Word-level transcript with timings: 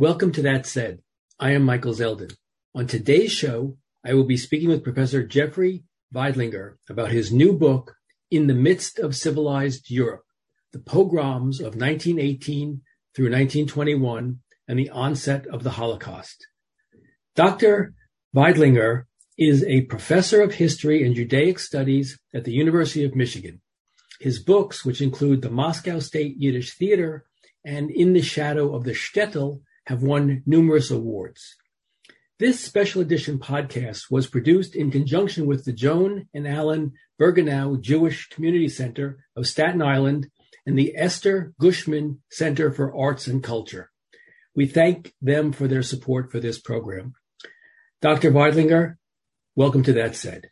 Welcome 0.00 0.32
to 0.32 0.40
That 0.40 0.64
Said. 0.64 1.02
I 1.38 1.50
am 1.50 1.62
Michael 1.62 1.92
Zeldin. 1.92 2.34
On 2.74 2.86
today's 2.86 3.32
show, 3.32 3.76
I 4.02 4.14
will 4.14 4.24
be 4.24 4.38
speaking 4.38 4.70
with 4.70 4.82
Professor 4.82 5.22
Jeffrey 5.22 5.84
Veidlinger 6.14 6.76
about 6.88 7.10
his 7.10 7.30
new 7.30 7.52
book, 7.52 7.96
In 8.30 8.46
the 8.46 8.54
Midst 8.54 8.98
of 8.98 9.14
Civilized 9.14 9.90
Europe, 9.90 10.22
the 10.72 10.78
pogroms 10.78 11.60
of 11.60 11.76
1918 11.76 12.80
through 13.14 13.26
1921 13.26 14.38
and 14.66 14.78
the 14.78 14.88
onset 14.88 15.46
of 15.48 15.64
the 15.64 15.72
Holocaust. 15.72 16.46
Dr. 17.36 17.92
Veidlinger 18.34 19.04
is 19.36 19.62
a 19.64 19.82
professor 19.82 20.40
of 20.40 20.54
history 20.54 21.04
and 21.04 21.14
Judaic 21.14 21.58
studies 21.58 22.18
at 22.32 22.44
the 22.44 22.52
University 22.52 23.04
of 23.04 23.14
Michigan. 23.14 23.60
His 24.18 24.42
books, 24.42 24.82
which 24.82 25.02
include 25.02 25.42
the 25.42 25.50
Moscow 25.50 25.98
State 25.98 26.36
Yiddish 26.38 26.74
Theater 26.78 27.26
and 27.66 27.90
In 27.90 28.14
the 28.14 28.22
Shadow 28.22 28.74
of 28.74 28.84
the 28.84 28.92
Shtetl, 28.92 29.60
have 29.86 30.02
won 30.02 30.42
numerous 30.46 30.90
awards. 30.90 31.56
This 32.38 32.60
special 32.60 33.02
edition 33.02 33.38
podcast 33.38 34.10
was 34.10 34.26
produced 34.26 34.74
in 34.74 34.90
conjunction 34.90 35.46
with 35.46 35.64
the 35.64 35.72
Joan 35.72 36.26
and 36.32 36.48
Alan 36.48 36.92
Bernikow 37.20 37.80
Jewish 37.80 38.28
Community 38.30 38.68
Center 38.68 39.24
of 39.36 39.46
Staten 39.46 39.82
Island 39.82 40.30
and 40.64 40.78
the 40.78 40.94
Esther 40.96 41.52
Gushman 41.60 42.20
Center 42.30 42.72
for 42.72 42.96
Arts 42.96 43.26
and 43.26 43.42
Culture. 43.42 43.90
We 44.54 44.66
thank 44.66 45.12
them 45.20 45.52
for 45.52 45.68
their 45.68 45.82
support 45.82 46.32
for 46.32 46.40
this 46.40 46.58
program. 46.58 47.12
Dr. 48.00 48.30
Veidlinger, 48.30 48.96
welcome 49.54 49.82
to 49.82 49.92
That 49.92 50.16
Said. 50.16 50.50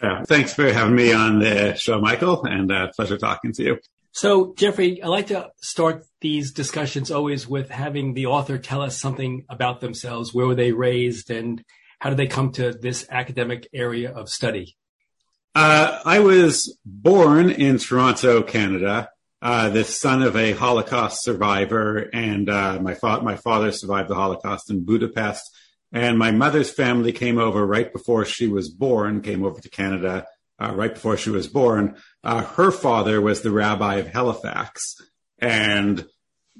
Uh, 0.00 0.24
thanks 0.24 0.52
for 0.52 0.72
having 0.72 0.96
me 0.96 1.12
on 1.12 1.38
the 1.38 1.74
show, 1.76 2.00
Michael, 2.00 2.44
and 2.44 2.72
uh, 2.72 2.88
pleasure 2.96 3.16
talking 3.16 3.52
to 3.52 3.62
you. 3.62 3.78
So, 4.14 4.54
Jeffrey, 4.54 5.02
I 5.02 5.08
like 5.08 5.26
to 5.26 5.50
start 5.60 6.04
these 6.20 6.52
discussions 6.52 7.10
always 7.10 7.48
with 7.48 7.68
having 7.68 8.14
the 8.14 8.26
author 8.26 8.58
tell 8.58 8.80
us 8.80 8.96
something 8.96 9.44
about 9.48 9.80
themselves. 9.80 10.32
Where 10.32 10.46
were 10.46 10.54
they 10.54 10.70
raised 10.70 11.32
and 11.32 11.64
how 11.98 12.10
did 12.10 12.18
they 12.20 12.28
come 12.28 12.52
to 12.52 12.70
this 12.70 13.04
academic 13.10 13.68
area 13.74 14.12
of 14.12 14.28
study? 14.28 14.76
Uh, 15.52 15.98
I 16.04 16.20
was 16.20 16.78
born 16.86 17.50
in 17.50 17.78
Toronto, 17.78 18.44
Canada, 18.44 19.08
uh, 19.42 19.70
the 19.70 19.82
son 19.82 20.22
of 20.22 20.36
a 20.36 20.52
Holocaust 20.52 21.24
survivor, 21.24 22.08
and 22.12 22.48
uh, 22.48 22.78
my, 22.80 22.94
fa- 22.94 23.20
my 23.20 23.34
father 23.34 23.72
survived 23.72 24.08
the 24.08 24.14
Holocaust 24.14 24.70
in 24.70 24.84
Budapest. 24.84 25.42
And 25.90 26.20
my 26.20 26.30
mother's 26.30 26.70
family 26.70 27.10
came 27.10 27.38
over 27.38 27.66
right 27.66 27.92
before 27.92 28.24
she 28.24 28.46
was 28.46 28.68
born, 28.68 29.22
came 29.22 29.44
over 29.44 29.60
to 29.60 29.68
Canada 29.68 30.24
uh, 30.58 30.72
right 30.74 30.94
before 30.94 31.16
she 31.16 31.30
was 31.30 31.48
born. 31.48 31.96
Uh, 32.22 32.42
her 32.42 32.70
father 32.70 33.20
was 33.20 33.42
the 33.42 33.50
rabbi 33.50 33.96
of 33.96 34.08
Halifax 34.08 34.96
and 35.38 36.06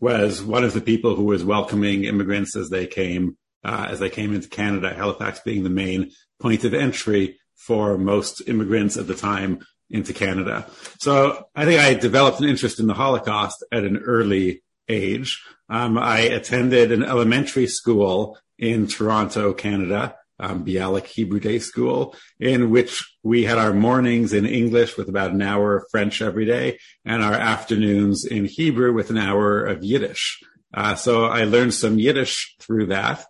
was 0.00 0.42
one 0.42 0.64
of 0.64 0.72
the 0.72 0.80
people 0.80 1.14
who 1.14 1.24
was 1.24 1.44
welcoming 1.44 2.04
immigrants 2.04 2.56
as 2.56 2.70
they 2.70 2.86
came 2.86 3.36
uh, 3.64 3.86
as 3.88 3.98
they 3.98 4.10
came 4.10 4.34
into 4.34 4.48
Canada. 4.48 4.92
Halifax 4.92 5.40
being 5.40 5.62
the 5.64 5.70
main 5.70 6.10
point 6.40 6.64
of 6.64 6.74
entry 6.74 7.38
for 7.56 7.96
most 7.96 8.42
immigrants 8.46 8.96
at 8.96 9.06
the 9.06 9.14
time 9.14 9.64
into 9.88 10.12
Canada. 10.12 10.66
So 11.00 11.46
I 11.54 11.64
think 11.64 11.80
I 11.80 11.94
developed 11.94 12.40
an 12.40 12.48
interest 12.48 12.80
in 12.80 12.86
the 12.86 12.94
Holocaust 12.94 13.64
at 13.72 13.84
an 13.84 13.98
early 13.98 14.62
age. 14.88 15.42
Um, 15.68 15.96
I 15.96 16.20
attended 16.20 16.92
an 16.92 17.02
elementary 17.02 17.66
school 17.66 18.38
in 18.58 18.86
Toronto, 18.86 19.52
Canada, 19.52 20.16
um, 20.38 20.64
Bialik 20.64 21.06
Hebrew 21.06 21.40
Day 21.40 21.58
School, 21.58 22.14
in 22.38 22.70
which 22.70 23.04
we 23.22 23.44
had 23.44 23.58
our 23.58 23.72
mornings 23.72 24.32
in 24.32 24.46
English 24.46 24.96
with 24.96 25.08
about 25.08 25.32
an 25.32 25.42
hour 25.42 25.76
of 25.76 25.84
French 25.90 26.20
every 26.20 26.44
day, 26.44 26.78
and 27.04 27.22
our 27.22 27.34
afternoons 27.34 28.24
in 28.24 28.44
Hebrew 28.44 28.92
with 28.92 29.10
an 29.10 29.18
hour 29.18 29.64
of 29.64 29.84
Yiddish. 29.84 30.42
Uh, 30.72 30.94
so 30.94 31.24
I 31.26 31.44
learned 31.44 31.74
some 31.74 31.98
Yiddish 31.98 32.56
through 32.58 32.86
that. 32.86 33.24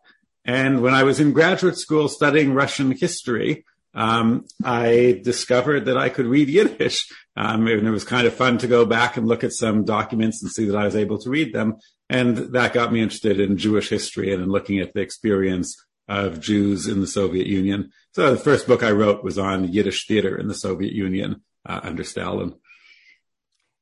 And 0.45 0.83
when 0.83 0.95
I 0.95 1.05
was 1.05 1.21
in 1.21 1.33
graduate 1.33 1.77
school 1.77 2.09
studying 2.09 2.55
Russian 2.55 2.93
history, 2.93 3.65
um, 3.95 4.45
I 4.65 5.21
discovered 5.23 5.87
that 5.87 5.97
I 5.97 6.09
could 6.09 6.27
read 6.27 6.49
Yiddish. 6.49 7.06
Um, 7.37 7.67
and 7.67 7.87
it 7.87 7.91
was 7.91 8.05
kind 8.05 8.27
of 8.27 8.34
fun 8.34 8.59
to 8.59 8.67
go 8.67 8.84
back 8.84 9.17
and 9.17 9.27
look 9.27 9.45
at 9.45 9.53
some 9.53 9.84
documents 9.84 10.43
and 10.43 10.50
see 10.50 10.67
that 10.67 10.77
I 10.77 10.84
was 10.84 10.97
able 10.97 11.19
to 11.19 11.31
read 11.31 11.53
them. 11.53 11.77
And 12.11 12.37
that 12.37 12.73
got 12.73 12.93
me 12.93 13.00
interested 13.00 13.41
in 13.41 13.56
Jewish 13.56 13.89
history 13.89 14.33
and 14.33 14.43
in 14.43 14.49
looking 14.49 14.81
at 14.81 14.93
the 14.93 15.00
experience 15.00 15.77
of 16.09 16.41
Jews 16.41 16.87
in 16.87 17.01
the 17.01 17.07
Soviet 17.07 17.47
Union. 17.47 17.93
So 18.13 18.31
the 18.31 18.41
first 18.41 18.67
book 18.67 18.83
I 18.83 18.91
wrote 18.91 19.25
was 19.25 19.39
on 19.39 19.73
Yiddish 19.73 20.07
theater 20.07 20.37
in 20.37 20.49
the 20.49 20.55
Soviet 20.55 20.93
Union 20.93 21.43
uh, 21.67 21.81
under 21.83 22.05
Stalin. 22.05 22.55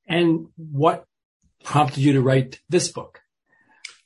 And 0.07 0.49
what 0.57 1.05
prompted 1.65 1.99
you 1.99 2.13
to 2.13 2.21
write 2.21 2.61
this 2.69 2.89
book? 2.91 3.21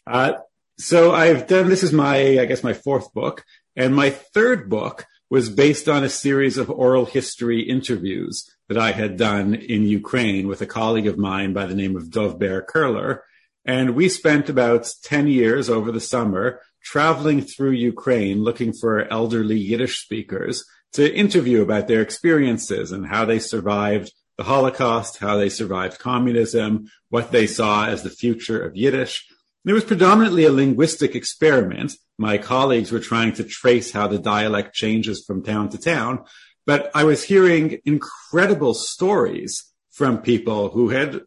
Uh, 0.07 0.35
so 0.79 1.13
I've 1.13 1.47
done, 1.47 1.69
this 1.69 1.83
is 1.83 1.93
my, 1.93 2.39
I 2.41 2.45
guess 2.45 2.63
my 2.63 2.75
fourth 2.75 3.13
book. 3.13 3.45
And 3.75 3.95
my 3.95 4.11
third 4.11 4.69
book 4.69 5.07
was 5.29 5.51
based 5.51 5.89
on 5.89 6.05
a 6.05 6.09
series 6.09 6.57
of 6.57 6.71
oral 6.71 7.05
history 7.05 7.63
interviews 7.63 8.49
that 8.69 8.79
I 8.79 8.93
had 8.93 9.17
done 9.17 9.55
in 9.55 9.83
Ukraine 9.83 10.49
with 10.49 10.61
a 10.63 10.67
colleague 10.67 11.07
of 11.07 11.19
mine 11.19 11.53
by 11.53 11.67
the 11.67 11.75
name 11.75 11.97
of 11.97 12.05
Dovber 12.05 12.65
Kerler. 12.65 13.21
And 13.65 13.97
we 13.97 14.09
spent 14.09 14.49
about 14.49 14.93
10 15.03 15.27
years 15.27 15.69
over 15.69 15.91
the 15.91 16.01
summer 16.01 16.61
traveling 16.87 17.43
through 17.43 17.73
Ukraine 17.73 18.45
looking 18.45 18.73
for 18.73 19.13
elderly 19.13 19.59
Yiddish 19.59 20.01
speakers 20.05 20.65
to 20.93 21.13
interview 21.13 21.61
about 21.61 21.89
their 21.89 22.01
experiences 22.01 22.93
and 22.93 23.09
how 23.09 23.25
they 23.25 23.41
survived 23.41 24.13
the 24.39 24.45
Holocaust, 24.45 25.19
how 25.19 25.37
they 25.37 25.49
survived 25.49 25.99
communism, 25.99 26.89
what 27.09 27.33
they 27.33 27.49
saw 27.49 27.87
as 27.87 28.05
the 28.05 28.17
future 28.23 28.63
of 28.63 28.77
Yiddish. 28.77 29.27
it 29.67 29.73
was 29.73 29.83
predominantly 29.83 30.45
a 30.45 30.53
linguistic 30.53 31.17
experiment. 31.17 31.93
My 32.19 32.39
colleagues 32.39 32.93
were 32.93 33.01
trying 33.01 33.33
to 33.33 33.43
trace 33.43 33.91
how 33.91 34.07
the 34.07 34.21
dialect 34.21 34.73
changes 34.73 35.25
from 35.27 35.43
town 35.43 35.71
to 35.71 35.79
town, 35.79 36.25
but 36.67 36.93
I 36.95 37.03
was 37.03 37.25
hearing 37.25 37.81
incredible 37.85 38.75
stories 38.75 39.73
from 39.91 40.19
people 40.19 40.69
who 40.69 40.91
had 40.91 41.23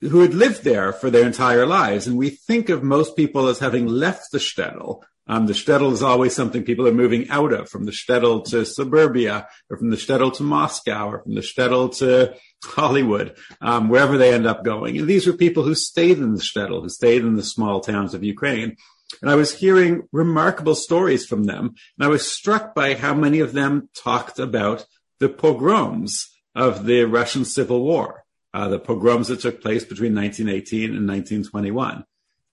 who 0.00 0.20
had 0.20 0.34
lived 0.34 0.64
there 0.64 0.92
for 0.92 1.10
their 1.10 1.26
entire 1.26 1.66
lives. 1.66 2.06
And 2.06 2.16
we 2.16 2.30
think 2.30 2.68
of 2.68 2.82
most 2.82 3.16
people 3.16 3.48
as 3.48 3.58
having 3.58 3.86
left 3.86 4.30
the 4.30 4.38
shtetl. 4.38 5.02
Um, 5.26 5.46
the 5.46 5.52
shtetl 5.52 5.92
is 5.92 6.02
always 6.02 6.34
something 6.34 6.62
people 6.62 6.88
are 6.88 6.92
moving 6.92 7.28
out 7.28 7.52
of, 7.52 7.68
from 7.68 7.84
the 7.84 7.92
shtetl 7.92 8.44
to 8.46 8.64
suburbia, 8.64 9.46
or 9.68 9.76
from 9.76 9.90
the 9.90 9.96
shtetl 9.96 10.34
to 10.36 10.42
Moscow, 10.42 11.10
or 11.10 11.22
from 11.22 11.34
the 11.34 11.42
shtetl 11.42 11.94
to 11.98 12.34
Hollywood, 12.64 13.36
um, 13.60 13.88
wherever 13.90 14.16
they 14.16 14.32
end 14.32 14.46
up 14.46 14.64
going. 14.64 14.98
And 14.98 15.06
these 15.06 15.26
were 15.26 15.34
people 15.34 15.64
who 15.64 15.74
stayed 15.74 16.18
in 16.18 16.34
the 16.34 16.40
shtetl, 16.40 16.80
who 16.80 16.88
stayed 16.88 17.22
in 17.22 17.36
the 17.36 17.42
small 17.42 17.80
towns 17.80 18.14
of 18.14 18.24
Ukraine. 18.24 18.76
And 19.20 19.30
I 19.30 19.34
was 19.34 19.54
hearing 19.54 20.08
remarkable 20.12 20.74
stories 20.74 21.26
from 21.26 21.44
them. 21.44 21.74
And 21.98 22.06
I 22.06 22.08
was 22.08 22.30
struck 22.30 22.74
by 22.74 22.94
how 22.94 23.14
many 23.14 23.40
of 23.40 23.52
them 23.52 23.90
talked 23.94 24.38
about 24.38 24.86
the 25.18 25.28
pogroms 25.28 26.28
of 26.54 26.86
the 26.86 27.04
Russian 27.04 27.44
Civil 27.44 27.82
War 27.82 28.24
uh, 28.54 28.68
the 28.68 28.78
pogroms 28.78 29.28
that 29.28 29.40
took 29.40 29.60
place 29.60 29.84
between 29.84 30.14
1918 30.14 30.96
and 30.96 31.08
1921. 31.08 32.04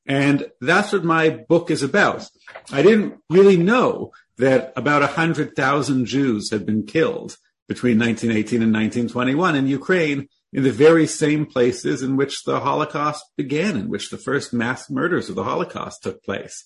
And 0.05 0.51
that's 0.61 0.93
what 0.93 1.03
my 1.03 1.29
book 1.29 1.71
is 1.71 1.81
about. 1.81 2.29
I 2.71 2.81
didn't 2.81 3.19
really 3.29 3.57
know 3.57 4.11
that 4.37 4.73
about 4.75 5.01
100,000 5.01 6.05
Jews 6.05 6.51
had 6.51 6.65
been 6.65 6.85
killed 6.85 7.37
between 7.67 7.97
1918 7.97 8.61
and 8.61 8.73
1921 8.73 9.55
in 9.55 9.67
Ukraine 9.67 10.27
in 10.53 10.63
the 10.63 10.71
very 10.71 11.07
same 11.07 11.45
places 11.45 12.03
in 12.03 12.15
which 12.15 12.43
the 12.43 12.59
Holocaust 12.59 13.25
began, 13.35 13.75
in 13.75 13.89
which 13.89 14.09
the 14.09 14.17
first 14.17 14.53
mass 14.53 14.89
murders 14.89 15.29
of 15.29 15.35
the 15.35 15.43
Holocaust 15.43 16.03
took 16.03 16.23
place. 16.23 16.63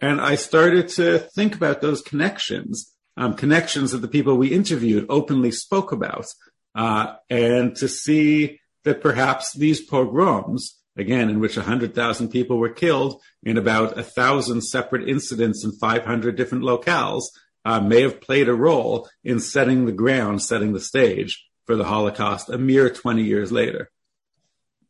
And 0.00 0.20
I 0.20 0.34
started 0.34 0.88
to 0.90 1.18
think 1.18 1.54
about 1.54 1.80
those 1.80 2.02
connections, 2.02 2.92
um, 3.16 3.34
connections 3.34 3.92
that 3.92 3.98
the 3.98 4.08
people 4.08 4.36
we 4.36 4.48
interviewed 4.48 5.06
openly 5.08 5.50
spoke 5.50 5.92
about, 5.92 6.26
uh, 6.74 7.14
and 7.30 7.74
to 7.76 7.88
see 7.88 8.60
that 8.84 9.00
perhaps 9.00 9.52
these 9.54 9.82
pogroms, 9.84 10.78
again, 10.96 11.28
in 11.28 11.40
which 11.40 11.56
100,000 11.56 12.28
people 12.28 12.58
were 12.58 12.68
killed 12.68 13.20
in 13.42 13.56
about 13.56 13.98
a 13.98 14.02
thousand 14.02 14.62
separate 14.62 15.08
incidents 15.08 15.64
in 15.64 15.72
500 15.72 16.36
different 16.36 16.64
locales, 16.64 17.24
uh, 17.64 17.80
may 17.80 18.02
have 18.02 18.20
played 18.20 18.48
a 18.48 18.54
role 18.54 19.08
in 19.22 19.40
setting 19.40 19.86
the 19.86 19.92
ground, 19.92 20.42
setting 20.42 20.72
the 20.72 20.80
stage 20.80 21.46
for 21.64 21.76
the 21.76 21.84
Holocaust 21.84 22.50
a 22.50 22.58
mere 22.58 22.90
20 22.90 23.22
years 23.22 23.50
later. 23.50 23.90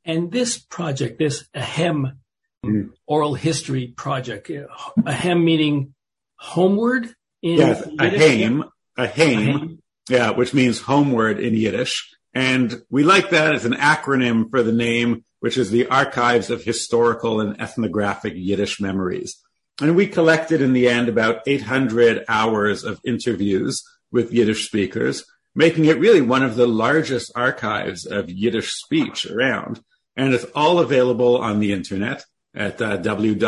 And 0.05 0.31
this 0.31 0.59
project, 0.59 1.19
this 1.19 1.49
AHEYM 1.55 2.17
mm. 2.65 2.91
oral 3.07 3.35
history 3.35 3.89
project, 3.97 4.49
AHEYM 4.49 5.45
meaning 5.45 5.95
homeward 6.37 7.15
in 7.43 7.59
yes, 7.59 7.87
AHEYM, 7.99 8.69
AHEYM, 8.99 9.79
yeah, 10.09 10.31
which 10.31 10.53
means 10.53 10.81
homeward 10.81 11.39
in 11.39 11.55
Yiddish. 11.55 12.14
And 12.35 12.83
we 12.91 13.05
like 13.05 13.31
that 13.31 13.55
as 13.55 13.65
an 13.65 13.75
acronym 13.75 14.51
for 14.51 14.63
the 14.63 14.73
name, 14.73 15.25
which 15.41 15.57
is 15.57 15.71
the 15.71 15.87
Archives 15.87 16.51
of 16.51 16.65
Historical 16.65 17.41
and 17.41 17.61
Ethnographic 17.61 18.35
Yiddish 18.37 18.81
Memories. 18.81 19.41
And 19.81 19.95
we 19.97 20.07
collected 20.07 20.61
in 20.61 20.73
the 20.73 20.89
end 20.89 21.09
about 21.09 21.43
800 21.47 22.25
hours 22.29 22.85
of 22.85 23.01
interviews 23.05 23.83
with 24.11 24.33
Yiddish 24.33 24.67
speakers, 24.67 25.25
making 25.55 25.85
it 25.87 25.99
really 25.99 26.21
one 26.21 26.43
of 26.43 26.57
the 26.57 26.67
largest 26.67 27.31
archives 27.37 28.05
of 28.07 28.31
Yiddish 28.31 28.73
speech 28.73 29.27
around. 29.27 29.81
And 30.17 30.33
it's 30.33 30.47
all 30.55 30.79
available 30.79 31.37
on 31.39 31.61
the 31.61 31.73
internet. 31.73 32.25
at 32.55 32.81
uh, 32.81 32.99
www.aheym.com 32.99 33.45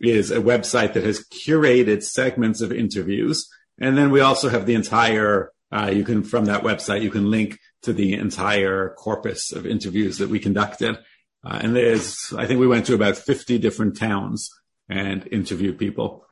is 0.00 0.30
a 0.30 0.36
website 0.36 0.92
that 0.92 1.04
has 1.04 1.24
curated 1.30 2.02
segments 2.02 2.60
of 2.60 2.70
interviews. 2.72 3.48
And 3.78 3.96
then 3.96 4.10
we 4.10 4.20
also 4.20 4.48
have 4.48 4.66
the 4.66 4.74
entire, 4.74 5.50
uh, 5.72 5.90
you 5.92 6.04
can, 6.04 6.22
from 6.22 6.46
that 6.46 6.62
website, 6.62 7.02
you 7.02 7.10
can 7.10 7.30
link 7.30 7.58
to 7.82 7.92
the 7.92 8.14
entire 8.14 8.90
corpus 8.90 9.52
of 9.52 9.66
interviews 9.66 10.18
that 10.18 10.28
we 10.28 10.38
conducted. 10.38 10.96
Uh, 11.44 11.58
and 11.62 11.76
there's, 11.76 12.32
I 12.36 12.46
think 12.46 12.60
we 12.60 12.66
went 12.66 12.86
to 12.86 12.94
about 12.94 13.16
50 13.16 13.58
different 13.58 13.96
towns 13.96 14.50
and 14.88 15.26
interviewed 15.30 15.78
people. 15.78 16.26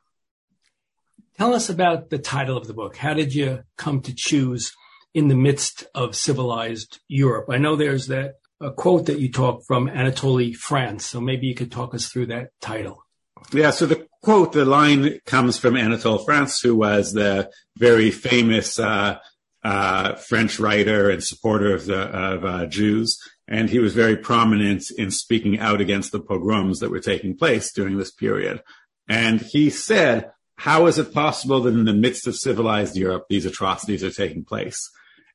Tell 1.37 1.55
us 1.55 1.69
about 1.69 2.11
the 2.11 2.19
title 2.19 2.57
of 2.57 2.67
the 2.67 2.75
book. 2.75 2.97
How 2.97 3.15
did 3.15 3.35
you 3.35 3.65
come 3.77 4.01
to 4.03 4.15
choose 4.15 4.73
in 5.15 5.29
the 5.29 5.35
midst 5.35 5.87
of 5.95 6.15
civilized 6.15 7.01
Europe? 7.09 7.47
I 7.51 7.59
know 7.59 7.75
there's 7.75 8.07
that 8.07 8.35
a 8.63 8.71
quote 8.71 9.07
that 9.07 9.19
you 9.19 9.31
talk 9.31 9.65
from 9.67 9.89
Anatole 9.89 10.55
France. 10.55 11.05
So 11.07 11.21
maybe 11.21 11.47
you 11.47 11.55
could 11.55 11.73
talk 11.73 11.95
us 11.95 12.07
through 12.07 12.27
that 12.27 12.51
title. 12.61 13.05
Yeah. 13.53 13.71
So 13.71 13.87
the 13.87 14.07
quote, 14.23 14.53
the 14.53 14.65
line 14.65 15.19
comes 15.27 15.59
from 15.59 15.77
Anatole 15.77 16.19
France, 16.19 16.61
who 16.61 16.77
was 16.77 17.13
the 17.13 17.51
very 17.79 18.11
famous, 18.11 18.79
uh, 18.79 19.19
uh, 19.65 20.15
French 20.17 20.59
writer 20.59 21.09
and 21.09 21.23
supporter 21.23 21.75
of 21.75 21.87
the 21.87 22.01
of 22.01 22.45
uh, 22.45 22.67
Jews, 22.67 23.19
and 23.47 23.71
he 23.71 23.79
was 23.79 23.95
very 23.95 24.17
prominent 24.17 24.91
in 24.99 25.11
speaking 25.11 25.59
out 25.59 25.81
against 25.81 26.13
the 26.13 26.21
pogroms 26.21 26.81
that 26.81 26.91
were 26.91 27.01
taking 27.01 27.37
place 27.37 27.73
during 27.73 27.97
this 27.97 28.11
period. 28.11 28.63
And 29.09 29.41
he 29.41 29.71
said, 29.71 30.31
"How 30.57 30.87
is 30.87 30.99
it 30.99 31.15
possible 31.15 31.61
that 31.61 31.75
in 31.75 31.85
the 31.85 31.95
midst 31.95 32.27
of 32.27 32.37
civilized 32.37 32.97
Europe 32.97 33.27
these 33.29 33.47
atrocities 33.47 34.03
are 34.03 34.11
taking 34.11 34.45
place?" 34.45 34.91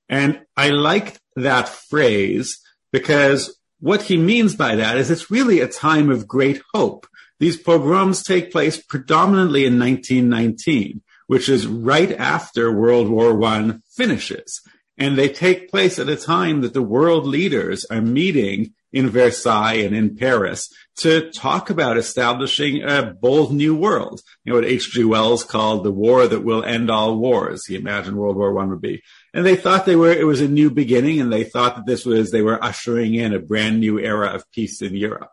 And 0.10 0.42
I 0.56 0.70
liked 0.70 1.20
that 1.36 1.70
phrase 1.70 2.60
because 2.92 3.58
what 3.80 4.04
he 4.04 4.18
means 4.18 4.56
by 4.56 4.76
that 4.76 4.98
is 4.98 5.12
it's 5.12 5.32
really 5.32 5.62
a 5.62 5.68
time 5.68 6.10
of 6.10 6.28
great 6.28 6.62
hope. 6.74 7.08
These 7.40 7.58
pogroms 7.58 8.24
take 8.24 8.52
place 8.52 8.82
predominantly 8.82 9.66
in 9.66 9.80
1919 9.80 11.02
which 11.28 11.50
is 11.50 11.68
right 11.68 12.14
after 12.14 12.72
World 12.72 13.10
War 13.10 13.42
I 13.44 13.74
finishes. 13.96 14.62
And 14.98 15.16
they 15.16 15.30
take 15.30 15.70
place 15.70 16.00
at 16.00 16.10
a 16.10 16.16
time 16.16 16.62
that 16.62 16.74
the 16.74 16.82
world 16.82 17.28
leaders 17.28 17.86
are 17.86 18.02
meeting 18.02 18.74
in 18.92 19.10
Versailles 19.10 19.74
and 19.74 19.96
in 19.96 20.16
Paris 20.16 20.74
to 20.96 21.30
talk 21.30 21.70
about 21.70 21.98
establishing 21.98 22.82
a 22.82 23.14
bold 23.22 23.54
new 23.54 23.76
world. 23.76 24.22
You 24.44 24.54
know 24.54 24.60
what 24.60 24.68
H.G. 24.68 25.04
Wells 25.04 25.44
called 25.44 25.84
the 25.84 25.92
war 25.92 26.28
that 26.28 26.44
will 26.44 26.64
end 26.64 26.90
all 26.90 27.18
wars. 27.18 27.66
He 27.68 27.76
imagined 27.76 28.18
World 28.18 28.38
War 28.38 28.58
I 28.60 28.66
would 28.66 28.82
be. 28.82 29.04
And 29.36 29.46
they 29.46 29.56
thought 29.56 29.86
they 29.86 29.98
were, 29.98 30.12
it 30.12 30.26
was 30.26 30.42
a 30.42 30.48
new 30.48 30.72
beginning 30.72 31.22
and 31.22 31.32
they 31.32 31.44
thought 31.44 31.76
that 31.76 31.86
this 31.86 32.06
was, 32.06 32.32
they 32.32 32.42
were 32.42 32.64
ushering 32.64 33.14
in 33.14 33.34
a 33.34 33.40
brand 33.40 33.80
new 33.82 34.00
era 34.00 34.30
of 34.30 34.50
peace 34.52 34.82
in 34.82 34.96
Europe. 34.96 35.30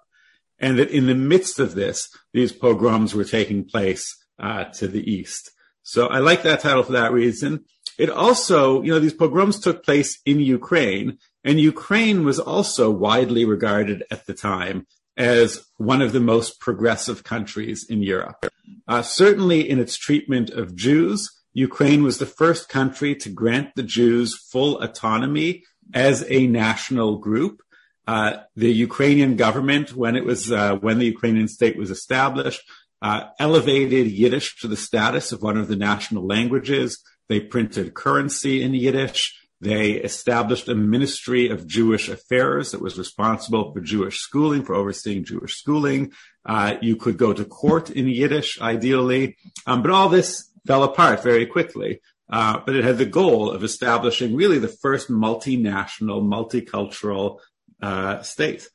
And 0.58 0.78
that 0.78 0.90
in 0.90 1.06
the 1.06 1.14
midst 1.14 1.58
of 1.58 1.74
this, 1.74 2.08
these 2.32 2.52
pogroms 2.52 3.14
were 3.14 3.24
taking 3.24 3.64
place 3.64 4.16
uh, 4.38 4.64
to 4.64 4.88
the 4.88 5.10
east. 5.10 5.50
So 5.82 6.06
I 6.06 6.18
like 6.18 6.42
that 6.42 6.60
title 6.60 6.82
for 6.82 6.92
that 6.92 7.12
reason. 7.12 7.64
It 7.98 8.10
also, 8.10 8.82
you 8.82 8.92
know, 8.92 8.98
these 8.98 9.14
pogroms 9.14 9.60
took 9.60 9.84
place 9.84 10.20
in 10.24 10.40
Ukraine, 10.40 11.18
and 11.44 11.60
Ukraine 11.60 12.24
was 12.24 12.40
also 12.40 12.90
widely 12.90 13.44
regarded 13.44 14.04
at 14.10 14.26
the 14.26 14.34
time 14.34 14.86
as 15.16 15.64
one 15.76 16.02
of 16.02 16.12
the 16.12 16.20
most 16.20 16.60
progressive 16.60 17.22
countries 17.22 17.84
in 17.88 18.02
Europe. 18.02 18.46
Uh, 18.88 19.02
certainly 19.02 19.68
in 19.68 19.78
its 19.78 19.96
treatment 19.96 20.50
of 20.50 20.74
Jews, 20.74 21.30
Ukraine 21.52 22.02
was 22.02 22.18
the 22.18 22.26
first 22.26 22.68
country 22.68 23.14
to 23.16 23.28
grant 23.28 23.76
the 23.76 23.84
Jews 23.84 24.36
full 24.36 24.80
autonomy 24.80 25.62
as 25.92 26.24
a 26.28 26.46
national 26.48 27.18
group. 27.18 27.62
Uh, 28.06 28.38
the 28.54 28.72
Ukrainian 28.72 29.36
government, 29.36 29.94
when 29.96 30.14
it 30.16 30.24
was 30.24 30.52
uh, 30.52 30.76
when 30.76 30.98
the 30.98 31.06
Ukrainian 31.06 31.48
state 31.48 31.76
was 31.76 31.90
established, 31.90 32.62
uh, 33.00 33.24
elevated 33.38 34.06
Yiddish 34.06 34.56
to 34.60 34.68
the 34.68 34.76
status 34.76 35.32
of 35.32 35.42
one 35.42 35.56
of 35.56 35.68
the 35.68 35.76
national 35.76 36.26
languages. 36.26 37.02
They 37.28 37.40
printed 37.40 37.94
currency 37.94 38.62
in 38.62 38.74
Yiddish. 38.74 39.34
They 39.60 39.92
established 39.92 40.68
a 40.68 40.74
ministry 40.74 41.48
of 41.48 41.66
Jewish 41.66 42.08
affairs 42.10 42.72
that 42.72 42.82
was 42.82 42.98
responsible 42.98 43.72
for 43.72 43.80
Jewish 43.80 44.18
schooling, 44.18 44.62
for 44.62 44.74
overseeing 44.74 45.24
Jewish 45.24 45.56
schooling. 45.56 46.12
Uh, 46.44 46.74
you 46.82 46.96
could 46.96 47.16
go 47.16 47.32
to 47.32 47.44
court 47.46 47.88
in 47.88 48.06
Yiddish, 48.08 48.60
ideally. 48.60 49.36
Um, 49.66 49.80
but 49.80 49.90
all 49.90 50.10
this 50.10 50.50
fell 50.66 50.82
apart 50.82 51.22
very 51.22 51.46
quickly. 51.46 52.00
Uh, 52.30 52.60
but 52.64 52.74
it 52.74 52.84
had 52.84 52.98
the 52.98 53.06
goal 53.06 53.50
of 53.50 53.62
establishing 53.62 54.34
really 54.34 54.58
the 54.58 54.68
first 54.68 55.10
multinational, 55.10 56.22
multicultural 56.22 57.38
uh, 57.84 58.22
state. 58.22 58.68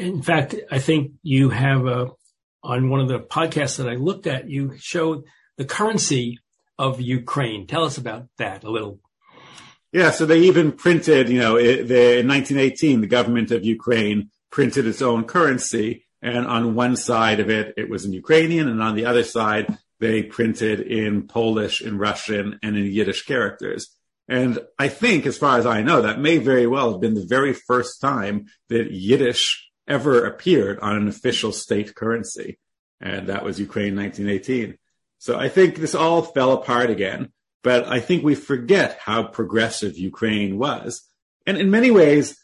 In 0.00 0.22
fact, 0.22 0.54
I 0.70 0.78
think 0.78 1.12
you 1.22 1.50
have 1.50 1.86
a, 1.86 2.08
on 2.62 2.88
one 2.88 3.00
of 3.00 3.08
the 3.08 3.20
podcasts 3.20 3.76
that 3.76 3.88
I 3.88 3.94
looked 3.94 4.26
at, 4.26 4.48
you 4.48 4.74
showed 4.78 5.24
the 5.58 5.64
currency 5.64 6.38
of 6.78 7.00
Ukraine. 7.00 7.66
Tell 7.66 7.84
us 7.84 7.98
about 7.98 8.26
that 8.38 8.64
a 8.64 8.70
little. 8.70 9.00
Yeah, 9.92 10.10
so 10.10 10.26
they 10.26 10.40
even 10.40 10.72
printed, 10.72 11.28
you 11.28 11.38
know, 11.38 11.56
it, 11.56 11.88
the, 11.88 12.18
in 12.18 12.28
1918, 12.28 13.00
the 13.00 13.06
government 13.06 13.50
of 13.50 13.64
Ukraine 13.64 14.30
printed 14.50 14.86
its 14.86 15.02
own 15.02 15.24
currency. 15.24 16.06
And 16.22 16.46
on 16.46 16.74
one 16.74 16.96
side 16.96 17.40
of 17.40 17.50
it, 17.50 17.74
it 17.76 17.88
was 17.88 18.04
in 18.04 18.12
Ukrainian. 18.12 18.68
And 18.68 18.82
on 18.82 18.96
the 18.96 19.06
other 19.06 19.24
side, 19.24 19.78
they 20.00 20.22
printed 20.22 20.80
in 20.80 21.28
Polish, 21.28 21.80
in 21.80 21.98
Russian, 21.98 22.58
and 22.62 22.76
in 22.76 22.86
Yiddish 22.86 23.24
characters. 23.24 23.95
And 24.28 24.58
I 24.78 24.88
think, 24.88 25.24
as 25.26 25.38
far 25.38 25.58
as 25.58 25.66
I 25.66 25.82
know, 25.82 26.02
that 26.02 26.20
may 26.20 26.38
very 26.38 26.66
well 26.66 26.92
have 26.92 27.00
been 27.00 27.14
the 27.14 27.26
very 27.26 27.52
first 27.52 28.00
time 28.00 28.46
that 28.68 28.90
Yiddish 28.90 29.70
ever 29.86 30.24
appeared 30.24 30.80
on 30.80 30.96
an 30.96 31.08
official 31.08 31.52
state 31.52 31.94
currency. 31.94 32.58
And 33.00 33.28
that 33.28 33.44
was 33.44 33.60
Ukraine 33.60 33.94
1918. 33.94 34.78
So 35.18 35.38
I 35.38 35.48
think 35.48 35.76
this 35.76 35.94
all 35.94 36.22
fell 36.22 36.52
apart 36.52 36.90
again, 36.90 37.32
but 37.62 37.86
I 37.86 38.00
think 38.00 38.24
we 38.24 38.34
forget 38.34 38.98
how 39.00 39.24
progressive 39.24 39.96
Ukraine 39.96 40.58
was. 40.58 41.02
And 41.46 41.56
in 41.56 41.70
many 41.70 41.90
ways, 41.90 42.36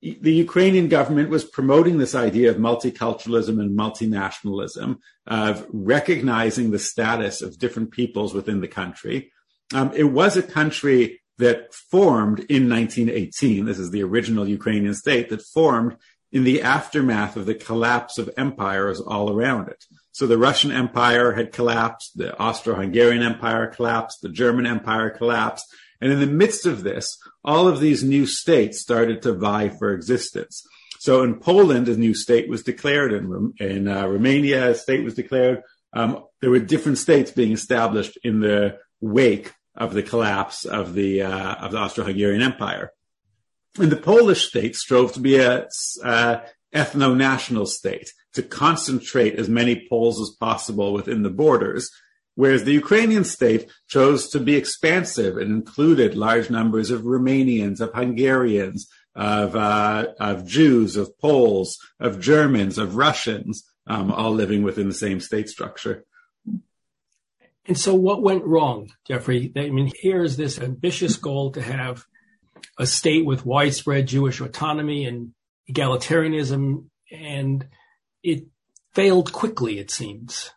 the 0.00 0.32
Ukrainian 0.32 0.88
government 0.88 1.28
was 1.28 1.44
promoting 1.44 1.98
this 1.98 2.14
idea 2.14 2.50
of 2.50 2.56
multiculturalism 2.56 3.60
and 3.60 3.76
multinationalism, 3.76 4.98
of 5.26 5.66
recognizing 5.72 6.70
the 6.70 6.78
status 6.78 7.42
of 7.42 7.58
different 7.58 7.90
peoples 7.90 8.32
within 8.32 8.60
the 8.60 8.68
country. 8.68 9.32
Um, 9.74 9.92
it 9.94 10.04
was 10.04 10.36
a 10.36 10.42
country 10.42 11.17
that 11.38 11.72
formed 11.72 12.40
in 12.40 12.68
1918. 12.68 13.64
This 13.64 13.78
is 13.78 13.90
the 13.90 14.02
original 14.02 14.48
Ukrainian 14.48 14.94
state 14.94 15.28
that 15.30 15.42
formed 15.42 15.96
in 16.30 16.44
the 16.44 16.62
aftermath 16.62 17.36
of 17.36 17.46
the 17.46 17.54
collapse 17.54 18.18
of 18.18 18.30
empires 18.36 19.00
all 19.00 19.32
around 19.32 19.68
it. 19.68 19.84
So 20.12 20.26
the 20.26 20.36
Russian 20.36 20.72
Empire 20.72 21.32
had 21.32 21.52
collapsed, 21.52 22.18
the 22.18 22.36
Austro-Hungarian 22.38 23.22
Empire 23.22 23.68
collapsed, 23.68 24.18
the 24.20 24.28
German 24.28 24.66
Empire 24.66 25.10
collapsed, 25.10 25.64
and 26.00 26.12
in 26.12 26.20
the 26.20 26.26
midst 26.26 26.66
of 26.66 26.82
this, 26.82 27.18
all 27.44 27.66
of 27.66 27.80
these 27.80 28.04
new 28.04 28.26
states 28.26 28.80
started 28.80 29.22
to 29.22 29.32
vie 29.32 29.68
for 29.68 29.92
existence. 29.92 30.62
So 30.98 31.22
in 31.22 31.38
Poland, 31.38 31.88
a 31.88 31.96
new 31.96 32.14
state 32.14 32.48
was 32.48 32.62
declared. 32.62 33.12
In, 33.12 33.54
in 33.58 33.88
uh, 33.88 34.06
Romania, 34.06 34.70
a 34.70 34.74
state 34.74 35.04
was 35.04 35.14
declared. 35.14 35.62
Um, 35.92 36.24
there 36.40 36.50
were 36.50 36.58
different 36.58 36.98
states 36.98 37.30
being 37.30 37.52
established 37.52 38.18
in 38.22 38.40
the 38.40 38.78
wake 39.00 39.52
of 39.78 39.94
the 39.94 40.02
collapse 40.02 40.64
of 40.64 40.94
the 40.94 41.22
uh, 41.22 41.54
of 41.54 41.72
the 41.72 41.78
Austro-Hungarian 41.78 42.42
Empire. 42.42 42.92
And 43.78 43.90
the 43.90 43.96
Polish 43.96 44.48
state 44.48 44.76
strove 44.76 45.12
to 45.12 45.20
be 45.20 45.36
a 45.36 45.68
uh, 46.04 46.40
ethno-national 46.74 47.66
state 47.66 48.12
to 48.34 48.42
concentrate 48.42 49.36
as 49.36 49.48
many 49.48 49.86
Poles 49.88 50.20
as 50.20 50.36
possible 50.38 50.92
within 50.92 51.22
the 51.22 51.30
borders, 51.30 51.90
whereas 52.34 52.64
the 52.64 52.72
Ukrainian 52.72 53.24
state 53.24 53.70
chose 53.88 54.28
to 54.30 54.40
be 54.40 54.56
expansive 54.56 55.36
and 55.36 55.50
included 55.50 56.16
large 56.16 56.50
numbers 56.50 56.90
of 56.90 57.02
Romanians, 57.02 57.80
of 57.80 57.92
Hungarians, 57.94 58.88
of, 59.14 59.56
uh, 59.56 60.08
of 60.20 60.46
Jews, 60.46 60.96
of 60.96 61.16
Poles, 61.18 61.78
of 61.98 62.20
Germans, 62.20 62.78
of 62.78 62.96
Russians, 62.96 63.64
um, 63.86 64.12
all 64.12 64.32
living 64.32 64.62
within 64.62 64.88
the 64.88 64.94
same 64.94 65.20
state 65.20 65.48
structure. 65.48 66.04
And 67.68 67.78
so, 67.78 67.94
what 67.94 68.22
went 68.22 68.44
wrong, 68.44 68.90
Jeffrey? 69.06 69.52
I 69.54 69.68
mean, 69.68 69.92
here's 69.94 70.38
this 70.38 70.58
ambitious 70.58 71.16
goal 71.16 71.52
to 71.52 71.60
have 71.60 72.06
a 72.78 72.86
state 72.86 73.26
with 73.26 73.44
widespread 73.44 74.08
Jewish 74.08 74.40
autonomy 74.40 75.04
and 75.04 75.34
egalitarianism, 75.70 76.86
and 77.12 77.68
it 78.22 78.46
failed 78.94 79.32
quickly, 79.32 79.78
it 79.78 79.90
seems. 79.90 80.50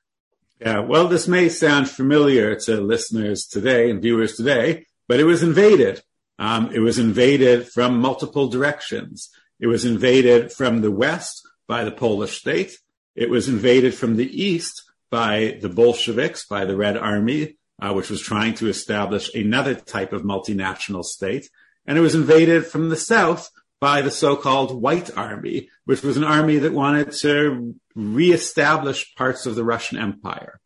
Yeah, 0.62 0.80
well, 0.80 1.10
this 1.10 1.28
may 1.28 1.50
sound 1.50 1.90
familiar 1.90 2.56
to 2.62 2.80
listeners 2.80 3.46
today 3.46 3.90
and 3.90 4.02
viewers 4.02 4.38
today, 4.38 4.86
but 5.10 5.20
it 5.20 5.26
was 5.26 5.44
invaded. 5.44 6.02
Um, 6.40 6.72
it 6.72 6.80
was 6.80 6.98
invaded 6.98 7.68
from 7.68 8.00
multiple 8.00 8.48
directions. 8.48 9.30
It 9.60 9.68
was 9.68 9.84
invaded 9.84 10.54
from 10.54 10.80
the 10.80 10.92
west 10.92 11.42
by 11.68 11.84
the 11.84 11.92
Polish 11.92 12.38
state. 12.38 12.78
It 13.16 13.30
was 13.30 13.50
invaded 13.50 13.94
from 13.94 14.16
the 14.16 14.42
east 14.42 14.84
by 15.12 15.60
the 15.62 15.70
Bolsheviks, 15.70 16.48
by 16.48 16.66
the 16.66 16.76
Red 16.76 16.98
Army, 16.98 17.58
uh, 17.82 17.94
which 17.94 18.10
was 18.10 18.22
trying 18.22 18.56
to 18.56 18.70
establish 18.70 19.34
another 19.36 19.76
type 19.76 20.14
of 20.14 20.24
multinational 20.24 21.04
state 21.04 21.50
and 21.86 21.98
it 21.98 22.02
was 22.02 22.16
invaded 22.16 22.66
from 22.66 22.90
the 22.90 22.96
south 22.96 23.50
by 23.80 24.02
the 24.02 24.12
so-called 24.12 24.80
White 24.80 25.16
Army, 25.18 25.70
which 25.86 26.04
was 26.04 26.18
an 26.18 26.24
army 26.24 26.58
that 26.58 26.74
wanted 26.74 27.12
to 27.14 27.76
reestablish 27.96 29.16
parts 29.16 29.46
of 29.46 29.56
the 29.56 29.64
Russian 29.64 29.98
Empire. 29.98 30.60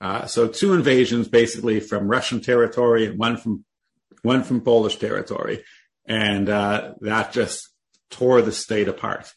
Uh, 0.00 0.26
so 0.26 0.48
two 0.48 0.72
invasions 0.74 1.28
basically 1.28 1.80
from 1.80 2.08
Russian 2.08 2.40
territory 2.40 3.06
and 3.06 3.18
one 3.18 3.36
from 3.36 3.64
one 4.22 4.42
from 4.42 4.62
Polish 4.62 4.96
territory, 4.96 5.64
and 6.06 6.48
uh, 6.48 6.94
that 7.02 7.32
just 7.32 7.68
tore 8.10 8.40
the 8.40 8.52
state 8.52 8.88
apart. 8.88 9.32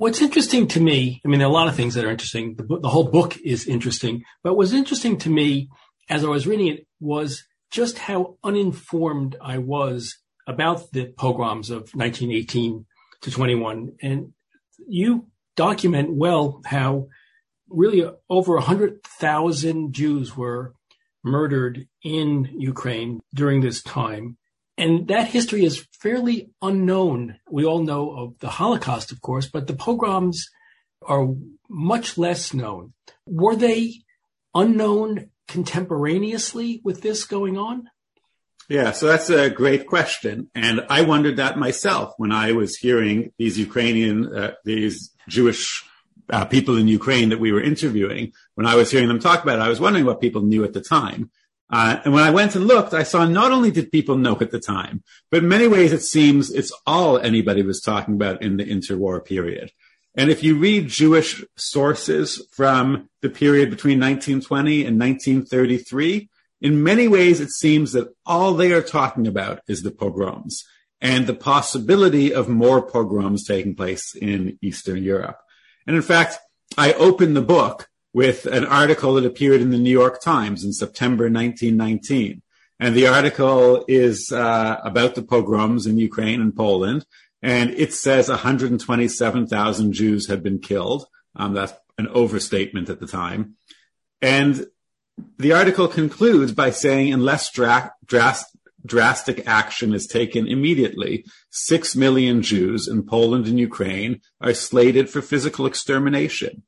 What's 0.00 0.22
interesting 0.22 0.66
to 0.68 0.80
me, 0.80 1.20
I 1.26 1.28
mean, 1.28 1.40
there 1.40 1.46
are 1.46 1.50
a 1.50 1.52
lot 1.52 1.68
of 1.68 1.76
things 1.76 1.92
that 1.92 2.06
are 2.06 2.10
interesting. 2.10 2.54
The, 2.54 2.78
the 2.80 2.88
whole 2.88 3.04
book 3.04 3.36
is 3.44 3.66
interesting, 3.66 4.24
but 4.42 4.54
what's 4.54 4.72
interesting 4.72 5.18
to 5.18 5.28
me 5.28 5.68
as 6.08 6.24
I 6.24 6.28
was 6.28 6.46
reading 6.46 6.68
it 6.68 6.86
was 7.00 7.44
just 7.70 7.98
how 7.98 8.38
uninformed 8.42 9.36
I 9.42 9.58
was 9.58 10.16
about 10.46 10.90
the 10.92 11.12
pogroms 11.18 11.68
of 11.68 11.90
1918 11.92 12.86
to 13.20 13.30
21. 13.30 13.92
And 14.00 14.32
you 14.88 15.26
document 15.54 16.14
well 16.14 16.62
how 16.64 17.08
really 17.68 18.10
over 18.30 18.54
100,000 18.54 19.92
Jews 19.92 20.34
were 20.34 20.72
murdered 21.22 21.86
in 22.02 22.48
Ukraine 22.56 23.20
during 23.34 23.60
this 23.60 23.82
time. 23.82 24.38
And 24.80 25.08
that 25.08 25.28
history 25.28 25.66
is 25.66 25.86
fairly 26.00 26.52
unknown. 26.62 27.36
We 27.50 27.66
all 27.66 27.82
know 27.82 28.12
of 28.12 28.38
the 28.38 28.48
Holocaust, 28.48 29.12
of 29.12 29.20
course, 29.20 29.46
but 29.46 29.66
the 29.66 29.74
pogroms 29.74 30.48
are 31.02 31.28
much 31.68 32.16
less 32.16 32.54
known. 32.54 32.94
Were 33.26 33.56
they 33.56 33.96
unknown 34.54 35.28
contemporaneously 35.48 36.80
with 36.82 37.02
this 37.02 37.26
going 37.26 37.58
on? 37.58 37.90
Yeah, 38.70 38.92
so 38.92 39.06
that's 39.06 39.28
a 39.28 39.50
great 39.50 39.86
question. 39.86 40.48
And 40.54 40.80
I 40.88 41.02
wondered 41.02 41.36
that 41.36 41.58
myself 41.58 42.14
when 42.16 42.32
I 42.32 42.52
was 42.52 42.76
hearing 42.76 43.32
these 43.36 43.58
Ukrainian, 43.58 44.34
uh, 44.34 44.52
these 44.64 45.14
Jewish 45.28 45.84
uh, 46.30 46.46
people 46.46 46.78
in 46.78 46.88
Ukraine 46.88 47.28
that 47.30 47.40
we 47.40 47.52
were 47.52 47.62
interviewing. 47.62 48.32
When 48.54 48.66
I 48.66 48.76
was 48.76 48.90
hearing 48.90 49.08
them 49.08 49.18
talk 49.18 49.42
about 49.42 49.58
it, 49.58 49.62
I 49.62 49.68
was 49.68 49.80
wondering 49.80 50.06
what 50.06 50.22
people 50.22 50.40
knew 50.40 50.64
at 50.64 50.72
the 50.72 50.80
time. 50.80 51.30
Uh, 51.70 52.00
and 52.04 52.12
when 52.12 52.24
I 52.24 52.30
went 52.30 52.56
and 52.56 52.66
looked, 52.66 52.94
I 52.94 53.04
saw 53.04 53.24
not 53.24 53.52
only 53.52 53.70
did 53.70 53.92
people 53.92 54.16
know 54.16 54.36
at 54.40 54.50
the 54.50 54.58
time, 54.58 55.04
but 55.30 55.42
in 55.42 55.48
many 55.48 55.68
ways 55.68 55.92
it 55.92 56.02
seems 56.02 56.50
it's 56.50 56.72
all 56.86 57.18
anybody 57.18 57.62
was 57.62 57.80
talking 57.80 58.14
about 58.14 58.42
in 58.42 58.56
the 58.56 58.64
interwar 58.64 59.24
period. 59.24 59.70
And 60.16 60.30
if 60.30 60.42
you 60.42 60.58
read 60.58 60.88
Jewish 60.88 61.44
sources 61.56 62.44
from 62.50 63.08
the 63.22 63.30
period 63.30 63.70
between 63.70 64.00
1920 64.00 64.84
and 64.84 64.98
1933, 64.98 66.28
in 66.60 66.82
many 66.82 67.06
ways 67.06 67.40
it 67.40 67.50
seems 67.50 67.92
that 67.92 68.08
all 68.26 68.54
they 68.54 68.72
are 68.72 68.82
talking 68.82 69.28
about 69.28 69.60
is 69.68 69.82
the 69.82 69.92
pogroms 69.92 70.64
and 71.00 71.26
the 71.26 71.34
possibility 71.34 72.34
of 72.34 72.48
more 72.48 72.82
pogroms 72.82 73.46
taking 73.46 73.74
place 73.74 74.14
in 74.14 74.58
Eastern 74.60 75.02
Europe. 75.02 75.38
And 75.86 75.94
in 75.94 76.02
fact, 76.02 76.38
I 76.76 76.92
opened 76.94 77.36
the 77.36 77.42
book 77.42 77.88
with 78.12 78.46
an 78.46 78.64
article 78.64 79.14
that 79.14 79.26
appeared 79.26 79.60
in 79.60 79.70
the 79.70 79.78
New 79.78 79.90
York 79.90 80.20
Times 80.20 80.64
in 80.64 80.72
September 80.72 81.24
1919. 81.24 82.42
And 82.78 82.94
the 82.94 83.06
article 83.06 83.84
is 83.88 84.32
uh, 84.32 84.80
about 84.82 85.14
the 85.14 85.22
pogroms 85.22 85.86
in 85.86 85.98
Ukraine 85.98 86.40
and 86.40 86.56
Poland. 86.56 87.04
And 87.42 87.70
it 87.70 87.92
says 87.92 88.28
127,000 88.28 89.92
Jews 89.92 90.28
had 90.28 90.42
been 90.42 90.58
killed. 90.58 91.06
Um, 91.36 91.54
that's 91.54 91.74
an 91.98 92.08
overstatement 92.08 92.88
at 92.88 93.00
the 93.00 93.06
time. 93.06 93.56
And 94.20 94.66
the 95.38 95.52
article 95.52 95.88
concludes 95.88 96.52
by 96.52 96.70
saying, 96.70 97.12
unless 97.12 97.52
dra- 97.52 97.92
drast- 98.04 98.56
drastic 98.84 99.46
action 99.46 99.94
is 99.94 100.06
taken 100.06 100.46
immediately, 100.46 101.24
six 101.50 101.94
million 101.94 102.42
Jews 102.42 102.88
in 102.88 103.02
Poland 103.04 103.46
and 103.46 103.58
Ukraine 103.58 104.20
are 104.40 104.54
slated 104.54 105.10
for 105.10 105.22
physical 105.22 105.66
extermination. 105.66 106.62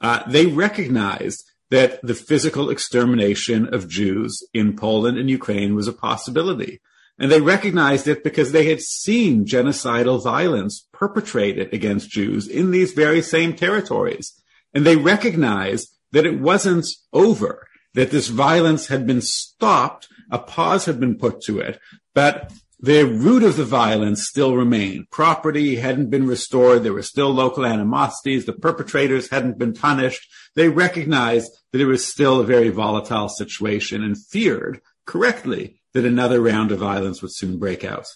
Uh, 0.00 0.22
they 0.28 0.46
recognized 0.46 1.44
that 1.70 2.00
the 2.02 2.14
physical 2.14 2.70
extermination 2.70 3.72
of 3.72 3.88
Jews 3.88 4.42
in 4.52 4.76
Poland 4.76 5.18
and 5.18 5.30
Ukraine 5.30 5.74
was 5.74 5.86
a 5.86 5.92
possibility. 5.92 6.80
And 7.18 7.30
they 7.30 7.40
recognized 7.40 8.08
it 8.08 8.24
because 8.24 8.50
they 8.50 8.66
had 8.70 8.80
seen 8.80 9.44
genocidal 9.44 10.22
violence 10.22 10.88
perpetrated 10.92 11.72
against 11.72 12.10
Jews 12.10 12.48
in 12.48 12.70
these 12.70 12.92
very 12.92 13.20
same 13.20 13.54
territories. 13.54 14.32
And 14.74 14.86
they 14.86 14.96
recognized 14.96 15.94
that 16.12 16.26
it 16.26 16.40
wasn't 16.40 16.86
over, 17.12 17.68
that 17.94 18.10
this 18.10 18.28
violence 18.28 18.88
had 18.88 19.06
been 19.06 19.20
stopped, 19.20 20.08
a 20.30 20.38
pause 20.38 20.86
had 20.86 20.98
been 20.98 21.18
put 21.18 21.42
to 21.42 21.60
it, 21.60 21.78
but 22.14 22.52
the 22.82 23.04
root 23.04 23.42
of 23.42 23.56
the 23.56 23.64
violence 23.64 24.26
still 24.26 24.56
remained. 24.56 25.10
Property 25.10 25.76
hadn't 25.76 26.08
been 26.08 26.26
restored. 26.26 26.82
There 26.82 26.94
were 26.94 27.02
still 27.02 27.30
local 27.30 27.66
animosities. 27.66 28.46
The 28.46 28.54
perpetrators 28.54 29.28
hadn't 29.28 29.58
been 29.58 29.74
punished. 29.74 30.30
They 30.54 30.68
recognized 30.68 31.52
that 31.72 31.80
it 31.80 31.86
was 31.86 32.06
still 32.06 32.40
a 32.40 32.44
very 32.44 32.70
volatile 32.70 33.28
situation 33.28 34.02
and 34.02 34.16
feared 34.16 34.80
correctly 35.04 35.82
that 35.92 36.06
another 36.06 36.40
round 36.40 36.72
of 36.72 36.78
violence 36.78 37.20
would 37.20 37.34
soon 37.34 37.58
break 37.58 37.84
out. 37.84 38.06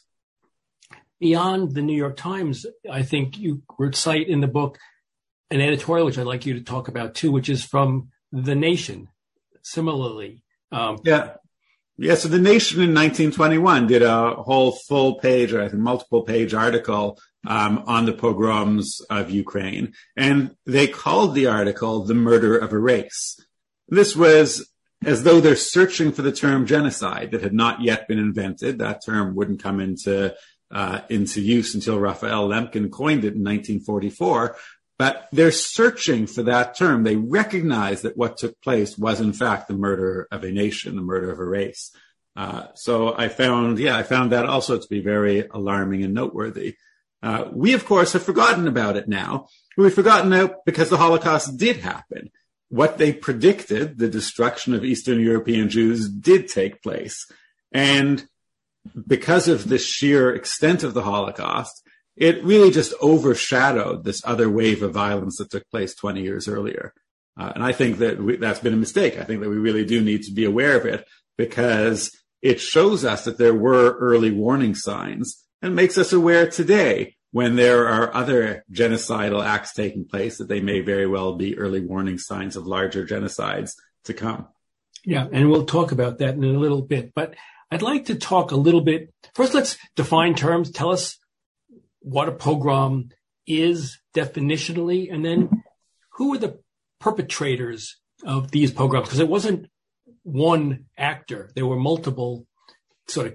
Beyond 1.20 1.74
the 1.74 1.82
New 1.82 1.96
York 1.96 2.16
Times, 2.16 2.64
I 2.90 3.02
think 3.02 3.38
you 3.38 3.62
recite 3.78 4.28
in 4.28 4.40
the 4.40 4.48
book 4.48 4.78
an 5.50 5.60
editorial, 5.60 6.06
which 6.06 6.18
I'd 6.18 6.26
like 6.26 6.46
you 6.46 6.54
to 6.54 6.62
talk 6.62 6.88
about 6.88 7.14
too, 7.14 7.30
which 7.30 7.48
is 7.48 7.64
from 7.64 8.08
The 8.32 8.54
Nation. 8.54 9.08
Similarly, 9.62 10.42
um, 10.72 10.98
yeah, 11.04 11.34
yeah. 11.96 12.14
So 12.14 12.28
The 12.28 12.38
Nation 12.38 12.78
in 12.80 12.94
1921 12.94 13.86
did 13.86 14.02
a 14.02 14.34
whole 14.34 14.72
full 14.72 15.16
page, 15.16 15.52
or 15.52 15.62
I 15.62 15.68
think 15.68 15.82
multiple 15.82 16.22
page 16.22 16.54
article 16.54 17.18
um, 17.46 17.84
on 17.86 18.06
the 18.06 18.12
pogroms 18.12 19.00
of 19.10 19.30
Ukraine, 19.30 19.92
and 20.16 20.56
they 20.66 20.86
called 20.86 21.34
the 21.34 21.46
article 21.46 22.04
"The 22.04 22.14
Murder 22.14 22.56
of 22.56 22.72
a 22.72 22.78
Race." 22.78 23.38
This 23.88 24.16
was 24.16 24.70
as 25.04 25.22
though 25.22 25.40
they're 25.40 25.56
searching 25.56 26.12
for 26.12 26.22
the 26.22 26.32
term 26.32 26.66
genocide 26.66 27.30
that 27.32 27.42
had 27.42 27.52
not 27.52 27.82
yet 27.82 28.08
been 28.08 28.18
invented. 28.18 28.78
That 28.78 29.04
term 29.04 29.34
wouldn't 29.34 29.62
come 29.62 29.80
into 29.80 30.34
uh, 30.70 31.00
into 31.08 31.40
use 31.40 31.74
until 31.74 32.00
Raphael 32.00 32.48
Lemkin 32.48 32.90
coined 32.90 33.24
it 33.24 33.34
in 33.34 33.44
1944. 33.44 34.56
But 34.98 35.28
they're 35.32 35.50
searching 35.50 36.26
for 36.26 36.44
that 36.44 36.76
term. 36.76 37.02
They 37.02 37.16
recognize 37.16 38.02
that 38.02 38.16
what 38.16 38.36
took 38.36 38.60
place 38.60 38.96
was 38.96 39.20
in 39.20 39.32
fact 39.32 39.66
the 39.66 39.74
murder 39.74 40.28
of 40.30 40.44
a 40.44 40.52
nation, 40.52 40.94
the 40.94 41.02
murder 41.02 41.32
of 41.32 41.40
a 41.40 41.44
race. 41.44 41.90
Uh, 42.36 42.66
so 42.74 43.16
I 43.16 43.28
found, 43.28 43.78
yeah, 43.78 43.96
I 43.96 44.04
found 44.04 44.32
that 44.32 44.46
also 44.46 44.78
to 44.78 44.88
be 44.88 45.00
very 45.00 45.46
alarming 45.48 46.04
and 46.04 46.14
noteworthy. 46.14 46.76
Uh, 47.22 47.46
we, 47.52 47.72
of 47.72 47.86
course, 47.86 48.12
have 48.12 48.22
forgotten 48.22 48.68
about 48.68 48.96
it 48.96 49.08
now. 49.08 49.48
We've 49.76 49.92
forgotten 49.92 50.32
it 50.32 50.52
because 50.66 50.90
the 50.90 50.96
Holocaust 50.96 51.56
did 51.56 51.78
happen 51.78 52.30
what 52.74 52.98
they 52.98 53.12
predicted, 53.12 53.98
the 53.98 54.08
destruction 54.08 54.74
of 54.74 54.84
Eastern 54.84 55.20
European 55.20 55.68
Jews, 55.68 56.08
did 56.08 56.48
take 56.48 56.82
place. 56.82 57.30
And 57.70 58.26
because 59.06 59.46
of 59.46 59.68
the 59.68 59.78
sheer 59.78 60.34
extent 60.34 60.82
of 60.82 60.92
the 60.92 61.02
Holocaust, 61.02 61.83
it 62.16 62.44
really 62.44 62.70
just 62.70 62.94
overshadowed 63.02 64.04
this 64.04 64.22
other 64.24 64.48
wave 64.48 64.82
of 64.82 64.92
violence 64.92 65.38
that 65.38 65.50
took 65.50 65.68
place 65.70 65.94
20 65.94 66.22
years 66.22 66.48
earlier. 66.48 66.92
Uh, 67.36 67.52
and 67.54 67.64
I 67.64 67.72
think 67.72 67.98
that 67.98 68.22
we, 68.22 68.36
that's 68.36 68.60
been 68.60 68.74
a 68.74 68.76
mistake. 68.76 69.18
I 69.18 69.24
think 69.24 69.40
that 69.40 69.50
we 69.50 69.56
really 69.56 69.84
do 69.84 70.00
need 70.00 70.22
to 70.24 70.32
be 70.32 70.44
aware 70.44 70.76
of 70.76 70.86
it 70.86 71.04
because 71.36 72.12
it 72.42 72.60
shows 72.60 73.04
us 73.04 73.24
that 73.24 73.38
there 73.38 73.54
were 73.54 73.96
early 73.98 74.30
warning 74.30 74.74
signs 74.74 75.44
and 75.60 75.74
makes 75.74 75.98
us 75.98 76.12
aware 76.12 76.48
today 76.48 77.16
when 77.32 77.56
there 77.56 77.88
are 77.88 78.14
other 78.14 78.64
genocidal 78.70 79.44
acts 79.44 79.72
taking 79.72 80.06
place 80.06 80.38
that 80.38 80.48
they 80.48 80.60
may 80.60 80.80
very 80.80 81.06
well 81.06 81.34
be 81.34 81.58
early 81.58 81.80
warning 81.80 82.18
signs 82.18 82.54
of 82.54 82.66
larger 82.66 83.04
genocides 83.04 83.72
to 84.04 84.14
come. 84.14 84.46
Yeah, 85.04 85.26
and 85.32 85.50
we'll 85.50 85.66
talk 85.66 85.90
about 85.90 86.18
that 86.18 86.34
in 86.34 86.44
a 86.44 86.58
little 86.58 86.82
bit. 86.82 87.12
But 87.12 87.34
I'd 87.70 87.82
like 87.82 88.04
to 88.04 88.14
talk 88.14 88.52
a 88.52 88.56
little 88.56 88.82
bit. 88.82 89.12
First, 89.34 89.52
let's 89.52 89.76
define 89.96 90.34
terms. 90.34 90.70
Tell 90.70 90.90
us 90.90 91.18
what 92.04 92.28
a 92.28 92.32
pogrom 92.32 93.10
is 93.46 93.98
definitionally, 94.14 95.12
and 95.12 95.24
then 95.24 95.64
who 96.12 96.34
are 96.34 96.38
the 96.38 96.60
perpetrators 97.00 97.96
of 98.24 98.50
these 98.50 98.70
pogroms? 98.70 99.08
Because 99.08 99.20
it 99.20 99.28
wasn't 99.28 99.66
one 100.22 100.84
actor, 100.96 101.50
there 101.54 101.66
were 101.66 101.76
multiple 101.76 102.46
sort 103.08 103.26
of 103.26 103.34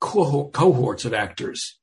cohorts 0.00 1.04
of 1.04 1.12
actors. 1.12 1.78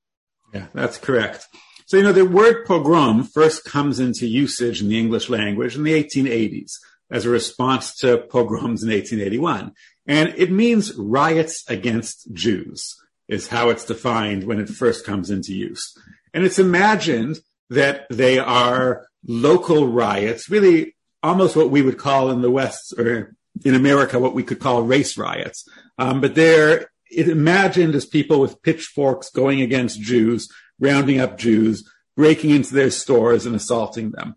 Yeah, 0.54 0.68
that's 0.74 0.98
correct. 0.98 1.46
So, 1.86 1.98
you 1.98 2.04
know, 2.04 2.12
the 2.12 2.26
word 2.26 2.66
pogrom 2.66 3.24
first 3.24 3.64
comes 3.64 4.00
into 4.00 4.28
usage 4.28 4.82
in 4.82 4.90
the 4.90 5.00
English 5.00 5.30
language 5.30 5.76
in 5.76 5.84
the 5.84 6.04
1880s 6.04 6.72
as 7.12 7.26
a 7.26 7.30
response 7.30 7.96
to 7.98 8.18
pogroms 8.18 8.84
in 8.84 8.90
1881. 8.90 9.74
And 10.06 10.34
it 10.38 10.52
means 10.52 10.96
riots 10.96 11.64
against 11.70 12.34
Jews 12.34 12.96
is 13.27 13.48
how 13.48 13.69
it's 13.69 13.86
defined 13.86 14.43
when 14.43 14.60
it 14.60 14.69
first 14.69 15.05
comes 15.05 15.29
into 15.29 15.53
use. 15.53 15.98
And 16.34 16.46
it's 16.46 16.60
imagined 16.60 17.39
that 17.69 18.07
they 18.10 18.39
are 18.39 19.07
local 19.25 19.88
riots, 19.88 20.50
really 20.50 20.96
almost 21.24 21.55
what 21.55 21.72
we 21.72 21.81
would 21.81 21.98
call 21.98 22.31
in 22.31 22.41
the 22.41 22.51
West 22.51 22.93
or 22.98 23.36
in 23.65 23.75
America, 23.75 24.19
what 24.19 24.36
we 24.36 24.43
could 24.43 24.60
call 24.60 24.84
race 24.84 25.17
riots. 25.17 25.67
Um, 25.98 26.22
but 26.22 26.36
they're 26.36 26.89
imagined 27.12 27.96
as 27.96 28.05
people 28.05 28.39
with 28.39 28.62
pitchforks 28.62 29.29
going 29.29 29.62
against 29.62 30.01
Jews, 30.01 30.48
rounding 30.79 31.19
up 31.19 31.38
Jews, 31.38 31.89
breaking 32.15 32.51
into 32.51 32.74
their 32.74 32.91
stores 32.91 33.46
and 33.46 33.55
assaulting 33.55 34.12
them. 34.12 34.36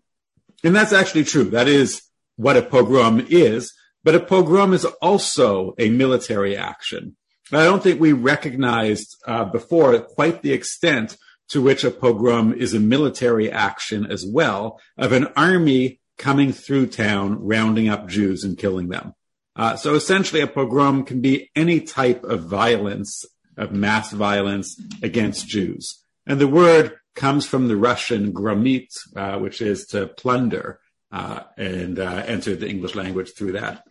And 0.63 0.75
that's 0.75 0.93
actually 0.93 1.23
true. 1.23 1.45
That 1.45 1.67
is 1.67 2.03
what 2.35 2.57
a 2.57 2.61
pogrom 2.61 3.25
is. 3.29 3.73
But 4.03 4.15
a 4.15 4.19
pogrom 4.19 4.73
is 4.73 4.85
also 4.85 5.75
a 5.77 5.89
military 5.89 6.57
action. 6.57 7.15
I 7.57 7.65
don't 7.65 7.83
think 7.83 7.99
we 7.99 8.13
recognized 8.13 9.17
uh, 9.27 9.45
before 9.45 9.99
quite 9.99 10.41
the 10.41 10.53
extent 10.53 11.17
to 11.49 11.61
which 11.61 11.83
a 11.83 11.91
pogrom 11.91 12.53
is 12.53 12.73
a 12.73 12.79
military 12.79 13.51
action 13.51 14.09
as 14.09 14.25
well 14.25 14.79
of 14.97 15.11
an 15.11 15.27
army 15.35 15.99
coming 16.17 16.53
through 16.53 16.87
town, 16.87 17.37
rounding 17.41 17.89
up 17.89 18.07
Jews 18.07 18.43
and 18.43 18.57
killing 18.57 18.89
them. 18.89 19.13
Uh, 19.55 19.75
so 19.75 19.95
essentially, 19.95 20.41
a 20.41 20.47
pogrom 20.47 21.03
can 21.03 21.19
be 21.19 21.51
any 21.55 21.81
type 21.81 22.23
of 22.23 22.45
violence, 22.45 23.25
of 23.57 23.73
mass 23.73 24.11
violence 24.11 24.79
against 25.03 25.47
Jews. 25.47 26.01
And 26.25 26.39
the 26.39 26.47
word 26.47 26.95
comes 27.15 27.45
from 27.45 27.67
the 27.67 27.75
Russian 27.75 28.31
gromit, 28.31 28.95
uh, 29.15 29.39
which 29.39 29.61
is 29.61 29.87
to 29.87 30.07
plunder, 30.07 30.79
uh, 31.11 31.41
and 31.57 31.99
uh, 31.99 32.23
entered 32.25 32.61
the 32.61 32.69
English 32.69 32.95
language 32.95 33.33
through 33.35 33.53
that. 33.53 33.83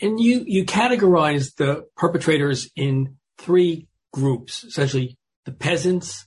And 0.00 0.20
you, 0.20 0.44
you 0.46 0.64
categorize 0.64 1.54
the 1.56 1.86
perpetrators 1.96 2.70
in 2.76 3.16
three 3.38 3.88
groups, 4.12 4.64
essentially 4.64 5.16
the 5.44 5.52
peasants, 5.52 6.26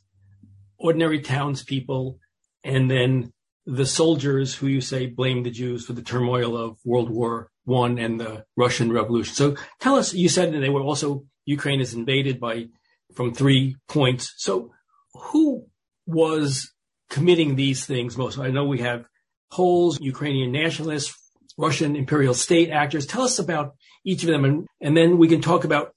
ordinary 0.78 1.22
townspeople, 1.22 2.18
and 2.64 2.90
then 2.90 3.32
the 3.66 3.86
soldiers 3.86 4.56
who 4.56 4.68
you 4.68 4.82
say 4.82 5.06
blame 5.06 5.44
the 5.44 5.52
Jews 5.52 5.86
for 5.86 5.94
the 5.94 6.02
turmoil 6.02 6.58
of 6.58 6.78
World 6.84 7.10
War 7.10 7.52
One 7.66 8.00
and 8.00 8.20
the 8.20 8.46
Russian 8.58 8.92
Revolution. 8.92 9.36
So 9.36 9.56
tell 9.80 9.96
us, 9.96 10.14
you 10.14 10.30
said 10.30 10.54
that 10.54 10.60
they 10.60 10.70
were 10.70 10.82
also 10.82 11.26
Ukraine 11.46 11.82
is 11.82 11.94
invaded 11.94 12.40
by 12.40 12.68
from 13.16 13.34
three 13.34 13.76
points. 13.88 14.34
So 14.38 14.72
who 15.14 15.66
was 16.06 16.72
committing 17.10 17.56
these 17.56 17.86
things 17.86 18.18
most? 18.18 18.38
I 18.38 18.50
know 18.50 18.66
we 18.66 18.80
have 18.80 19.06
Poles, 19.52 20.00
Ukrainian 20.00 20.52
nationalists, 20.52 21.16
Russian 21.58 21.96
imperial 21.96 22.34
state 22.34 22.70
actors. 22.70 23.06
Tell 23.06 23.24
us 23.24 23.40
about 23.40 23.76
each 24.06 24.24
of 24.24 24.30
them, 24.30 24.46
and, 24.46 24.68
and 24.82 24.96
then 24.96 25.18
we 25.18 25.28
can 25.28 25.42
talk 25.42 25.64
about 25.64 25.94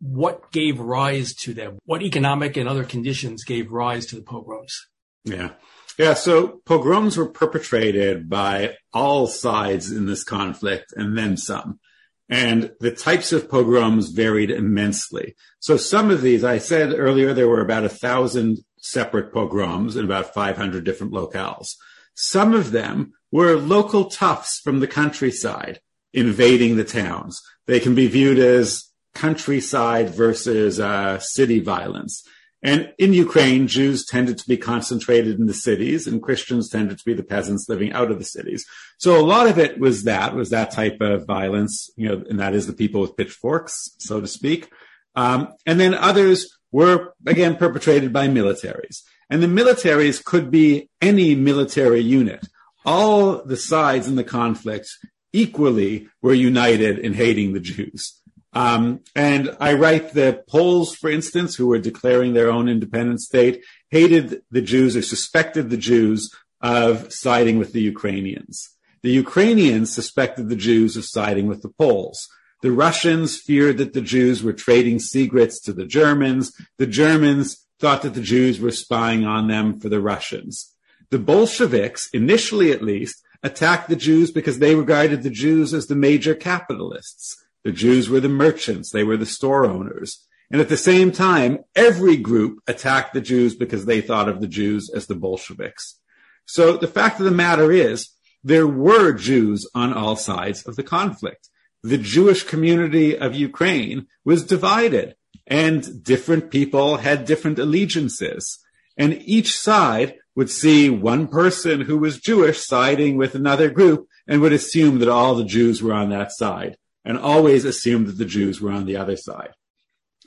what 0.00 0.52
gave 0.52 0.78
rise 0.78 1.34
to 1.34 1.54
them, 1.54 1.78
what 1.84 2.02
economic 2.02 2.56
and 2.56 2.68
other 2.68 2.84
conditions 2.84 3.44
gave 3.44 3.72
rise 3.72 4.06
to 4.06 4.16
the 4.16 4.22
pogroms. 4.22 4.86
Yeah. 5.24 5.50
Yeah, 5.98 6.12
so 6.12 6.60
pogroms 6.66 7.16
were 7.16 7.28
perpetrated 7.28 8.28
by 8.28 8.76
all 8.92 9.26
sides 9.26 9.90
in 9.90 10.04
this 10.04 10.24
conflict 10.24 10.92
and 10.94 11.16
then 11.16 11.38
some. 11.38 11.80
And 12.28 12.72
the 12.80 12.90
types 12.90 13.32
of 13.32 13.48
pogroms 13.48 14.10
varied 14.10 14.50
immensely. 14.50 15.36
So 15.60 15.76
some 15.76 16.10
of 16.10 16.20
these, 16.20 16.44
I 16.44 16.58
said 16.58 16.92
earlier, 16.92 17.32
there 17.32 17.48
were 17.48 17.62
about 17.62 17.84
a 17.84 17.88
thousand 17.88 18.58
separate 18.78 19.32
pogroms 19.32 19.96
in 19.96 20.04
about 20.04 20.34
500 20.34 20.84
different 20.84 21.12
locales. 21.12 21.76
Some 22.14 22.52
of 22.52 22.72
them 22.72 23.12
were 23.32 23.56
local 23.56 24.06
toughs 24.06 24.60
from 24.62 24.80
the 24.80 24.86
countryside 24.86 25.80
invading 26.12 26.76
the 26.76 26.84
towns. 26.84 27.42
They 27.66 27.80
can 27.80 27.94
be 27.94 28.06
viewed 28.06 28.38
as 28.38 28.90
countryside 29.14 30.10
versus 30.10 30.78
uh, 30.80 31.18
city 31.18 31.60
violence. 31.60 32.26
And 32.62 32.92
in 32.98 33.12
Ukraine, 33.12 33.68
Jews 33.68 34.04
tended 34.04 34.38
to 34.38 34.48
be 34.48 34.56
concentrated 34.56 35.38
in 35.38 35.46
the 35.46 35.54
cities 35.54 36.06
and 36.06 36.22
Christians 36.22 36.68
tended 36.68 36.98
to 36.98 37.04
be 37.04 37.14
the 37.14 37.22
peasants 37.22 37.68
living 37.68 37.92
out 37.92 38.10
of 38.10 38.18
the 38.18 38.24
cities. 38.24 38.66
So 38.98 39.20
a 39.20 39.22
lot 39.22 39.46
of 39.46 39.58
it 39.58 39.78
was 39.78 40.04
that, 40.04 40.34
was 40.34 40.50
that 40.50 40.72
type 40.72 41.00
of 41.00 41.26
violence, 41.26 41.90
you 41.96 42.08
know, 42.08 42.24
and 42.28 42.40
that 42.40 42.54
is 42.54 42.66
the 42.66 42.72
people 42.72 43.00
with 43.00 43.16
pitchforks, 43.16 43.94
so 43.98 44.20
to 44.20 44.26
speak. 44.26 44.70
Um, 45.14 45.54
and 45.64 45.78
then 45.78 45.94
others 45.94 46.58
were, 46.72 47.14
again, 47.26 47.56
perpetrated 47.56 48.12
by 48.12 48.26
militaries. 48.26 49.02
And 49.30 49.42
the 49.42 49.46
militaries 49.46 50.24
could 50.24 50.50
be 50.50 50.88
any 51.00 51.34
military 51.34 52.00
unit. 52.00 52.48
All 52.86 53.42
the 53.44 53.56
sides 53.56 54.06
in 54.06 54.14
the 54.14 54.24
conflict 54.24 54.88
equally 55.32 56.08
were 56.22 56.32
united 56.32 56.98
in 56.98 57.12
hating 57.14 57.52
the 57.52 57.60
Jews. 57.60 58.22
Um, 58.52 59.00
and 59.14 59.54
I 59.60 59.74
write 59.74 60.14
the 60.14 60.42
Poles, 60.48 60.94
for 60.94 61.10
instance, 61.10 61.56
who 61.56 61.66
were 61.66 61.78
declaring 61.78 62.32
their 62.32 62.50
own 62.50 62.68
independent 62.68 63.20
state, 63.20 63.62
hated 63.90 64.40
the 64.50 64.62
Jews 64.62 64.96
or 64.96 65.02
suspected 65.02 65.68
the 65.68 65.76
Jews 65.76 66.32
of 66.62 67.12
siding 67.12 67.58
with 67.58 67.72
the 67.72 67.82
Ukrainians. 67.82 68.70
The 69.02 69.10
Ukrainians 69.10 69.92
suspected 69.92 70.48
the 70.48 70.56
Jews 70.56 70.96
of 70.96 71.04
siding 71.04 71.48
with 71.48 71.62
the 71.62 71.68
Poles. 71.68 72.28
The 72.62 72.72
Russians 72.72 73.36
feared 73.36 73.78
that 73.78 73.92
the 73.92 74.00
Jews 74.00 74.42
were 74.42 74.54
trading 74.54 75.00
secrets 75.00 75.60
to 75.62 75.72
the 75.72 75.84
Germans. 75.84 76.52
The 76.78 76.86
Germans 76.86 77.66
thought 77.78 78.02
that 78.02 78.14
the 78.14 78.22
Jews 78.22 78.58
were 78.58 78.70
spying 78.70 79.26
on 79.26 79.48
them 79.48 79.78
for 79.78 79.90
the 79.90 80.00
Russians. 80.00 80.72
The 81.10 81.18
Bolsheviks, 81.18 82.08
initially 82.12 82.72
at 82.72 82.82
least, 82.82 83.22
attacked 83.42 83.88
the 83.88 83.96
Jews 83.96 84.30
because 84.30 84.58
they 84.58 84.74
regarded 84.74 85.22
the 85.22 85.30
Jews 85.30 85.72
as 85.72 85.86
the 85.86 85.94
major 85.94 86.34
capitalists. 86.34 87.36
The 87.64 87.72
Jews 87.72 88.08
were 88.08 88.20
the 88.20 88.28
merchants, 88.28 88.90
they 88.90 89.04
were 89.04 89.16
the 89.16 89.26
store 89.26 89.66
owners. 89.66 90.24
And 90.50 90.60
at 90.60 90.68
the 90.68 90.76
same 90.76 91.10
time, 91.10 91.58
every 91.74 92.16
group 92.16 92.60
attacked 92.68 93.14
the 93.14 93.20
Jews 93.20 93.56
because 93.56 93.84
they 93.84 94.00
thought 94.00 94.28
of 94.28 94.40
the 94.40 94.46
Jews 94.46 94.88
as 94.90 95.06
the 95.06 95.16
Bolsheviks. 95.16 95.98
So 96.44 96.76
the 96.76 96.86
fact 96.86 97.18
of 97.18 97.24
the 97.24 97.32
matter 97.32 97.72
is, 97.72 98.10
there 98.44 98.66
were 98.66 99.12
Jews 99.12 99.68
on 99.74 99.92
all 99.92 100.14
sides 100.14 100.64
of 100.66 100.76
the 100.76 100.84
conflict. 100.84 101.48
The 101.82 101.98
Jewish 101.98 102.44
community 102.44 103.18
of 103.18 103.34
Ukraine 103.34 104.06
was 104.24 104.44
divided 104.44 105.16
and 105.46 106.02
different 106.04 106.50
people 106.50 106.98
had 106.98 107.24
different 107.24 107.58
allegiances. 107.58 108.58
And 108.96 109.20
each 109.24 109.56
side 109.56 110.14
would 110.36 110.50
see 110.50 110.88
one 110.88 111.26
person 111.26 111.80
who 111.80 111.98
was 111.98 112.20
Jewish 112.20 112.60
siding 112.60 113.16
with 113.16 113.34
another 113.34 113.70
group 113.70 114.06
and 114.28 114.40
would 114.40 114.52
assume 114.52 115.00
that 115.00 115.08
all 115.08 115.34
the 115.34 115.44
Jews 115.44 115.82
were 115.82 115.94
on 115.94 116.10
that 116.10 116.30
side 116.30 116.76
and 117.04 117.18
always 117.18 117.64
assume 117.64 118.06
that 118.06 118.18
the 118.18 118.24
Jews 118.24 118.60
were 118.60 118.70
on 118.70 118.84
the 118.84 118.96
other 118.96 119.16
side. 119.16 119.50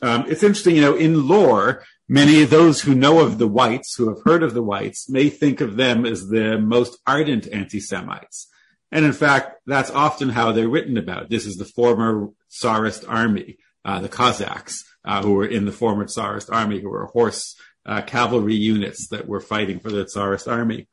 Um, 0.02 0.26
it's 0.28 0.44
interesting, 0.44 0.76
you 0.76 0.82
know, 0.82 0.96
in 0.96 1.28
lore, 1.28 1.84
many 2.08 2.42
of 2.42 2.50
those 2.50 2.82
who 2.82 2.96
know 2.96 3.20
of 3.20 3.38
the 3.38 3.48
whites, 3.48 3.96
who 3.96 4.08
have 4.10 4.24
heard 4.26 4.44
of 4.44 4.54
the 4.54 4.64
whites, 4.64 5.10
may 5.10 5.30
think 5.30 5.62
of 5.62 5.76
them 5.76 6.06
as 6.06 6.30
the 6.30 6.58
most 6.58 6.98
ardent 7.06 7.48
anti-Semites. 7.52 8.48
And 8.92 9.06
in 9.06 9.14
fact, 9.14 9.58
that's 9.68 9.92
often 9.92 10.30
how 10.30 10.52
they're 10.52 10.70
written 10.70 10.98
about. 10.98 11.30
This 11.30 11.46
is 11.46 11.58
the 11.58 11.66
former 11.66 12.30
Tsarist 12.50 13.06
army, 13.08 13.58
uh, 13.86 14.00
the 14.00 14.10
Cossacks 14.10 14.84
uh, 15.06 15.22
who 15.22 15.34
were 15.34 15.46
in 15.46 15.66
the 15.66 15.72
former 15.72 16.06
Tsarist 16.06 16.50
army, 16.50 16.80
who 16.80 16.90
were 16.90 17.06
horse 17.08 17.56
uh, 17.90 18.02
cavalry 18.04 18.56
units 18.56 19.08
that 19.08 19.28
were 19.28 19.42
fighting 19.42 19.80
for 19.80 19.90
the 19.90 20.06
Tsarist 20.06 20.48
army. 20.48 20.88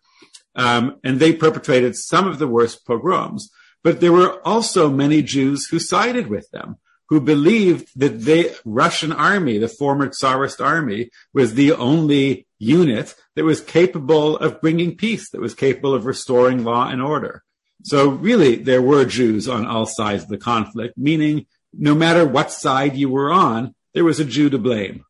Um, 0.55 0.99
and 1.05 1.21
they 1.21 1.35
perpetrated 1.35 1.95
some 1.95 2.27
of 2.27 2.39
the 2.39 2.49
worst 2.49 2.87
pogroms. 2.87 3.51
But 3.85 4.01
there 4.01 4.13
were 4.13 4.41
also 4.47 4.91
many 4.91 5.23
Jews 5.23 5.67
who 5.67 5.79
sided 5.79 6.29
with 6.29 6.51
them, 6.51 6.77
who 7.09 7.21
believed 7.21 7.89
that 8.01 8.23
the 8.23 8.57
Russian 8.65 9.13
army, 9.13 9.59
the 9.59 9.69
former 9.69 10.09
Tsarist 10.09 10.61
army, 10.61 11.11
was 11.35 11.55
the 11.55 11.73
only 11.73 12.47
unit 12.59 13.15
that 13.35 13.45
was 13.45 13.61
capable 13.61 14.39
of 14.39 14.61
bringing 14.63 14.97
peace, 14.97 15.31
that 15.31 15.41
was 15.41 15.55
capable 15.55 15.95
of 15.95 16.07
restoring 16.07 16.65
law 16.65 16.89
and 16.89 17.03
order. 17.03 17.45
So 17.83 18.09
really, 18.09 18.57
there 18.57 18.83
were 18.83 19.05
Jews 19.05 19.49
on 19.49 19.67
all 19.67 19.87
sides 19.87 20.25
of 20.25 20.31
the 20.31 20.39
conflict, 20.39 20.97
meaning 20.97 21.47
no 21.73 21.95
matter 21.95 22.27
what 22.27 22.51
side 22.51 22.97
you 22.97 23.11
were 23.11 23.31
on, 23.31 23.75
there 23.93 24.05
was 24.05 24.19
a 24.19 24.25
Jew 24.25 24.49
to 24.51 24.59
blame. 24.59 25.05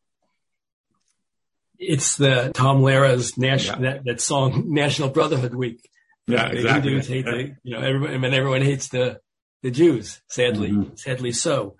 It's 1.79 2.17
the 2.17 2.51
Tom 2.53 2.81
Lehrer's 2.81 3.37
national 3.37 3.83
yeah. 3.83 3.93
that, 3.93 4.05
that, 4.05 4.21
song 4.21 4.65
National 4.67 5.09
Brotherhood 5.09 5.53
Week. 5.53 5.89
Yeah, 6.27 6.49
the 6.49 6.57
exactly. 6.57 6.91
Hindus 6.91 7.07
hate 7.07 7.25
the, 7.25 7.55
you 7.63 7.73
know, 7.73 7.79
everyone, 7.79 8.13
I 8.13 8.17
mean, 8.17 8.33
everyone 8.33 8.61
hates 8.61 8.89
the, 8.89 9.19
the 9.63 9.71
Jews, 9.71 10.21
sadly, 10.27 10.71
mm-hmm. 10.71 10.95
sadly 10.95 11.31
so. 11.31 11.75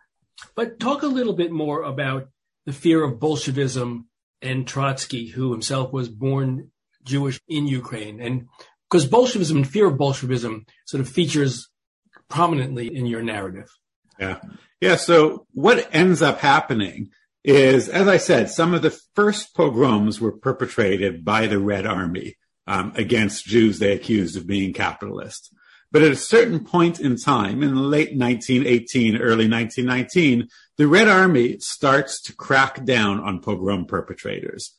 But 0.56 0.80
talk 0.80 1.04
a 1.04 1.08
little 1.08 1.34
bit 1.34 1.52
more 1.52 1.84
about 1.84 2.30
the 2.66 2.74
fear 2.74 3.04
of 3.04 3.20
Bolshevism 3.20 4.08
and 4.42 4.68
Trotsky, 4.68 5.28
who 5.28 5.52
himself 5.52 5.92
was 5.92 6.10
born 6.10 6.72
Jewish 7.04 7.40
in 7.48 7.68
Ukraine. 7.68 8.22
And 8.22 8.48
because 8.90 9.06
Bolshevism 9.06 9.58
and 9.58 9.68
fear 9.68 9.88
of 9.88 9.98
Bolshevism 9.98 10.66
sort 10.86 11.02
of 11.02 11.10
features 11.10 11.70
prominently 12.30 12.94
in 12.94 13.06
your 13.06 13.22
narrative. 13.22 13.70
Yeah. 14.20 14.40
Yeah. 14.82 14.96
So 14.96 15.46
what 15.54 15.88
ends 15.92 16.22
up 16.22 16.40
happening 16.40 17.10
is, 17.48 17.88
as 17.88 18.10
I 18.10 18.18
said, 18.18 18.50
some 18.50 18.74
of 18.74 18.82
the 18.82 18.98
first 19.16 19.56
pogroms 19.56 20.20
were 20.20 20.34
perpetrated 20.34 21.24
by 21.24 21.48
the 21.48 21.60
Red 21.60 21.86
Army 21.86 22.36
um, 22.68 22.92
against 22.96 23.46
Jews 23.46 23.80
they 23.80 23.94
accused 23.94 24.36
of 24.36 24.46
being 24.46 24.74
capitalist. 24.74 25.54
But 25.90 26.04
at 26.04 26.12
a 26.12 26.18
certain 26.18 26.66
point 26.66 27.00
in 27.00 27.16
time, 27.16 27.64
in 27.64 27.90
late 27.90 28.18
1918, 28.18 29.16
early 29.16 29.48
1919, 29.48 30.50
the 30.76 30.88
Red 30.90 31.08
Army 31.08 31.58
starts 31.60 32.22
to 32.24 32.36
crack 32.36 32.84
down 32.84 33.22
on 33.22 33.40
pogrom 33.40 33.86
perpetrators. 33.86 34.76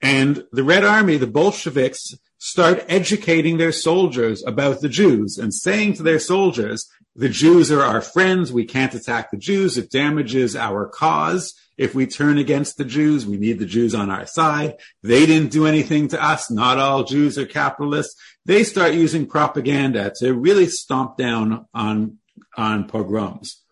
And 0.00 0.44
the 0.52 0.62
Red 0.62 0.84
Army, 0.84 1.16
the 1.16 1.26
Bolsheviks, 1.26 2.14
start 2.44 2.84
educating 2.88 3.56
their 3.56 3.70
soldiers 3.70 4.42
about 4.44 4.80
the 4.80 4.88
Jews 4.88 5.38
and 5.38 5.54
saying 5.54 5.92
to 5.94 6.02
their 6.02 6.18
soldiers, 6.18 6.90
the 7.14 7.28
Jews 7.28 7.70
are 7.70 7.82
our 7.82 8.00
friends. 8.00 8.52
We 8.52 8.64
can't 8.64 8.92
attack 8.94 9.30
the 9.30 9.36
Jews. 9.36 9.78
It 9.78 9.92
damages 9.92 10.56
our 10.56 10.88
cause. 10.88 11.54
If 11.78 11.94
we 11.94 12.04
turn 12.08 12.38
against 12.38 12.78
the 12.78 12.84
Jews, 12.84 13.24
we 13.24 13.36
need 13.36 13.60
the 13.60 13.64
Jews 13.64 13.94
on 13.94 14.10
our 14.10 14.26
side. 14.26 14.74
They 15.04 15.24
didn't 15.24 15.52
do 15.52 15.68
anything 15.68 16.08
to 16.08 16.20
us. 16.20 16.50
Not 16.50 16.80
all 16.80 17.04
Jews 17.04 17.38
are 17.38 17.46
capitalists. 17.46 18.20
They 18.44 18.64
start 18.64 18.94
using 18.94 19.28
propaganda 19.28 20.12
to 20.16 20.34
really 20.34 20.66
stomp 20.66 21.16
down 21.16 21.66
on, 21.72 22.18
on 22.56 22.88
pogroms. 22.88 23.62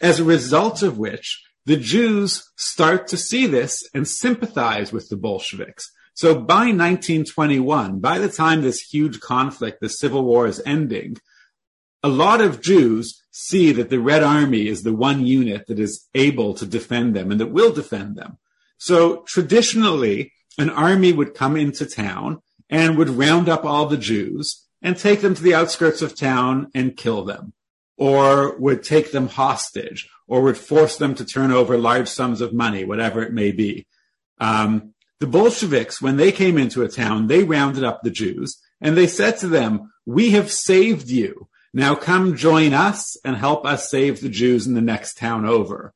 As 0.00 0.18
a 0.18 0.24
result 0.24 0.82
of 0.82 0.98
which, 0.98 1.40
the 1.66 1.76
Jews 1.76 2.50
start 2.56 3.06
to 3.08 3.16
see 3.16 3.46
this 3.46 3.88
and 3.94 4.08
sympathize 4.08 4.92
with 4.92 5.08
the 5.08 5.16
Bolsheviks. 5.16 5.92
So 6.18 6.34
by 6.34 6.72
1921, 6.72 8.00
by 8.00 8.18
the 8.18 8.28
time 8.28 8.60
this 8.60 8.80
huge 8.80 9.20
conflict, 9.20 9.80
the 9.80 9.88
Civil 9.88 10.24
War 10.24 10.48
is 10.48 10.60
ending, 10.66 11.16
a 12.02 12.08
lot 12.08 12.40
of 12.40 12.60
Jews 12.60 13.22
see 13.30 13.70
that 13.70 13.88
the 13.88 14.00
Red 14.00 14.24
Army 14.24 14.66
is 14.66 14.82
the 14.82 14.92
one 14.92 15.24
unit 15.24 15.68
that 15.68 15.78
is 15.78 16.08
able 16.16 16.54
to 16.54 16.66
defend 16.66 17.14
them 17.14 17.30
and 17.30 17.40
that 17.40 17.52
will 17.52 17.72
defend 17.72 18.16
them. 18.16 18.38
So 18.78 19.22
traditionally, 19.28 20.32
an 20.58 20.70
army 20.70 21.12
would 21.12 21.34
come 21.34 21.56
into 21.56 21.86
town 21.86 22.42
and 22.68 22.98
would 22.98 23.10
round 23.10 23.48
up 23.48 23.64
all 23.64 23.86
the 23.86 23.96
Jews 23.96 24.66
and 24.82 24.96
take 24.96 25.20
them 25.20 25.36
to 25.36 25.42
the 25.42 25.54
outskirts 25.54 26.02
of 26.02 26.18
town 26.18 26.66
and 26.74 26.96
kill 26.96 27.24
them, 27.24 27.52
or 27.96 28.58
would 28.58 28.82
take 28.82 29.12
them 29.12 29.28
hostage, 29.28 30.08
or 30.26 30.42
would 30.42 30.58
force 30.58 30.96
them 30.96 31.14
to 31.14 31.24
turn 31.24 31.52
over 31.52 31.78
large 31.78 32.08
sums 32.08 32.40
of 32.40 32.52
money, 32.52 32.84
whatever 32.84 33.22
it 33.22 33.32
may 33.32 33.52
be. 33.52 33.86
Um, 34.40 34.94
the 35.20 35.26
Bolsheviks, 35.26 36.00
when 36.00 36.16
they 36.16 36.32
came 36.32 36.58
into 36.58 36.82
a 36.82 36.88
town, 36.88 37.26
they 37.26 37.44
rounded 37.44 37.84
up 37.84 38.02
the 38.02 38.10
Jews 38.10 38.58
and 38.80 38.96
they 38.96 39.06
said 39.06 39.38
to 39.38 39.48
them, 39.48 39.92
we 40.06 40.30
have 40.30 40.50
saved 40.50 41.08
you. 41.10 41.48
Now 41.74 41.94
come 41.94 42.36
join 42.36 42.72
us 42.72 43.16
and 43.24 43.36
help 43.36 43.66
us 43.66 43.90
save 43.90 44.20
the 44.20 44.28
Jews 44.28 44.66
in 44.66 44.74
the 44.74 44.80
next 44.80 45.18
town 45.18 45.44
over. 45.44 45.92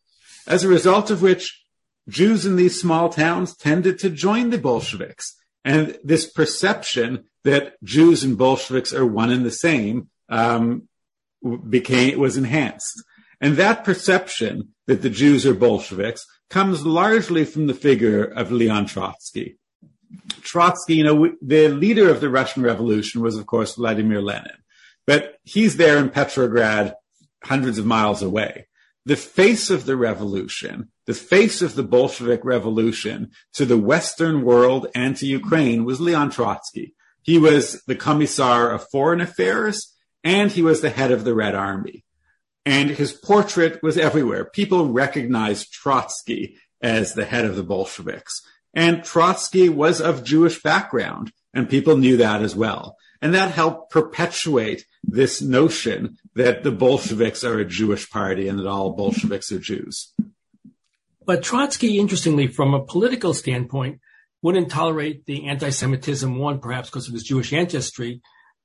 As 0.46 0.64
a 0.64 0.68
result 0.68 1.10
of 1.10 1.22
which, 1.22 1.64
Jews 2.08 2.44
in 2.44 2.56
these 2.56 2.80
small 2.80 3.08
towns 3.08 3.56
tended 3.56 3.98
to 4.00 4.10
join 4.10 4.50
the 4.50 4.58
Bolsheviks. 4.58 5.36
And 5.64 5.96
this 6.02 6.28
perception 6.28 7.24
that 7.44 7.82
Jews 7.82 8.24
and 8.24 8.36
Bolsheviks 8.36 8.92
are 8.92 9.06
one 9.06 9.30
and 9.30 9.46
the 9.46 9.52
same 9.52 10.08
um, 10.28 10.88
became 11.68 12.18
was 12.18 12.36
enhanced. 12.36 13.02
And 13.40 13.56
that 13.56 13.84
perception 13.84 14.71
that 14.86 15.02
the 15.02 15.10
Jews 15.10 15.46
are 15.46 15.54
Bolsheviks 15.54 16.26
comes 16.50 16.84
largely 16.84 17.44
from 17.44 17.66
the 17.66 17.74
figure 17.74 18.24
of 18.24 18.52
Leon 18.52 18.86
Trotsky. 18.86 19.58
Trotsky, 20.42 20.96
you 20.96 21.04
know, 21.04 21.32
the 21.40 21.68
leader 21.68 22.10
of 22.10 22.20
the 22.20 22.28
Russian 22.28 22.62
Revolution 22.62 23.22
was, 23.22 23.36
of 23.36 23.46
course, 23.46 23.76
Vladimir 23.76 24.20
Lenin. 24.20 24.58
But 25.06 25.36
he's 25.42 25.76
there 25.76 25.98
in 25.98 26.10
Petrograd, 26.10 26.94
hundreds 27.44 27.78
of 27.78 27.86
miles 27.86 28.22
away. 28.22 28.68
The 29.04 29.16
face 29.16 29.70
of 29.70 29.84
the 29.84 29.96
revolution, 29.96 30.90
the 31.06 31.14
face 31.14 31.60
of 31.60 31.74
the 31.74 31.82
Bolshevik 31.82 32.44
revolution 32.44 33.30
to 33.54 33.64
the 33.64 33.78
Western 33.78 34.42
world 34.42 34.86
and 34.94 35.16
to 35.16 35.26
Ukraine 35.26 35.84
was 35.84 36.00
Leon 36.00 36.30
Trotsky. 36.30 36.94
He 37.22 37.38
was 37.38 37.82
the 37.86 37.96
Commissar 37.96 38.70
of 38.70 38.88
Foreign 38.90 39.20
Affairs 39.20 39.92
and 40.22 40.52
he 40.52 40.62
was 40.62 40.82
the 40.82 40.90
head 40.90 41.10
of 41.10 41.24
the 41.24 41.34
Red 41.34 41.54
Army. 41.54 42.04
And 42.64 42.90
his 42.90 43.12
portrait 43.12 43.82
was 43.82 43.98
everywhere. 43.98 44.44
People 44.44 44.92
recognized 44.92 45.72
Trotsky 45.72 46.56
as 46.80 47.14
the 47.14 47.24
head 47.24 47.44
of 47.44 47.56
the 47.56 47.62
Bolsheviks. 47.62 48.42
And 48.74 49.04
Trotsky 49.04 49.68
was 49.68 50.00
of 50.00 50.24
Jewish 50.24 50.62
background 50.62 51.32
and 51.54 51.68
people 51.68 51.96
knew 51.96 52.16
that 52.18 52.42
as 52.42 52.56
well. 52.56 52.96
And 53.20 53.34
that 53.34 53.52
helped 53.52 53.92
perpetuate 53.92 54.86
this 55.04 55.40
notion 55.40 56.18
that 56.34 56.64
the 56.64 56.72
Bolsheviks 56.72 57.44
are 57.44 57.58
a 57.58 57.64
Jewish 57.64 58.10
party 58.10 58.48
and 58.48 58.58
that 58.58 58.66
all 58.66 58.92
Bolsheviks 58.92 59.52
are 59.52 59.58
Jews. 59.58 60.12
But 61.24 61.42
Trotsky, 61.42 61.98
interestingly, 61.98 62.48
from 62.48 62.74
a 62.74 62.84
political 62.84 63.32
standpoint, 63.32 64.00
wouldn't 64.40 64.70
tolerate 64.70 65.24
the 65.26 65.46
anti-Semitism, 65.46 66.36
one, 66.36 66.58
perhaps 66.58 66.90
because 66.90 67.06
of 67.06 67.14
his 67.14 67.22
Jewish 67.22 67.52
ancestry, 67.52 68.22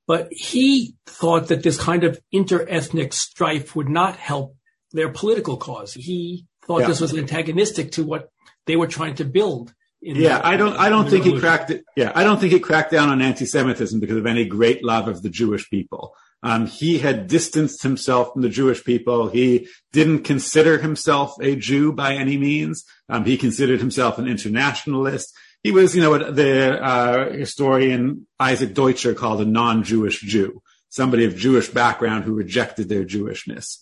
but 0.08 0.26
he 0.32 0.96
thought 1.06 1.46
that 1.48 1.62
this 1.62 1.78
kind 1.78 2.02
of 2.02 2.18
inter-ethnic 2.32 3.12
strife 3.12 3.76
would 3.76 3.88
not 3.88 4.16
help 4.16 4.56
their 4.90 5.10
political 5.10 5.56
cause. 5.56 5.94
He 5.94 6.46
thought 6.66 6.80
yeah. 6.80 6.88
this 6.88 7.00
was 7.00 7.14
antagonistic 7.14 7.92
to 7.92 8.02
what 8.02 8.30
they 8.66 8.74
were 8.74 8.88
trying 8.88 9.14
to 9.16 9.24
build 9.24 9.72
yeah, 10.00 10.38
the, 10.38 10.46
I 10.46 10.56
don't. 10.56 10.76
I 10.76 10.88
don't 10.90 11.10
think 11.10 11.24
he 11.24 11.38
cracked 11.38 11.70
it. 11.70 11.84
Yeah, 11.96 12.12
I 12.14 12.22
don't 12.22 12.38
think 12.38 12.52
he 12.52 12.60
cracked 12.60 12.92
down 12.92 13.08
on 13.08 13.20
anti-Semitism 13.20 13.98
because 13.98 14.16
of 14.16 14.26
any 14.26 14.44
great 14.44 14.84
love 14.84 15.08
of 15.08 15.22
the 15.22 15.28
Jewish 15.28 15.68
people. 15.70 16.14
Um, 16.42 16.66
he 16.66 16.98
had 16.98 17.26
distanced 17.26 17.82
himself 17.82 18.32
from 18.32 18.42
the 18.42 18.48
Jewish 18.48 18.84
people. 18.84 19.28
He 19.28 19.66
didn't 19.92 20.20
consider 20.20 20.78
himself 20.78 21.34
a 21.42 21.56
Jew 21.56 21.92
by 21.92 22.14
any 22.14 22.36
means. 22.36 22.84
Um, 23.08 23.24
he 23.24 23.36
considered 23.36 23.80
himself 23.80 24.18
an 24.18 24.28
internationalist. 24.28 25.34
He 25.62 25.72
was, 25.72 25.94
you 25.94 26.02
know, 26.02 26.10
what 26.10 26.36
the 26.36 26.82
uh, 26.82 27.32
historian 27.32 28.26
Isaac 28.38 28.74
Deutscher 28.74 29.14
called 29.14 29.40
a 29.40 29.44
non-Jewish 29.44 30.20
Jew, 30.20 30.62
somebody 30.88 31.24
of 31.24 31.36
Jewish 31.36 31.68
background 31.68 32.24
who 32.24 32.34
rejected 32.34 32.88
their 32.88 33.04
Jewishness. 33.04 33.78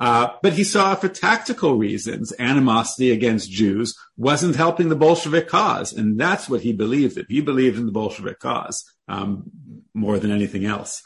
Uh, 0.00 0.28
but 0.42 0.52
he 0.52 0.62
saw 0.62 0.94
for 0.94 1.08
tactical 1.08 1.76
reasons 1.76 2.32
animosity 2.38 3.10
against 3.10 3.50
Jews 3.50 3.98
wasn't 4.16 4.54
helping 4.54 4.88
the 4.88 4.96
Bolshevik 4.96 5.48
cause, 5.48 5.92
and 5.92 6.18
that's 6.18 6.48
what 6.48 6.60
he 6.60 6.72
believed 6.72 7.18
in. 7.18 7.26
He 7.28 7.40
believed 7.40 7.78
in 7.78 7.86
the 7.86 7.92
Bolshevik 7.92 8.38
cause 8.38 8.84
um, 9.08 9.50
more 9.94 10.20
than 10.20 10.30
anything 10.30 10.64
else. 10.64 11.02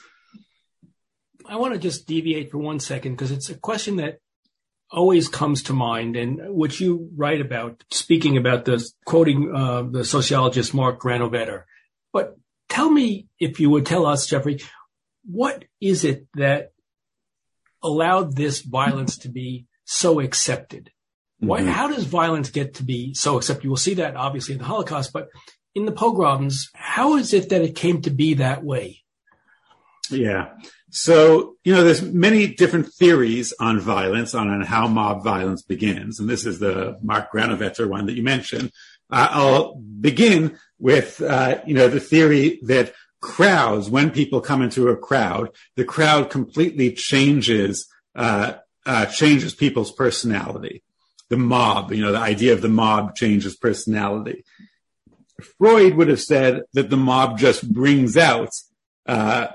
I 1.46 1.56
want 1.56 1.72
to 1.72 1.80
just 1.80 2.06
deviate 2.06 2.50
for 2.50 2.58
one 2.58 2.80
second 2.80 3.12
because 3.12 3.30
it's 3.30 3.48
a 3.48 3.54
question 3.54 3.96
that 3.96 4.18
always 4.92 5.28
comes 5.28 5.64
to 5.64 5.72
mind, 5.72 6.16
and 6.16 6.38
what 6.54 6.78
you 6.78 7.10
write 7.16 7.40
about, 7.40 7.82
speaking 7.90 8.36
about 8.36 8.64
the 8.64 8.84
quoting 9.04 9.52
uh, 9.54 9.82
the 9.82 10.04
sociologist 10.04 10.74
Mark 10.74 11.00
Granovetter. 11.00 11.64
But 12.12 12.36
tell 12.68 12.90
me, 12.90 13.28
if 13.40 13.58
you 13.58 13.70
would 13.70 13.86
tell 13.86 14.06
us, 14.06 14.26
Jeffrey, 14.26 14.60
what 15.24 15.64
is 15.80 16.04
it 16.04 16.26
that 16.34 16.72
allowed 17.82 18.36
this 18.36 18.60
violence 18.60 19.18
to 19.18 19.28
be 19.28 19.66
so 19.84 20.20
accepted? 20.20 20.90
Why, 21.38 21.60
mm-hmm. 21.60 21.70
how 21.70 21.88
does 21.88 22.04
violence 22.04 22.50
get 22.50 22.74
to 22.74 22.84
be 22.84 23.14
so 23.14 23.36
accepted? 23.36 23.64
you 23.64 23.70
will 23.70 23.76
see 23.76 23.94
that 23.94 24.14
obviously 24.14 24.52
in 24.54 24.58
the 24.58 24.64
Holocaust, 24.64 25.12
but 25.12 25.28
in 25.74 25.86
the 25.86 25.92
pogroms, 25.92 26.70
how 26.74 27.16
is 27.16 27.32
it 27.32 27.48
that 27.48 27.62
it 27.62 27.74
came 27.74 28.02
to 28.02 28.10
be 28.10 28.34
that 28.34 28.62
way? 28.62 29.02
Yeah. 30.10 30.50
So, 30.94 31.56
you 31.64 31.72
know, 31.72 31.84
there's 31.84 32.02
many 32.02 32.48
different 32.48 32.92
theories 32.92 33.54
on 33.58 33.80
violence, 33.80 34.34
on, 34.34 34.50
on 34.50 34.60
how 34.60 34.86
mob 34.88 35.24
violence 35.24 35.62
begins. 35.62 36.20
And 36.20 36.28
this 36.28 36.44
is 36.44 36.58
the 36.58 36.98
Mark 37.02 37.32
Granovetter 37.32 37.88
one 37.88 38.04
that 38.06 38.12
you 38.12 38.22
mentioned. 38.22 38.70
Uh, 39.10 39.28
I'll 39.30 39.74
begin 39.76 40.58
with, 40.78 41.22
uh, 41.22 41.62
you 41.66 41.72
know, 41.72 41.88
the 41.88 41.98
theory 41.98 42.60
that 42.64 42.92
crowds, 43.22 43.88
when 43.88 44.10
people 44.10 44.42
come 44.42 44.60
into 44.60 44.88
a 44.88 44.96
crowd, 44.96 45.48
the 45.76 45.84
crowd 45.86 46.28
completely 46.28 46.92
changes, 46.92 47.88
uh, 48.14 48.54
uh, 48.84 49.06
changes 49.06 49.54
people's 49.54 49.92
personality. 49.92 50.82
The 51.30 51.38
mob, 51.38 51.90
you 51.94 52.02
know, 52.02 52.12
the 52.12 52.18
idea 52.18 52.52
of 52.52 52.60
the 52.60 52.68
mob 52.68 53.16
changes 53.16 53.56
personality. 53.56 54.44
Freud 55.56 55.94
would 55.94 56.08
have 56.08 56.20
said 56.20 56.64
that 56.74 56.90
the 56.90 56.98
mob 56.98 57.38
just 57.38 57.72
brings 57.72 58.18
out, 58.18 58.50
uh, 59.06 59.46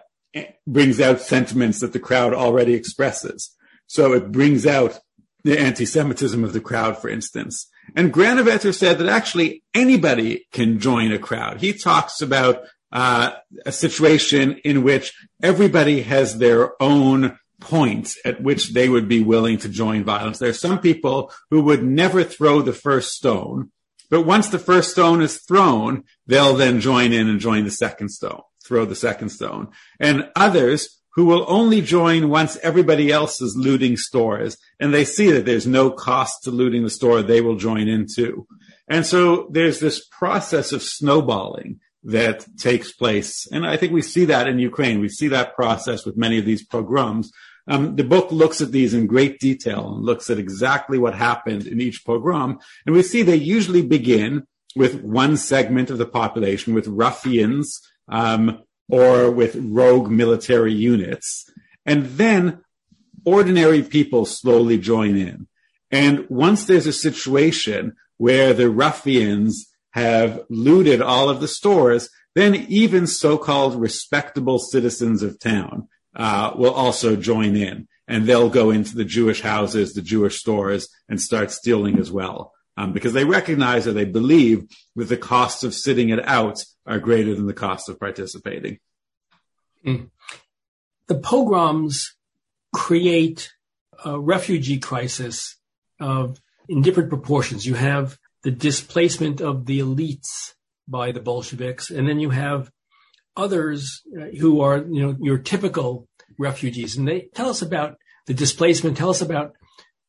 brings 0.65 0.99
out 0.99 1.21
sentiments 1.21 1.79
that 1.79 1.93
the 1.93 1.99
crowd 1.99 2.33
already 2.33 2.73
expresses. 2.73 3.55
So 3.87 4.13
it 4.13 4.31
brings 4.31 4.65
out 4.65 4.99
the 5.43 5.59
anti-Semitism 5.59 6.43
of 6.43 6.53
the 6.53 6.59
crowd, 6.59 6.97
for 6.97 7.09
instance. 7.09 7.69
And 7.95 8.13
Granovetter 8.13 8.73
said 8.73 8.97
that 8.97 9.07
actually 9.07 9.63
anybody 9.73 10.45
can 10.51 10.79
join 10.79 11.11
a 11.11 11.19
crowd. 11.19 11.61
He 11.61 11.71
talks 11.73 12.21
about 12.21 12.63
uh, 12.91 13.31
a 13.65 13.71
situation 13.71 14.59
in 14.63 14.83
which 14.83 15.13
everybody 15.41 16.01
has 16.01 16.37
their 16.37 16.81
own 16.81 17.37
point 17.59 18.13
at 18.23 18.41
which 18.41 18.73
they 18.73 18.87
would 18.87 19.07
be 19.07 19.21
willing 19.23 19.57
to 19.59 19.69
join 19.69 20.03
violence. 20.03 20.39
There 20.39 20.49
are 20.49 20.53
some 20.53 20.79
people 20.79 21.31
who 21.49 21.61
would 21.61 21.83
never 21.83 22.23
throw 22.23 22.61
the 22.61 22.73
first 22.73 23.13
stone, 23.13 23.71
but 24.09 24.21
once 24.21 24.49
the 24.49 24.59
first 24.59 24.91
stone 24.91 25.21
is 25.21 25.41
thrown, 25.41 26.03
they'll 26.27 26.55
then 26.55 26.79
join 26.79 27.11
in 27.11 27.27
and 27.27 27.39
join 27.39 27.63
the 27.65 27.71
second 27.71 28.09
stone, 28.09 28.41
throw 28.67 28.85
the 28.85 28.95
second 28.95 29.29
stone. 29.29 29.69
And 29.99 30.29
others 30.35 31.01
who 31.15 31.25
will 31.25 31.45
only 31.47 31.81
join 31.81 32.29
once 32.29 32.57
everybody 32.57 33.11
else 33.11 33.41
is 33.41 33.55
looting 33.57 33.97
stores 33.97 34.55
and 34.79 34.93
they 34.93 35.03
see 35.03 35.31
that 35.31 35.45
there's 35.45 35.65
no 35.65 35.89
cost 35.89 36.43
to 36.43 36.51
looting 36.51 36.83
the 36.83 36.89
store, 36.91 37.23
they 37.23 37.41
will 37.41 37.55
join 37.55 37.87
in 37.87 38.05
too. 38.07 38.45
And 38.87 39.05
so 39.05 39.47
there's 39.51 39.79
this 39.79 40.05
process 40.05 40.71
of 40.71 40.83
snowballing 40.83 41.79
that 42.03 42.45
takes 42.57 42.91
place. 42.91 43.47
And 43.51 43.65
I 43.65 43.77
think 43.77 43.93
we 43.93 44.01
see 44.01 44.25
that 44.25 44.47
in 44.47 44.59
Ukraine. 44.59 45.01
We 45.01 45.09
see 45.09 45.27
that 45.29 45.55
process 45.55 46.05
with 46.05 46.17
many 46.17 46.37
of 46.37 46.45
these 46.45 46.63
pogroms. 46.63 47.31
Um, 47.67 47.95
the 47.95 48.03
book 48.03 48.31
looks 48.31 48.61
at 48.61 48.71
these 48.71 48.93
in 48.93 49.07
great 49.07 49.39
detail 49.39 49.93
and 49.93 50.05
looks 50.05 50.29
at 50.29 50.37
exactly 50.37 50.97
what 50.97 51.15
happened 51.15 51.67
in 51.67 51.81
each 51.81 52.05
pogrom. 52.05 52.59
And 52.85 52.95
we 52.95 53.03
see 53.03 53.23
they 53.23 53.35
usually 53.35 53.81
begin 53.81 54.47
with 54.75 55.01
one 55.01 55.35
segment 55.35 55.89
of 55.89 55.97
the 55.97 56.05
population, 56.05 56.73
with 56.73 56.87
ruffians 56.87 57.81
um, 58.07 58.61
or 58.89 59.31
with 59.31 59.55
rogue 59.55 60.09
military 60.09 60.73
units. 60.73 61.49
And 61.85 62.05
then 62.05 62.61
ordinary 63.25 63.83
people 63.83 64.25
slowly 64.25 64.77
join 64.77 65.17
in. 65.17 65.47
And 65.91 66.25
once 66.29 66.65
there's 66.65 66.87
a 66.87 66.93
situation 66.93 67.95
where 68.17 68.53
the 68.53 68.69
ruffians 68.69 69.67
have 69.91 70.43
looted 70.49 71.01
all 71.01 71.29
of 71.29 71.39
the 71.39 71.47
stores, 71.47 72.09
then 72.35 72.55
even 72.69 73.07
so-called 73.07 73.75
respectable 73.75 74.59
citizens 74.59 75.23
of 75.23 75.39
town 75.39 75.87
uh, 76.15 76.51
will 76.55 76.73
also 76.73 77.15
join 77.15 77.55
in, 77.55 77.87
and 78.07 78.25
they'll 78.25 78.49
go 78.49 78.69
into 78.69 78.95
the 78.95 79.05
Jewish 79.05 79.41
houses, 79.41 79.93
the 79.93 80.01
Jewish 80.01 80.39
stores, 80.39 80.87
and 81.09 81.21
start 81.21 81.51
stealing 81.51 81.97
as 81.97 82.11
well, 82.11 82.53
um, 82.77 82.93
because 82.93 83.13
they 83.13 83.25
recognize 83.25 83.87
or 83.87 83.93
they 83.93 84.05
believe 84.05 84.67
that 84.95 85.09
the 85.09 85.17
costs 85.17 85.63
of 85.63 85.73
sitting 85.73 86.09
it 86.09 86.25
out 86.27 86.63
are 86.85 86.99
greater 86.99 87.35
than 87.35 87.47
the 87.47 87.53
cost 87.53 87.89
of 87.89 87.99
participating. 87.99 88.79
Mm. 89.85 90.09
The 91.07 91.17
pogroms 91.17 92.15
create 92.73 93.51
a 94.05 94.19
refugee 94.19 94.77
crisis 94.77 95.57
of 95.99 96.39
in 96.69 96.81
different 96.81 97.09
proportions. 97.09 97.65
You 97.65 97.73
have 97.73 98.17
the 98.43 98.51
displacement 98.51 99.41
of 99.41 99.65
the 99.65 99.79
elites 99.79 100.53
by 100.87 101.11
the 101.11 101.19
Bolsheviks, 101.19 101.89
and 101.89 102.07
then 102.07 102.19
you 102.19 102.29
have 102.29 102.69
others 103.35 104.01
uh, 104.15 104.25
who 104.39 104.61
are, 104.61 104.77
you 104.77 105.01
know, 105.01 105.15
your 105.19 105.37
typical 105.37 106.07
refugees. 106.37 106.97
And 106.97 107.07
they 107.07 107.29
tell 107.33 107.49
us 107.49 107.61
about 107.61 107.95
the 108.25 108.33
displacement. 108.33 108.97
Tell 108.97 109.09
us 109.09 109.21
about 109.21 109.53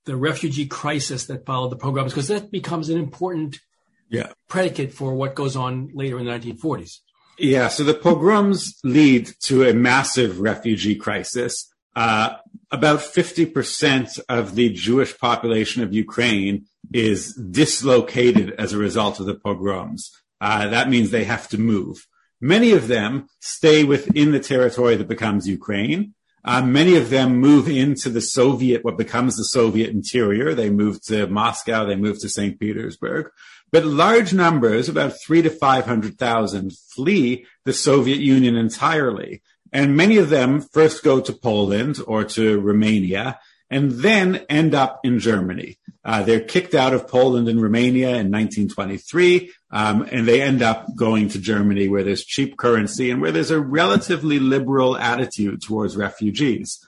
the 0.09 0.17
refugee 0.17 0.67
crisis 0.67 1.27
that 1.27 1.45
followed 1.45 1.69
the 1.69 1.77
pogroms, 1.77 2.13
because 2.13 2.29
that 2.29 2.51
becomes 2.51 2.89
an 2.89 2.99
important 2.99 3.61
yeah. 4.09 4.33
predicate 4.49 4.93
for 4.93 5.15
what 5.15 5.35
goes 5.35 5.55
on 5.55 5.91
later 5.93 6.19
in 6.19 6.25
the 6.25 6.33
1940s. 6.33 7.01
Yeah, 7.39 7.69
so 7.69 7.85
the 7.85 7.95
pogroms 7.95 8.81
lead 8.83 9.31
to 9.43 9.69
a 9.69 9.75
massive 9.75 10.41
refugee 10.41 10.97
crisis. 10.97 11.71
Uh, 11.95 12.37
about 12.71 13.01
50% 13.01 14.19
of 14.29 14.55
the 14.55 14.71
Jewish 14.71 15.17
population 15.19 15.83
of 15.83 15.93
Ukraine 15.93 16.65
is 16.93 17.35
dislocated 17.35 18.55
as 18.59 18.73
a 18.73 18.79
result 18.79 19.21
of 19.21 19.27
the 19.27 19.35
pogroms. 19.35 20.11
Uh, 20.41 20.69
that 20.69 20.89
means 20.89 21.11
they 21.11 21.25
have 21.25 21.49
to 21.49 21.59
move. 21.59 22.07
Many 22.41 22.73
of 22.73 22.89
them 22.89 23.29
stay 23.41 23.85
within 23.85 24.33
the 24.33 24.41
territory 24.41 24.97
that 24.97 25.09
becomes 25.09 25.47
Ukraine. 25.47 26.15
Uh, 26.45 26.63
many 26.63 26.97
of 26.97 27.11
them 27.11 27.37
move 27.37 27.69
into 27.69 28.09
the 28.09 28.21
Soviet, 28.21 28.85
what 28.85 28.97
becomes 28.97 29.37
the 29.37 29.45
Soviet 29.45 29.91
interior. 29.91 30.55
They 30.55 30.71
move 30.71 31.03
to 31.05 31.27
Moscow, 31.27 31.85
they 31.85 31.97
move 31.97 32.21
to 32.21 32.29
St. 32.29 32.59
Petersburg. 32.59 33.31
But 33.71 33.85
large 33.85 34.33
numbers, 34.33 34.89
about 34.89 35.21
three 35.21 35.43
to 35.43 35.51
500,000, 35.51 36.73
flee 36.73 37.47
the 37.65 37.73
Soviet 37.73 38.19
Union 38.19 38.57
entirely. 38.57 39.43
And 39.73 39.97
many 39.97 40.17
of 40.17 40.31
them 40.31 40.61
first 40.61 41.05
go 41.05 41.21
to 41.21 41.33
Poland 41.33 41.99
or 42.07 42.25
to 42.25 42.59
Romania 42.61 43.39
and 43.71 43.93
then 43.93 44.37
end 44.49 44.75
up 44.75 45.01
in 45.05 45.19
Germany. 45.19 45.79
Uh, 46.05 46.23
they're 46.23 46.41
kicked 46.41 46.75
out 46.75 46.95
of 46.95 47.07
Poland 47.07 47.49
and 47.49 47.61
Romania 47.61 48.09
in 48.09 48.31
1923, 48.31 49.53
um, 49.71 50.09
and 50.11 50.27
they 50.27 50.41
end 50.41 50.63
up 50.63 50.87
going 50.97 51.29
to 51.29 51.39
Germany 51.39 51.89
where 51.89 52.03
there's 52.03 52.25
cheap 52.25 52.57
currency 52.57 53.11
and 53.11 53.21
where 53.21 53.33
there's 53.33 53.51
a 53.51 53.61
relatively 53.61 54.39
liberal 54.39 54.97
attitude 54.97 55.61
towards 55.61 55.97
refugees. 55.97 56.85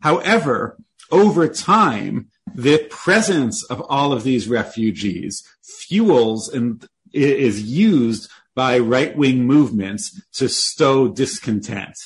However, 0.00 0.78
over 1.10 1.48
time, 1.48 2.30
the 2.54 2.78
presence 2.90 3.64
of 3.64 3.82
all 3.82 4.12
of 4.12 4.24
these 4.24 4.48
refugees 4.48 5.42
fuels 5.62 6.48
and 6.48 6.86
is 7.12 7.62
used 7.62 8.30
by 8.54 8.78
right 8.78 9.16
wing 9.16 9.44
movements 9.44 10.20
to 10.32 10.48
stow 10.48 11.08
discontent. 11.08 11.96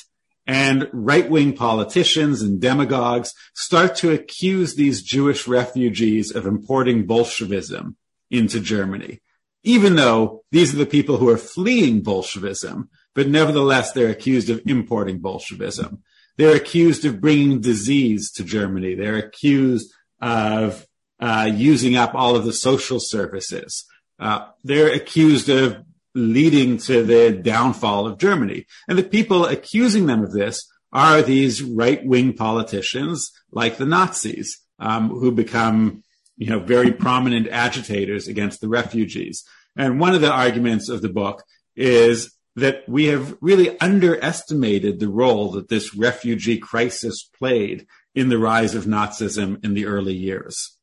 And 0.47 0.89
right 0.93 1.29
wing 1.29 1.53
politicians 1.53 2.41
and 2.41 2.61
demagogues 2.61 3.33
start 3.53 3.97
to 3.97 4.11
accuse 4.11 4.75
these 4.75 5.03
Jewish 5.03 5.45
refugees 5.45 6.33
of 6.33 6.45
importing 6.45 7.05
Bolshevism 7.05 7.97
into 8.31 8.61
Germany, 8.61 9.21
even 9.63 9.95
though 9.95 10.43
these 10.51 10.73
are 10.73 10.77
the 10.77 10.85
people 10.85 11.17
who 11.17 11.27
are 11.27 11.37
fleeing 11.37 12.01
Bolshevism, 12.01 12.89
but 13.13 13.27
nevertheless 13.27 13.91
they're 13.91 14.09
accused 14.09 14.49
of 14.49 14.61
importing 14.65 15.19
Bolshevism. 15.19 16.01
They're 16.37 16.55
accused 16.55 17.03
of 17.03 17.19
bringing 17.19 17.59
disease 17.59 18.31
to 18.33 18.43
Germany. 18.43 18.95
They're 18.95 19.17
accused 19.17 19.91
of 20.21 20.85
uh, 21.19 21.49
using 21.53 21.97
up 21.97 22.15
all 22.15 22.35
of 22.35 22.45
the 22.45 22.53
social 22.53 22.99
services. 23.01 23.85
Uh, 24.19 24.47
they're 24.63 24.93
accused 24.93 25.49
of 25.49 25.83
leading 26.17 26.77
to 26.79 27.03
the 27.03 27.31
downfall 27.31 28.07
of 28.07 28.17
Germany. 28.17 28.65
And 28.87 28.97
the 28.97 29.03
people 29.03 29.45
accusing 29.45 30.07
them 30.07 30.23
of 30.23 30.33
this 30.33 30.67
are 30.91 31.21
these 31.21 31.61
right 31.61 32.03
wing 32.05 32.33
politicians 32.33 33.31
like 33.51 33.77
the 33.77 33.85
Nazis, 33.85 34.59
um, 34.79 35.09
who 35.09 35.31
become, 35.31 36.03
you 36.35 36.49
know, 36.49 36.59
very 36.59 36.91
prominent 36.91 37.47
agitators 37.49 38.27
against 38.27 38.61
the 38.61 38.67
refugees. 38.67 39.43
And 39.75 39.99
one 39.99 40.15
of 40.15 40.21
the 40.21 40.31
arguments 40.31 40.89
of 40.89 41.01
the 41.01 41.09
book 41.09 41.43
is 41.75 42.35
that 42.55 42.87
we 42.89 43.05
have 43.05 43.37
really 43.39 43.79
underestimated 43.79 44.99
the 44.99 45.09
role 45.09 45.51
that 45.51 45.69
this 45.69 45.93
refugee 45.93 46.57
crisis 46.57 47.29
played 47.37 47.85
in 48.15 48.29
the 48.29 48.39
rise 48.39 48.73
of 48.73 48.85
Nazism 48.85 49.63
in 49.63 49.75
the 49.75 49.85
early 49.85 50.15
years. 50.15 50.75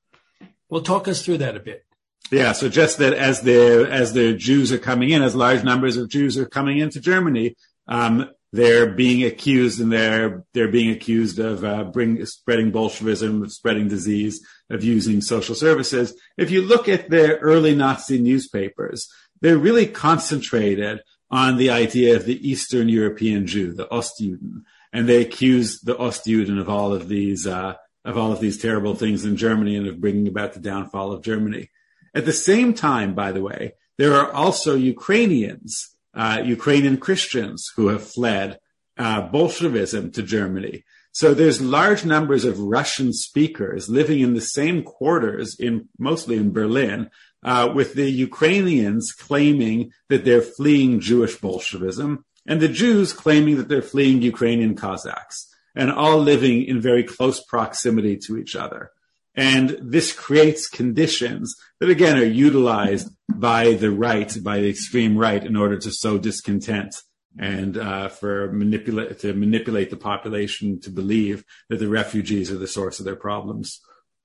Well, 0.69 0.83
talk 0.83 1.09
us 1.09 1.23
through 1.23 1.39
that 1.39 1.57
a 1.57 1.61
bit. 1.61 1.84
Yeah, 2.31 2.53
so 2.53 2.69
just 2.69 2.99
that 2.99 3.13
as 3.13 3.43
the 3.43 3.87
as 3.91 4.13
the 4.13 4.35
Jews 4.35 4.73
are 4.73 4.79
coming 4.79 5.11
in, 5.11 5.23
as 5.23 5.35
large 5.35 5.63
numbers 5.63 5.97
of 5.97 6.09
Jews 6.09 6.39
are 6.39 6.47
coming 6.47 6.79
into 6.79 7.01
Germany, 7.01 7.55
um, 7.87 8.31
they're 8.53 8.91
being 8.91 9.25
accused 9.25 9.81
and 9.81 9.93
they're 9.93 10.45
they're 10.55 10.71
being 10.71 10.91
accused 10.91 11.39
of 11.39 11.65
uh, 11.65 11.85
bring, 11.85 12.25
spreading 12.25 12.71
Bolshevism, 12.71 13.43
of 13.43 13.53
spreading 13.53 13.89
disease, 13.89 14.45
of 14.71 14.83
using 14.83 15.21
social 15.21 15.55
services. 15.55 16.15
If 16.39 16.51
you 16.51 16.63
look 16.63 16.89
at 16.89 17.11
the 17.11 17.37
early 17.39 17.75
Nazi 17.75 18.19
newspapers, 18.19 19.09
they're 19.41 19.59
really 19.59 19.87
concentrated 19.87 21.01
on 21.31 21.57
the 21.57 21.71
idea 21.71 22.17
of 22.17 22.25
the 22.25 22.49
Eastern 22.49 22.89
European 22.89 23.47
Jew, 23.47 23.73
the 23.75 23.87
Ostjuden, 23.89 24.63
and 24.93 25.09
they 25.09 25.21
accuse 25.21 25.81
the 25.81 25.97
Ostjuden 25.97 26.61
of 26.61 26.69
all 26.69 26.95
of 26.95 27.09
these 27.09 27.47
uh, 27.47 27.75
of 28.05 28.17
all 28.17 28.33
of 28.33 28.41
these 28.41 28.59
terrible 28.59 28.95
things 28.95 29.25
in 29.25 29.37
Germany 29.37 29.77
and 29.77 29.87
of 29.89 30.01
bringing 30.01 30.29
about 30.29 30.53
the 30.53 30.61
downfall 30.61 31.13
of 31.13 31.23
Germany. 31.23 31.71
At 32.15 32.25
the 32.25 32.33
same 32.33 32.75
time, 32.75 33.15
by 33.15 33.33
the 33.33 33.43
way, 33.43 33.75
there 33.99 34.15
are 34.15 34.33
also 34.33 34.75
Ukrainians, 34.75 35.97
uh, 36.15 36.43
Ukrainian 36.45 36.97
Christians 36.97 37.71
who 37.77 37.89
have 37.89 38.07
fled 38.07 38.59
uh, 38.97 39.23
Bolshevism 39.23 40.13
to 40.13 40.23
Germany. 40.23 40.85
So 41.13 41.33
there's 41.33 41.61
large 41.61 42.05
numbers 42.05 42.45
of 42.45 42.59
Russian 42.59 43.13
speakers 43.13 43.89
living 43.89 44.21
in 44.21 44.35
the 44.35 44.41
same 44.41 44.83
quarters 44.83 45.59
in 45.59 45.89
mostly 45.99 46.37
in 46.37 46.53
Berlin, 46.53 47.11
uh, 47.45 47.71
with 47.75 47.95
the 47.95 48.11
Ukrainians 48.11 49.13
claiming 49.13 49.93
that 50.09 50.25
they're 50.25 50.43
fleeing 50.43 51.01
Jewish 51.01 51.37
Bolshevism 51.37 52.25
and 52.47 52.61
the 52.61 52.69
Jews 52.69 53.13
claiming 53.13 53.57
that 53.59 53.69
they're 53.69 53.83
fleeing 53.83 54.23
Ukrainian 54.23 54.75
Cossacks 54.75 55.49
and 55.75 55.91
all 55.91 56.19
living 56.19 56.65
in 56.65 56.81
very 56.81 57.05
close 57.05 57.41
proximity 57.45 58.17
to 58.19 58.37
each 58.39 58.57
other. 58.57 58.91
And 59.35 59.77
this 59.81 60.13
creates 60.13 60.69
conditions 60.69 61.57
that 61.81 61.91
again 61.91 62.17
are 62.17 62.25
utilized 62.25 63.09
by 63.29 63.73
the 63.73 63.91
right, 63.91 64.33
by 64.43 64.61
the 64.61 64.71
extreme 64.71 65.17
right 65.17 65.45
in 65.45 65.57
order 65.57 65.77
to 65.79 65.91
sow 65.91 66.19
discontent 66.19 66.95
and 67.39 67.77
uh, 67.77 68.09
for 68.09 68.53
manipulate 68.53 69.19
to 69.21 69.35
manipulate 69.35 69.91
the 69.91 69.97
population 69.97 70.81
to 70.81 70.91
believe 70.91 71.45
that 71.69 71.79
the 71.79 71.89
refugees 71.89 72.51
are 72.51 72.59
the 72.59 72.69
source 72.69 73.01
of 73.01 73.05
their 73.05 73.17
problems. 73.17 73.81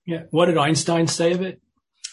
Yeah. 0.06 0.24
What 0.30 0.46
did 0.46 0.58
Einstein 0.58 1.08
say 1.08 1.34
of 1.34 1.42
it? 1.42 1.62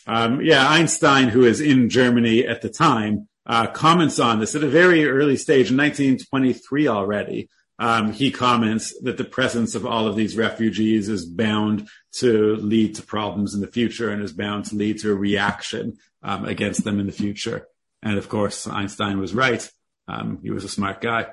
Um, 0.06 0.40
yeah, 0.40 0.66
Einstein, 0.68 1.28
who 1.28 1.44
is 1.44 1.60
in 1.60 1.90
Germany 1.90 2.46
at 2.46 2.62
the 2.62 2.68
time, 2.68 3.28
uh, 3.44 3.66
comments 3.66 4.18
on 4.18 4.40
this 4.40 4.54
at 4.54 4.62
a 4.62 4.68
very 4.68 5.06
early 5.08 5.36
stage 5.36 5.70
in 5.70 5.76
1923 5.76 6.88
already 6.88 7.48
um, 7.78 8.12
he 8.12 8.30
comments 8.30 8.98
that 9.02 9.18
the 9.18 9.24
presence 9.24 9.74
of 9.74 9.84
all 9.84 10.06
of 10.06 10.16
these 10.16 10.36
refugees 10.36 11.08
is 11.08 11.26
bound 11.26 11.88
to 12.12 12.56
lead 12.56 12.94
to 12.94 13.02
problems 13.02 13.54
in 13.54 13.60
the 13.60 13.66
future 13.66 14.10
and 14.10 14.22
is 14.22 14.32
bound 14.32 14.64
to 14.66 14.76
lead 14.76 14.98
to 15.00 15.12
a 15.12 15.14
reaction 15.14 15.98
um, 16.22 16.46
against 16.46 16.84
them 16.84 16.98
in 16.98 17.06
the 17.06 17.12
future. 17.12 17.66
And 18.02 18.18
of 18.18 18.28
course, 18.28 18.66
Einstein 18.66 19.18
was 19.18 19.34
right. 19.34 19.68
Um, 20.08 20.40
he 20.42 20.50
was 20.50 20.64
a 20.64 20.68
smart 20.68 21.00
guy. 21.00 21.26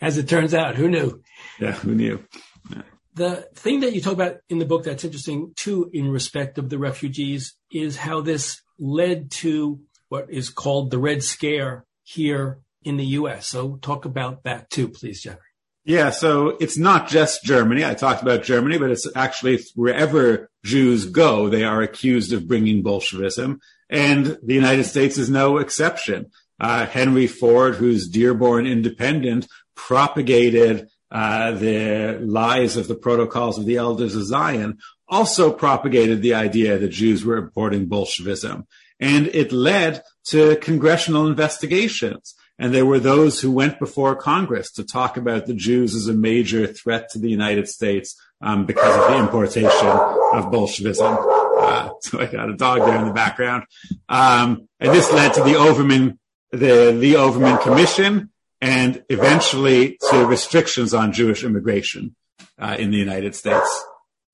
As 0.00 0.18
it 0.18 0.28
turns 0.28 0.54
out, 0.54 0.76
who 0.76 0.88
knew? 0.88 1.22
Yeah, 1.60 1.72
who 1.72 1.94
knew? 1.94 2.24
Yeah. 2.70 2.82
The 3.14 3.48
thing 3.54 3.80
that 3.80 3.92
you 3.92 4.00
talk 4.00 4.14
about 4.14 4.36
in 4.48 4.58
the 4.58 4.64
book 4.64 4.84
that's 4.84 5.04
interesting 5.04 5.52
too, 5.56 5.90
in 5.92 6.10
respect 6.10 6.58
of 6.58 6.70
the 6.70 6.78
refugees, 6.78 7.54
is 7.70 7.96
how 7.96 8.20
this 8.20 8.62
led 8.78 9.30
to 9.30 9.80
what 10.08 10.30
is 10.30 10.48
called 10.48 10.90
the 10.90 10.98
Red 10.98 11.22
Scare 11.22 11.84
here 12.04 12.60
in 12.84 12.96
the 12.96 13.06
U.S. 13.06 13.46
So 13.46 13.76
talk 13.76 14.04
about 14.04 14.44
that 14.44 14.70
too, 14.70 14.88
please, 14.88 15.22
Jeffrey. 15.22 15.40
Yeah, 15.84 16.10
so 16.10 16.56
it's 16.60 16.78
not 16.78 17.08
just 17.08 17.42
Germany. 17.42 17.84
I 17.84 17.94
talked 17.94 18.22
about 18.22 18.44
Germany, 18.44 18.78
but 18.78 18.90
it's 18.90 19.08
actually 19.16 19.60
wherever 19.74 20.48
Jews 20.64 21.06
go, 21.06 21.48
they 21.48 21.64
are 21.64 21.82
accused 21.82 22.32
of 22.32 22.46
bringing 22.46 22.82
Bolshevism. 22.82 23.60
And 23.90 24.38
the 24.42 24.54
United 24.54 24.84
States 24.84 25.18
is 25.18 25.28
no 25.28 25.58
exception. 25.58 26.30
Uh, 26.60 26.86
Henry 26.86 27.26
Ford, 27.26 27.74
whose 27.74 28.08
Dearborn 28.08 28.64
Independent, 28.66 29.48
propagated 29.74 30.88
uh, 31.10 31.50
the 31.52 32.18
lies 32.22 32.76
of 32.76 32.86
the 32.86 32.94
protocols 32.94 33.58
of 33.58 33.66
the 33.66 33.76
elders 33.76 34.14
of 34.14 34.24
Zion, 34.24 34.78
also 35.08 35.52
propagated 35.52 36.22
the 36.22 36.34
idea 36.34 36.78
that 36.78 36.88
Jews 36.88 37.24
were 37.24 37.36
importing 37.36 37.86
Bolshevism. 37.86 38.66
And 39.00 39.26
it 39.26 39.50
led 39.50 40.02
to 40.26 40.56
congressional 40.56 41.26
investigations. 41.26 42.34
And 42.62 42.72
there 42.72 42.86
were 42.86 43.00
those 43.00 43.40
who 43.40 43.50
went 43.50 43.80
before 43.80 44.14
Congress 44.14 44.70
to 44.74 44.84
talk 44.84 45.16
about 45.16 45.46
the 45.46 45.54
Jews 45.54 45.96
as 45.96 46.06
a 46.06 46.12
major 46.12 46.64
threat 46.68 47.10
to 47.10 47.18
the 47.18 47.28
United 47.28 47.66
States 47.66 48.14
um, 48.40 48.66
because 48.66 48.96
of 48.96 49.10
the 49.10 49.18
importation 49.18 49.64
of 49.64 50.52
Bolshevism. 50.52 51.18
Uh, 51.58 51.90
so 52.02 52.20
I 52.20 52.26
got 52.26 52.48
a 52.48 52.56
dog 52.56 52.86
there 52.86 52.96
in 53.00 53.08
the 53.08 53.12
background. 53.12 53.64
Um, 54.08 54.68
and 54.78 54.92
this 54.92 55.12
led 55.12 55.34
to 55.34 55.42
the 55.42 55.56
Overman, 55.56 56.20
the 56.52 56.92
Lee 56.92 57.16
Overman 57.16 57.58
Commission, 57.58 58.30
and 58.60 59.02
eventually 59.08 59.98
to 60.10 60.24
restrictions 60.24 60.94
on 60.94 61.12
Jewish 61.12 61.42
immigration 61.42 62.14
uh, 62.60 62.76
in 62.78 62.92
the 62.92 62.96
United 62.96 63.34
States. 63.34 63.84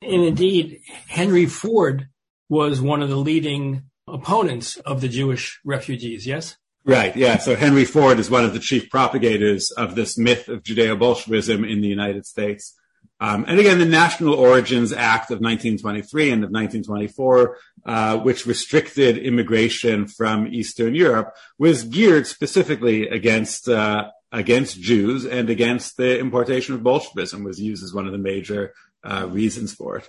And 0.03 0.23
indeed, 0.23 0.83
Henry 1.07 1.47
Ford 1.47 2.09
was 2.51 2.79
one 2.79 3.01
of 3.01 3.09
the 3.09 3.17
leading 3.17 3.85
opponents 4.07 4.77
of 4.77 5.01
the 5.01 5.09
Jewish 5.09 5.61
refugees, 5.65 6.27
yes? 6.27 6.59
Right, 6.89 7.15
yeah. 7.15 7.37
So 7.37 7.55
Henry 7.55 7.85
Ford 7.85 8.19
is 8.19 8.31
one 8.31 8.47
of 8.47 8.55
the 8.55 8.59
chief 8.59 8.89
propagators 8.89 9.71
of 9.73 9.95
this 9.95 10.17
myth 10.17 10.49
of 10.49 10.63
Judeo-Bolshevism 10.63 11.63
in 11.63 11.83
the 11.83 11.87
United 11.87 12.25
States. 12.25 12.75
Um, 13.21 13.45
and 13.47 13.61
again, 13.61 13.79
the 13.79 13.85
National 13.85 14.33
Origins 14.33 14.91
Act 14.91 15.31
of 15.31 15.41
1923 15.41 16.31
and 16.31 16.45
of 16.45 16.51
1924, 16.51 17.59
uh, 17.85 18.19
which 18.21 18.47
restricted 18.47 19.19
immigration 19.19 20.07
from 20.09 20.47
Eastern 20.47 20.95
Europe, 20.95 21.35
was 21.59 21.85
geared 21.85 22.27
specifically 22.27 23.07
against 23.07 23.69
uh, 23.69 24.09
against 24.33 24.81
Jews 24.81 25.27
and 25.27 25.51
against 25.51 25.99
the 25.99 26.19
importation 26.19 26.75
of 26.75 26.83
Bolshevism. 26.83 27.45
Was 27.45 27.61
used 27.61 27.85
as 27.85 27.93
one 27.93 28.07
of 28.07 28.13
the 28.13 28.19
major 28.19 28.73
uh, 29.05 29.29
reasons 29.29 29.75
for 29.75 29.99
it. 29.99 30.09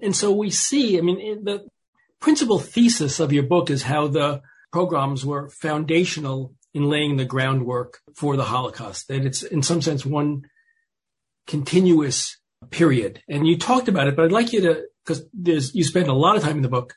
And 0.00 0.14
so 0.14 0.30
we 0.30 0.50
see. 0.50 0.98
I 0.98 1.00
mean, 1.00 1.42
the 1.42 1.66
principal 2.20 2.60
thesis 2.60 3.18
of 3.18 3.32
your 3.32 3.42
book 3.42 3.70
is 3.70 3.82
how 3.82 4.06
the 4.06 4.40
pogroms 4.72 5.24
were 5.24 5.48
foundational 5.48 6.54
in 6.74 6.88
laying 6.88 7.16
the 7.16 7.24
groundwork 7.24 8.00
for 8.14 8.36
the 8.36 8.44
Holocaust. 8.44 9.08
That 9.08 9.24
it's 9.24 9.42
in 9.42 9.62
some 9.62 9.82
sense 9.82 10.04
one 10.04 10.46
continuous 11.46 12.38
period. 12.70 13.22
And 13.28 13.46
you 13.46 13.58
talked 13.58 13.88
about 13.88 14.08
it, 14.08 14.16
but 14.16 14.26
I'd 14.26 14.32
like 14.32 14.52
you 14.52 14.60
to, 14.62 14.82
because 15.04 15.24
there's, 15.32 15.74
you 15.74 15.84
spend 15.84 16.08
a 16.08 16.12
lot 16.12 16.36
of 16.36 16.42
time 16.42 16.56
in 16.56 16.62
the 16.62 16.68
book 16.68 16.94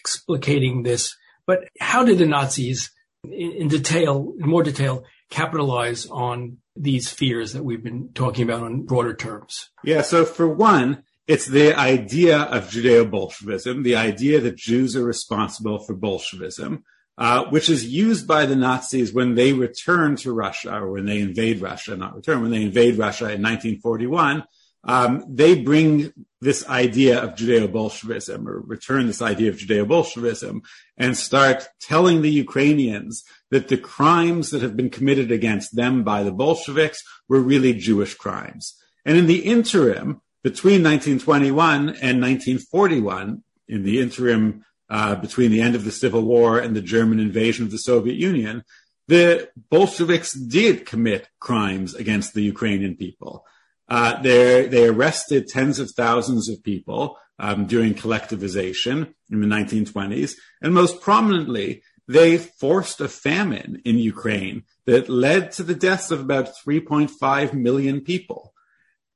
explicating 0.00 0.84
this, 0.84 1.16
but 1.46 1.64
how 1.80 2.04
did 2.04 2.18
the 2.18 2.26
Nazis 2.26 2.90
in, 3.24 3.52
in 3.52 3.68
detail, 3.68 4.34
in 4.38 4.48
more 4.48 4.62
detail, 4.62 5.04
capitalize 5.30 6.06
on 6.06 6.58
these 6.76 7.10
fears 7.10 7.52
that 7.52 7.64
we've 7.64 7.82
been 7.82 8.10
talking 8.14 8.44
about 8.44 8.62
on 8.62 8.82
broader 8.82 9.14
terms? 9.14 9.70
Yeah. 9.82 10.02
So 10.02 10.24
for 10.24 10.46
one, 10.46 11.02
it's 11.26 11.46
the 11.46 11.74
idea 11.74 12.38
of 12.38 12.70
Judeo-Bolshevism, 12.70 13.82
the 13.82 13.96
idea 13.96 14.40
that 14.40 14.56
Jews 14.56 14.96
are 14.96 15.04
responsible 15.04 15.78
for 15.78 15.94
Bolshevism, 15.94 16.84
uh, 17.18 17.44
which 17.46 17.68
is 17.68 17.84
used 17.84 18.28
by 18.28 18.46
the 18.46 18.54
Nazis 18.54 19.12
when 19.12 19.34
they 19.34 19.52
return 19.52 20.14
to 20.14 20.32
Russia 20.32 20.76
or 20.80 20.92
when 20.92 21.04
they 21.04 21.20
invade 21.20 21.60
Russia, 21.60 21.96
not 21.96 22.14
return, 22.14 22.40
when 22.40 22.52
they 22.52 22.62
invade 22.62 22.96
Russia 22.96 23.24
in 23.24 23.42
1941. 23.42 24.44
Um, 24.84 25.24
they 25.28 25.60
bring 25.60 26.12
this 26.40 26.66
idea 26.68 27.20
of 27.20 27.34
Judeo-Bolshevism 27.34 28.48
or 28.48 28.60
return 28.60 29.08
this 29.08 29.20
idea 29.20 29.50
of 29.50 29.56
Judeo-Bolshevism 29.56 30.62
and 30.96 31.16
start 31.16 31.68
telling 31.80 32.22
the 32.22 32.30
Ukrainians 32.30 33.24
that 33.50 33.66
the 33.66 33.76
crimes 33.76 34.50
that 34.50 34.62
have 34.62 34.76
been 34.76 34.88
committed 34.88 35.32
against 35.32 35.74
them 35.74 36.04
by 36.04 36.22
the 36.22 36.30
Bolsheviks 36.30 37.02
were 37.28 37.40
really 37.40 37.74
Jewish 37.74 38.14
crimes. 38.14 38.80
And 39.04 39.18
in 39.18 39.26
the 39.26 39.40
interim, 39.40 40.20
between 40.44 40.84
1921 40.84 41.88
and 41.88 42.22
1941, 42.22 43.42
in 43.66 43.82
the 43.82 43.98
interim 43.98 44.64
uh, 44.90 45.14
between 45.16 45.50
the 45.50 45.60
end 45.60 45.74
of 45.74 45.84
the 45.84 45.92
Civil 45.92 46.22
War 46.22 46.58
and 46.58 46.74
the 46.74 46.80
German 46.80 47.20
invasion 47.20 47.64
of 47.64 47.70
the 47.70 47.78
Soviet 47.78 48.16
Union, 48.16 48.64
the 49.06 49.48
Bolsheviks 49.70 50.32
did 50.32 50.86
commit 50.86 51.28
crimes 51.40 51.94
against 51.94 52.34
the 52.34 52.42
Ukrainian 52.42 52.96
people. 52.96 53.44
Uh, 53.88 54.20
they 54.20 54.86
arrested 54.86 55.48
tens 55.48 55.78
of 55.78 55.90
thousands 55.90 56.48
of 56.48 56.62
people 56.62 57.16
um, 57.38 57.66
during 57.66 57.94
collectivization 57.94 59.14
in 59.30 59.40
the 59.40 59.46
1920s, 59.46 60.34
and 60.60 60.74
most 60.74 61.00
prominently, 61.00 61.82
they 62.06 62.38
forced 62.38 63.00
a 63.00 63.08
famine 63.08 63.82
in 63.84 63.98
Ukraine 63.98 64.64
that 64.86 65.08
led 65.08 65.52
to 65.52 65.62
the 65.62 65.74
deaths 65.74 66.10
of 66.10 66.20
about 66.20 66.54
3.5 66.66 67.52
million 67.52 68.00
people. 68.00 68.54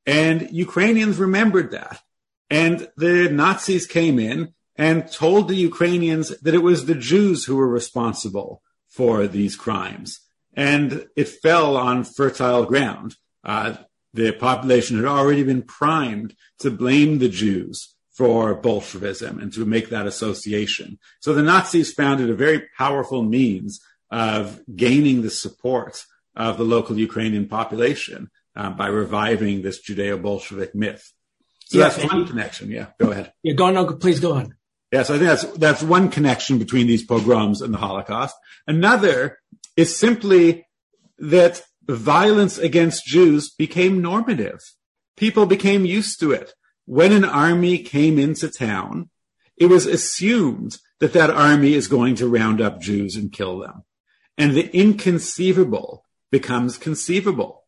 And 0.06 0.50
Ukrainians 0.50 1.16
remembered 1.18 1.70
that. 1.70 2.00
And 2.50 2.88
the 2.98 3.30
Nazis 3.30 3.86
came 3.86 4.18
in 4.18 4.52
and 4.76 5.10
told 5.10 5.48
the 5.48 5.54
Ukrainians 5.54 6.36
that 6.40 6.54
it 6.54 6.62
was 6.62 6.86
the 6.86 6.94
Jews 6.94 7.44
who 7.44 7.56
were 7.56 7.68
responsible 7.68 8.62
for 8.88 9.26
these 9.26 9.56
crimes. 9.56 10.20
And 10.54 11.06
it 11.16 11.28
fell 11.28 11.76
on 11.76 12.04
fertile 12.04 12.64
ground. 12.64 13.16
Uh, 13.44 13.76
the 14.14 14.32
population 14.32 14.96
had 14.96 15.06
already 15.06 15.42
been 15.42 15.62
primed 15.62 16.34
to 16.58 16.70
blame 16.70 17.18
the 17.18 17.28
Jews 17.28 17.94
for 18.12 18.54
Bolshevism 18.54 19.38
and 19.38 19.52
to 19.54 19.64
make 19.64 19.88
that 19.88 20.06
association. 20.06 20.98
So 21.20 21.32
the 21.32 21.42
Nazis 21.42 21.92
found 21.92 22.20
it 22.20 22.28
a 22.28 22.34
very 22.34 22.68
powerful 22.76 23.22
means 23.22 23.80
of 24.10 24.60
gaining 24.76 25.22
the 25.22 25.30
support 25.30 26.04
of 26.36 26.58
the 26.58 26.64
local 26.64 26.98
Ukrainian 26.98 27.48
population 27.48 28.30
uh, 28.54 28.70
by 28.70 28.88
reviving 28.88 29.62
this 29.62 29.82
Judeo-Bolshevik 29.82 30.74
myth. 30.74 31.10
So 31.64 31.78
yeah, 31.78 31.88
that's 31.88 32.04
one 32.04 32.26
connection. 32.26 32.70
Yeah, 32.70 32.88
go 33.00 33.10
ahead. 33.10 33.32
Yeah, 33.42 33.54
go 33.54 33.64
on. 33.64 33.74
No, 33.74 33.94
please 33.94 34.20
go 34.20 34.34
on. 34.34 34.54
Yes, 34.92 35.08
I 35.08 35.16
think 35.16 35.28
that's 35.28 35.44
that's 35.58 35.82
one 35.82 36.10
connection 36.10 36.58
between 36.58 36.86
these 36.86 37.02
pogroms 37.02 37.62
and 37.62 37.72
the 37.72 37.78
Holocaust. 37.78 38.36
Another 38.66 39.38
is 39.74 39.96
simply 39.96 40.66
that 41.18 41.62
violence 41.88 42.58
against 42.58 43.06
Jews 43.06 43.50
became 43.50 44.02
normative. 44.02 44.60
People 45.16 45.46
became 45.46 45.86
used 45.86 46.20
to 46.20 46.30
it. 46.32 46.52
When 46.84 47.12
an 47.12 47.24
army 47.24 47.78
came 47.78 48.18
into 48.18 48.50
town, 48.50 49.08
it 49.56 49.66
was 49.66 49.86
assumed 49.86 50.78
that 51.00 51.14
that 51.14 51.30
army 51.30 51.72
is 51.72 51.88
going 51.88 52.14
to 52.16 52.28
round 52.28 52.60
up 52.60 52.80
Jews 52.80 53.16
and 53.16 53.32
kill 53.32 53.60
them. 53.60 53.84
And 54.36 54.54
the 54.54 54.70
inconceivable 54.76 56.04
becomes 56.30 56.76
conceivable. 56.76 57.64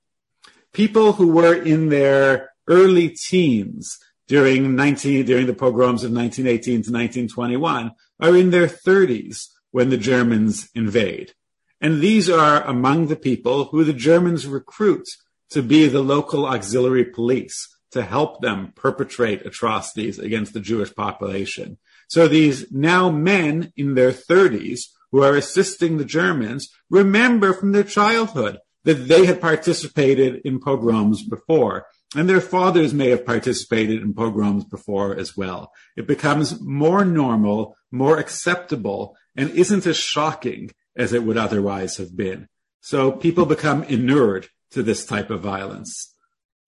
People 0.72 1.14
who 1.14 1.28
were 1.28 1.54
in 1.54 1.88
their 1.88 2.50
early 2.68 3.08
teens 3.08 3.98
during 4.28 4.74
19, 4.74 5.26
during 5.26 5.46
the 5.46 5.54
pogroms 5.54 6.04
of 6.04 6.12
1918 6.12 6.82
to 6.82 6.90
1921 6.90 7.92
are 8.20 8.36
in 8.36 8.50
their 8.50 8.66
30s 8.66 9.48
when 9.70 9.90
the 9.90 9.96
Germans 9.96 10.68
invade. 10.74 11.32
And 11.80 12.00
these 12.00 12.30
are 12.30 12.62
among 12.62 13.08
the 13.08 13.16
people 13.16 13.64
who 13.66 13.84
the 13.84 13.92
Germans 13.92 14.46
recruit 14.46 15.08
to 15.50 15.62
be 15.62 15.86
the 15.86 16.02
local 16.02 16.46
auxiliary 16.46 17.04
police 17.04 17.68
to 17.90 18.02
help 18.02 18.40
them 18.40 18.72
perpetrate 18.74 19.46
atrocities 19.46 20.18
against 20.18 20.52
the 20.52 20.60
Jewish 20.60 20.94
population. 20.94 21.78
So 22.08 22.26
these 22.26 22.70
now 22.72 23.10
men 23.10 23.72
in 23.76 23.94
their 23.94 24.12
30s 24.12 24.86
who 25.12 25.22
are 25.22 25.36
assisting 25.36 25.96
the 25.96 26.04
Germans 26.04 26.70
remember 26.90 27.52
from 27.52 27.72
their 27.72 27.84
childhood 27.84 28.58
that 28.84 29.08
they 29.08 29.26
had 29.26 29.40
participated 29.40 30.40
in 30.44 30.60
pogroms 30.60 31.22
before 31.22 31.86
and 32.14 32.28
their 32.28 32.40
fathers 32.40 32.94
may 32.94 33.10
have 33.10 33.26
participated 33.26 34.02
in 34.02 34.14
pogroms 34.14 34.64
before 34.64 35.16
as 35.16 35.36
well. 35.36 35.72
It 35.96 36.06
becomes 36.06 36.60
more 36.60 37.04
normal, 37.04 37.76
more 37.90 38.18
acceptable, 38.18 39.16
and 39.36 39.50
isn't 39.50 39.86
as 39.86 39.96
shocking 39.96 40.70
as 40.96 41.12
it 41.12 41.24
would 41.24 41.36
otherwise 41.36 41.96
have 41.96 42.16
been. 42.16 42.48
So 42.80 43.10
people 43.12 43.46
become 43.46 43.82
inured 43.84 44.48
to 44.72 44.82
this 44.82 45.06
type 45.06 45.30
of 45.30 45.40
violence. 45.40 46.12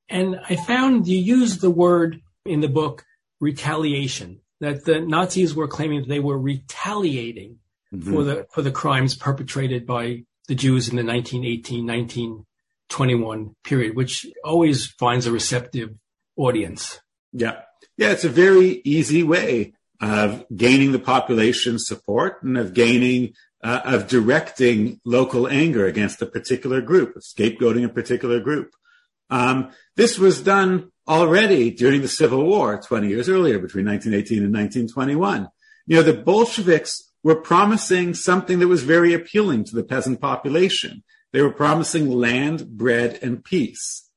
And 0.08 0.40
I 0.48 0.56
found 0.56 1.06
you 1.06 1.18
used 1.18 1.60
the 1.60 1.70
word 1.70 2.20
in 2.44 2.60
the 2.60 2.68
book 2.68 3.04
retaliation, 3.40 4.40
that 4.60 4.84
the 4.84 5.00
Nazis 5.00 5.54
were 5.54 5.68
claiming 5.68 6.00
that 6.00 6.08
they 6.08 6.20
were 6.20 6.38
retaliating 6.38 7.58
mm-hmm. 7.92 8.12
for 8.12 8.24
the 8.24 8.46
for 8.50 8.62
the 8.62 8.70
crimes 8.70 9.14
perpetrated 9.14 9.86
by 9.86 10.24
the 10.48 10.54
Jews 10.54 10.88
in 10.88 10.96
the 10.96 11.04
1918, 11.04 11.84
19 11.84 12.46
21 12.88 13.54
period, 13.64 13.96
which 13.96 14.26
always 14.44 14.86
finds 14.86 15.26
a 15.26 15.32
receptive 15.32 15.90
audience. 16.36 17.00
Yeah. 17.32 17.62
Yeah. 17.96 18.10
It's 18.10 18.24
a 18.24 18.30
very 18.30 18.80
easy 18.84 19.22
way 19.22 19.74
of 20.00 20.44
gaining 20.54 20.92
the 20.92 20.98
population 20.98 21.78
support 21.78 22.42
and 22.42 22.58
of 22.58 22.74
gaining, 22.74 23.34
uh, 23.62 23.80
of 23.84 24.08
directing 24.08 25.00
local 25.04 25.48
anger 25.48 25.86
against 25.86 26.20
a 26.22 26.26
particular 26.26 26.80
group, 26.80 27.16
of 27.16 27.22
scapegoating 27.22 27.84
a 27.84 27.88
particular 27.88 28.40
group. 28.40 28.74
Um, 29.30 29.72
this 29.96 30.18
was 30.18 30.40
done 30.42 30.92
already 31.08 31.70
during 31.70 32.02
the 32.02 32.08
Civil 32.08 32.44
War 32.44 32.80
20 32.80 33.08
years 33.08 33.28
earlier, 33.28 33.58
between 33.58 33.86
1918 33.86 34.44
and 34.44 34.54
1921. 34.54 35.48
You 35.86 35.96
know, 35.96 36.02
the 36.02 36.14
Bolsheviks 36.14 37.10
were 37.22 37.36
promising 37.36 38.14
something 38.14 38.58
that 38.58 38.68
was 38.68 38.82
very 38.82 39.14
appealing 39.14 39.64
to 39.64 39.74
the 39.74 39.84
peasant 39.84 40.20
population. 40.20 41.02
They 41.32 41.42
were 41.42 41.52
promising 41.52 42.10
land, 42.10 42.76
bread, 42.76 43.18
and 43.22 43.44
peace. 43.44 44.08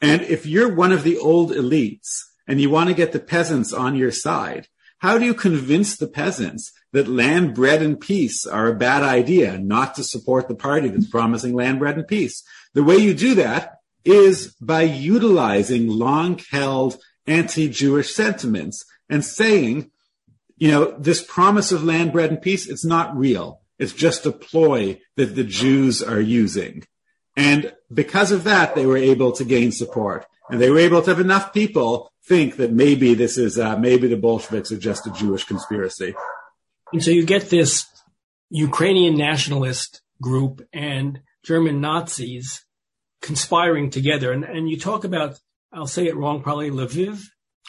And 0.00 0.22
if 0.22 0.46
you're 0.46 0.74
one 0.74 0.92
of 0.92 1.04
the 1.04 1.18
old 1.18 1.50
elites 1.52 2.20
and 2.46 2.60
you 2.60 2.70
want 2.70 2.88
to 2.88 2.94
get 2.94 3.12
the 3.12 3.20
peasants 3.20 3.72
on 3.72 3.96
your 3.96 4.10
side, 4.10 4.68
how 4.98 5.18
do 5.18 5.24
you 5.24 5.34
convince 5.34 5.96
the 5.96 6.06
peasants 6.06 6.72
that 6.92 7.08
land, 7.08 7.54
bread, 7.54 7.82
and 7.82 8.00
peace 8.00 8.46
are 8.46 8.68
a 8.68 8.74
bad 8.74 9.02
idea, 9.02 9.58
not 9.58 9.94
to 9.94 10.04
support 10.04 10.48
the 10.48 10.54
party 10.54 10.88
that's 10.88 11.08
promising 11.08 11.54
land, 11.54 11.78
bread, 11.78 11.96
and 11.96 12.08
peace? 12.08 12.42
The 12.72 12.84
way 12.84 12.96
you 12.96 13.14
do 13.14 13.34
that 13.36 13.80
is 14.04 14.54
by 14.60 14.82
utilizing 14.82 15.88
long 15.88 16.40
held 16.50 16.98
anti-Jewish 17.26 18.14
sentiments 18.14 18.84
and 19.10 19.24
saying, 19.24 19.90
you 20.56 20.70
know, 20.70 20.96
this 20.98 21.22
promise 21.22 21.72
of 21.72 21.84
land, 21.84 22.12
bread, 22.12 22.30
and 22.30 22.40
peace, 22.40 22.66
it's 22.68 22.84
not 22.84 23.16
real. 23.16 23.60
It's 23.78 23.92
just 23.92 24.26
a 24.26 24.32
ploy 24.32 25.00
that 25.16 25.34
the 25.34 25.44
Jews 25.44 26.02
are 26.02 26.20
using. 26.20 26.84
And 27.36 27.72
because 27.92 28.32
of 28.32 28.44
that, 28.44 28.74
they 28.74 28.86
were 28.86 28.96
able 28.96 29.32
to 29.32 29.44
gain 29.44 29.72
support. 29.72 30.26
And 30.48 30.60
they 30.60 30.70
were 30.70 30.78
able 30.78 31.02
to 31.02 31.10
have 31.10 31.20
enough 31.20 31.52
people 31.52 32.12
think 32.24 32.56
that 32.56 32.72
maybe 32.72 33.14
this 33.14 33.36
is, 33.36 33.58
uh, 33.58 33.76
maybe 33.76 34.08
the 34.08 34.16
Bolsheviks 34.16 34.72
are 34.72 34.78
just 34.78 35.06
a 35.06 35.10
Jewish 35.10 35.44
conspiracy. 35.44 36.14
And 36.92 37.02
so 37.02 37.10
you 37.10 37.24
get 37.26 37.50
this 37.50 37.86
Ukrainian 38.50 39.16
nationalist 39.16 40.00
group 40.22 40.66
and 40.72 41.20
German 41.44 41.80
Nazis 41.80 42.64
conspiring 43.20 43.90
together. 43.90 44.32
And, 44.32 44.44
and 44.44 44.68
you 44.70 44.78
talk 44.78 45.04
about, 45.04 45.38
I'll 45.72 45.86
say 45.86 46.06
it 46.06 46.16
wrong, 46.16 46.42
probably 46.42 46.70
Lviv, 46.70 47.20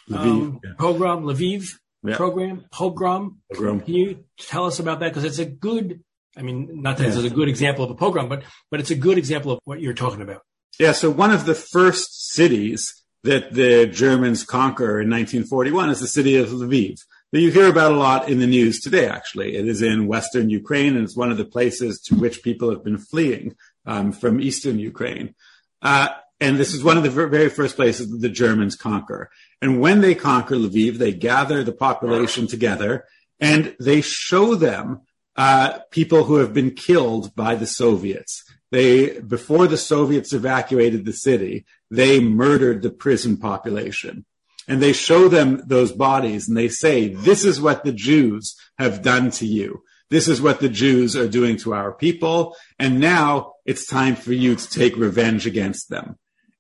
Lviv 0.10 0.18
um, 0.18 0.60
yeah. 0.64 0.72
program, 0.78 1.24
Lviv 1.24 1.74
yeah. 2.08 2.16
program, 2.16 2.66
pogrom. 2.72 3.40
Can 3.54 3.82
you 3.86 4.24
tell 4.40 4.66
us 4.66 4.80
about 4.80 5.00
that? 5.00 5.10
Because 5.10 5.24
it's 5.24 5.40
a 5.40 5.46
good, 5.46 6.02
I 6.36 6.42
mean, 6.42 6.82
not 6.82 6.98
that 6.98 7.04
yeah. 7.04 7.20
it's 7.20 7.32
a 7.32 7.36
good 7.36 7.50
example 7.50 7.84
of 7.84 7.92
a 7.92 7.96
pogrom, 7.96 8.30
but, 8.30 8.44
but 8.72 8.80
it's 8.80 8.92
a 8.92 8.96
good 8.96 9.18
example 9.18 9.52
of 9.52 9.60
what 9.66 9.82
you're 9.82 9.94
talking 9.94 10.22
about. 10.22 10.42
Yeah. 10.80 10.92
So 10.92 11.10
one 11.10 11.32
of 11.32 11.46
the 11.46 11.56
first 11.56 12.32
cities 12.32 12.94
that 13.24 13.54
the 13.54 13.88
Germans 13.88 14.44
conquer 14.44 15.02
in 15.02 15.10
1941 15.10 15.90
is 15.90 16.00
the 16.00 16.08
city 16.08 16.36
of 16.38 16.50
Lviv 16.50 17.00
that 17.32 17.42
you 17.42 17.52
hear 17.52 17.68
about 17.68 17.92
a 17.92 17.98
lot 17.98 18.30
in 18.30 18.40
the 18.40 18.48
news 18.48 18.80
today, 18.80 19.08
actually. 19.08 19.56
It 19.56 19.68
is 19.68 19.82
in 19.82 20.08
Western 20.08 20.50
Ukraine 20.50 20.96
and 20.96 21.04
it's 21.04 21.18
one 21.18 21.32
of 21.32 21.38
the 21.38 21.46
places 21.46 22.00
to 22.04 22.16
which 22.16 22.42
people 22.42 22.70
have 22.70 22.84
been 22.84 22.98
fleeing 22.98 23.56
um, 23.86 24.12
from 24.12 24.40
Eastern 24.40 24.80
Ukraine. 24.80 25.36
Uh, 25.82 26.10
and 26.40 26.58
this 26.58 26.74
is 26.74 26.84
one 26.84 26.98
of 26.98 27.04
the 27.04 27.10
very 27.10 27.50
first 27.50 27.76
places 27.76 28.10
that 28.12 28.20
the 28.20 28.30
Germans 28.30 28.76
conquer. 28.76 29.30
And 29.62 29.80
when 29.80 30.02
they 30.02 30.16
conquer 30.16 30.56
Lviv, 30.56 30.98
they 30.98 31.14
gather 31.14 31.64
the 31.64 31.72
population 31.72 32.48
together 32.48 33.06
and 33.40 33.76
they 33.80 34.02
show 34.02 34.56
them 34.56 35.02
uh, 35.36 35.80
people 35.92 36.26
who 36.26 36.36
have 36.38 36.54
been 36.54 36.72
killed 36.72 37.36
by 37.36 37.56
the 37.56 37.68
Soviets. 37.68 38.44
They, 38.72 39.20
before 39.20 39.68
the 39.68 39.78
Soviets 39.78 40.34
evacuated 40.34 41.06
the 41.06 41.14
city, 41.14 41.66
they 41.90 42.20
murdered 42.20 42.82
the 42.82 42.90
prison 42.90 43.38
population. 43.38 44.26
And 44.68 44.82
they 44.82 44.94
show 44.94 45.30
them 45.30 45.64
those 45.66 45.94
bodies 45.94 46.48
and 46.48 46.58
they 46.58 46.68
say, 46.68 47.08
this 47.08 47.46
is 47.46 47.62
what 47.62 47.84
the 47.84 47.94
Jews 47.94 48.56
have 48.78 49.02
done 49.02 49.32
to 49.32 49.46
you. 49.46 49.84
This 50.10 50.28
is 50.28 50.42
what 50.42 50.60
the 50.60 50.70
Jews 50.70 51.16
are 51.16 51.28
doing 51.28 51.58
to 51.58 51.74
our 51.74 51.94
people. 51.94 52.56
And 52.78 53.00
now 53.00 53.54
it's 53.66 53.86
time 53.86 54.16
for 54.16 54.34
you 54.34 54.56
to 54.56 54.70
take 54.70 54.98
revenge 54.98 55.46
against 55.46 55.90
them. 55.90 56.18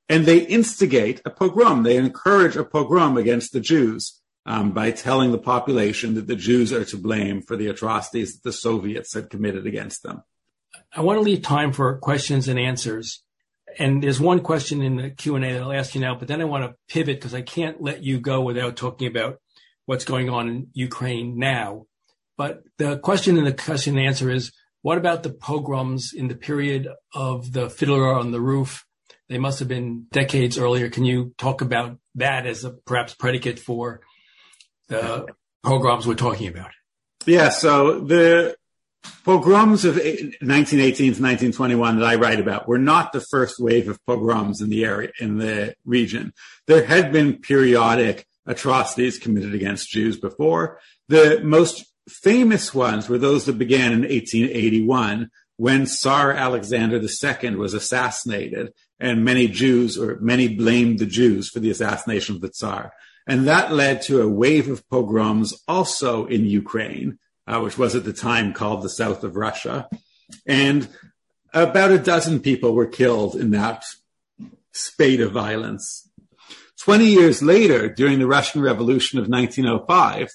And 0.09 0.25
they 0.25 0.39
instigate 0.39 1.21
a 1.25 1.29
pogrom. 1.29 1.83
They 1.83 1.97
encourage 1.97 2.55
a 2.55 2.63
pogrom 2.63 3.17
against 3.17 3.51
the 3.51 3.59
Jews 3.59 4.21
um, 4.45 4.71
by 4.71 4.91
telling 4.91 5.31
the 5.31 5.37
population 5.37 6.15
that 6.15 6.27
the 6.27 6.35
Jews 6.35 6.71
are 6.71 6.85
to 6.85 6.97
blame 6.97 7.41
for 7.41 7.57
the 7.57 7.67
atrocities 7.67 8.33
that 8.33 8.43
the 8.43 8.53
Soviets 8.53 9.13
had 9.13 9.29
committed 9.29 9.67
against 9.67 10.03
them. 10.03 10.23
I 10.95 11.01
want 11.01 11.17
to 11.17 11.21
leave 11.21 11.41
time 11.41 11.73
for 11.73 11.97
questions 11.97 12.47
and 12.47 12.57
answers. 12.57 13.21
And 13.77 14.01
there's 14.01 14.19
one 14.19 14.39
question 14.39 14.81
in 14.81 14.95
the 14.95 15.09
Q&A 15.09 15.39
that 15.39 15.61
I'll 15.61 15.73
ask 15.73 15.93
you 15.93 16.01
now, 16.01 16.15
but 16.15 16.27
then 16.27 16.41
I 16.41 16.45
want 16.45 16.63
to 16.63 16.75
pivot 16.87 17.17
because 17.17 17.33
I 17.33 17.41
can't 17.41 17.81
let 17.81 18.03
you 18.03 18.19
go 18.19 18.41
without 18.41 18.77
talking 18.77 19.07
about 19.07 19.39
what's 19.85 20.05
going 20.05 20.29
on 20.29 20.47
in 20.47 20.67
Ukraine 20.73 21.37
now. 21.37 21.85
But 22.37 22.63
the 22.77 22.97
question 22.97 23.37
in 23.37 23.43
the 23.43 23.53
question 23.53 23.97
and 23.97 24.07
answer 24.07 24.31
is, 24.31 24.51
what 24.81 24.97
about 24.97 25.23
the 25.23 25.33
pogroms 25.33 26.13
in 26.15 26.27
the 26.27 26.35
period 26.35 26.87
of 27.13 27.51
the 27.51 27.69
Fiddler 27.69 28.13
on 28.13 28.31
the 28.31 28.41
Roof? 28.41 28.85
They 29.29 29.37
must 29.37 29.59
have 29.59 29.67
been 29.67 30.07
decades 30.11 30.57
earlier. 30.57 30.89
Can 30.89 31.05
you 31.05 31.33
talk 31.37 31.61
about 31.61 31.97
that 32.15 32.45
as 32.45 32.63
a 32.63 32.71
perhaps 32.71 33.13
predicate 33.13 33.59
for 33.59 34.01
the 34.87 35.27
pogroms 35.63 36.07
we're 36.07 36.15
talking 36.15 36.47
about? 36.47 36.71
Yeah. 37.25 37.49
So 37.49 37.99
the 37.99 38.55
pogroms 39.25 39.83
of 39.85 39.95
1918 39.95 40.95
to 40.95 41.21
1921 41.21 41.99
that 41.99 42.05
I 42.05 42.15
write 42.15 42.39
about 42.39 42.67
were 42.67 42.77
not 42.77 43.11
the 43.11 43.21
first 43.21 43.59
wave 43.59 43.89
of 43.89 44.03
pogroms 44.05 44.61
in 44.61 44.69
the 44.69 44.85
area, 44.85 45.11
in 45.19 45.37
the 45.37 45.75
region. 45.85 46.33
There 46.67 46.85
had 46.85 47.11
been 47.11 47.37
periodic 47.37 48.25
atrocities 48.45 49.19
committed 49.19 49.53
against 49.53 49.89
Jews 49.89 50.17
before. 50.17 50.79
The 51.09 51.41
most 51.43 51.85
famous 52.07 52.73
ones 52.73 53.09
were 53.09 53.17
those 53.17 53.45
that 53.45 53.57
began 53.57 53.91
in 53.91 54.01
1881 54.01 55.29
when 55.57 55.85
Tsar 55.85 56.31
Alexander 56.31 56.97
II 56.97 57.55
was 57.55 57.73
assassinated 57.73 58.73
and 58.99 59.25
many 59.25 59.47
Jews 59.47 59.97
or 59.97 60.17
many 60.21 60.47
blamed 60.47 60.99
the 60.99 61.05
Jews 61.05 61.49
for 61.49 61.59
the 61.59 61.71
assassination 61.71 62.35
of 62.35 62.41
the 62.41 62.49
Tsar. 62.49 62.93
And 63.27 63.47
that 63.47 63.73
led 63.73 64.01
to 64.03 64.21
a 64.21 64.29
wave 64.29 64.69
of 64.69 64.87
pogroms 64.89 65.53
also 65.67 66.25
in 66.27 66.45
Ukraine, 66.45 67.19
uh, 67.45 67.59
which 67.59 67.77
was 67.77 67.95
at 67.95 68.05
the 68.05 68.13
time 68.13 68.53
called 68.53 68.81
the 68.81 68.89
south 68.89 69.23
of 69.23 69.35
Russia. 69.35 69.89
And 70.45 70.87
about 71.53 71.91
a 71.91 71.99
dozen 71.99 72.39
people 72.39 72.73
were 72.73 72.85
killed 72.85 73.35
in 73.35 73.51
that 73.51 73.83
spate 74.71 75.19
of 75.21 75.31
violence. 75.31 76.09
20 76.79 77.05
years 77.05 77.41
later, 77.41 77.89
during 77.89 78.19
the 78.19 78.27
Russian 78.27 78.61
Revolution 78.61 79.19
of 79.19 79.27
1905, 79.27 80.29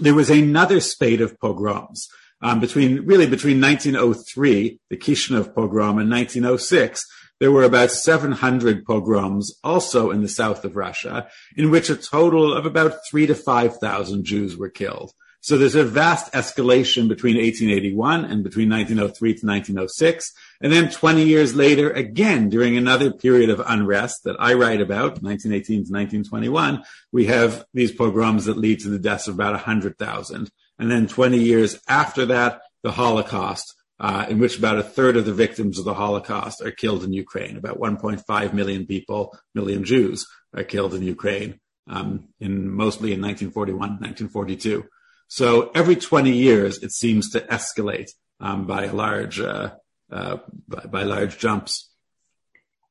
there 0.00 0.14
was 0.14 0.30
another 0.30 0.80
spate 0.80 1.20
of 1.20 1.38
pogroms. 1.38 2.08
Um, 2.42 2.58
between 2.58 3.06
really 3.06 3.26
between 3.26 3.60
1903, 3.60 4.80
the 4.90 4.96
Kishinev 4.96 5.54
pogrom, 5.54 5.98
and 5.98 6.10
1906, 6.10 7.06
there 7.38 7.52
were 7.52 7.64
about 7.64 7.90
700 7.90 8.84
pogroms 8.84 9.58
also 9.64 10.10
in 10.10 10.22
the 10.22 10.28
south 10.28 10.64
of 10.64 10.76
Russia, 10.76 11.28
in 11.56 11.70
which 11.70 11.88
a 11.88 11.96
total 11.96 12.52
of 12.52 12.66
about 12.66 12.94
three 13.08 13.26
to 13.26 13.34
5,000 13.34 14.24
Jews 14.24 14.56
were 14.56 14.68
killed. 14.68 15.12
So 15.40 15.58
there's 15.58 15.74
a 15.74 15.82
vast 15.82 16.32
escalation 16.34 17.08
between 17.08 17.34
1881 17.34 18.26
and 18.26 18.44
between 18.44 18.70
1903 18.70 19.28
to 19.30 19.46
1906. 19.46 20.32
And 20.60 20.72
then 20.72 20.88
20 20.88 21.24
years 21.24 21.56
later, 21.56 21.90
again, 21.90 22.48
during 22.48 22.76
another 22.76 23.12
period 23.12 23.50
of 23.50 23.60
unrest 23.66 24.22
that 24.22 24.36
I 24.38 24.54
write 24.54 24.80
about, 24.80 25.20
1918 25.20 25.86
to 25.86 25.92
1921, 25.92 26.84
we 27.10 27.26
have 27.26 27.64
these 27.74 27.90
pogroms 27.90 28.44
that 28.44 28.56
lead 28.56 28.78
to 28.80 28.88
the 28.88 29.00
deaths 29.00 29.26
of 29.26 29.34
about 29.34 29.54
100,000. 29.54 30.48
And 30.78 30.90
then 30.90 31.06
20 31.06 31.38
years 31.38 31.80
after 31.88 32.26
that, 32.26 32.62
the 32.82 32.92
Holocaust, 32.92 33.74
uh, 34.00 34.26
in 34.28 34.38
which 34.38 34.58
about 34.58 34.78
a 34.78 34.82
third 34.82 35.16
of 35.16 35.24
the 35.24 35.32
victims 35.32 35.78
of 35.78 35.84
the 35.84 35.94
Holocaust 35.94 36.60
are 36.60 36.72
killed 36.72 37.04
in 37.04 37.12
Ukraine. 37.12 37.56
About 37.56 37.78
1.5 37.78 38.52
million 38.52 38.86
people, 38.86 39.36
million 39.54 39.84
Jews, 39.84 40.26
are 40.54 40.64
killed 40.64 40.94
in 40.94 41.02
Ukraine, 41.02 41.60
um, 41.86 42.28
in 42.40 42.68
mostly 42.68 43.12
in 43.12 43.20
1941, 43.20 43.78
1942. 43.78 44.84
So 45.28 45.70
every 45.74 45.96
20 45.96 46.32
years, 46.32 46.82
it 46.82 46.92
seems 46.92 47.30
to 47.30 47.40
escalate 47.40 48.10
um, 48.40 48.66
by 48.66 48.86
large 48.86 49.40
uh, 49.40 49.70
uh, 50.10 50.38
by, 50.68 50.84
by, 50.84 51.02
large 51.04 51.38
jumps. 51.38 51.88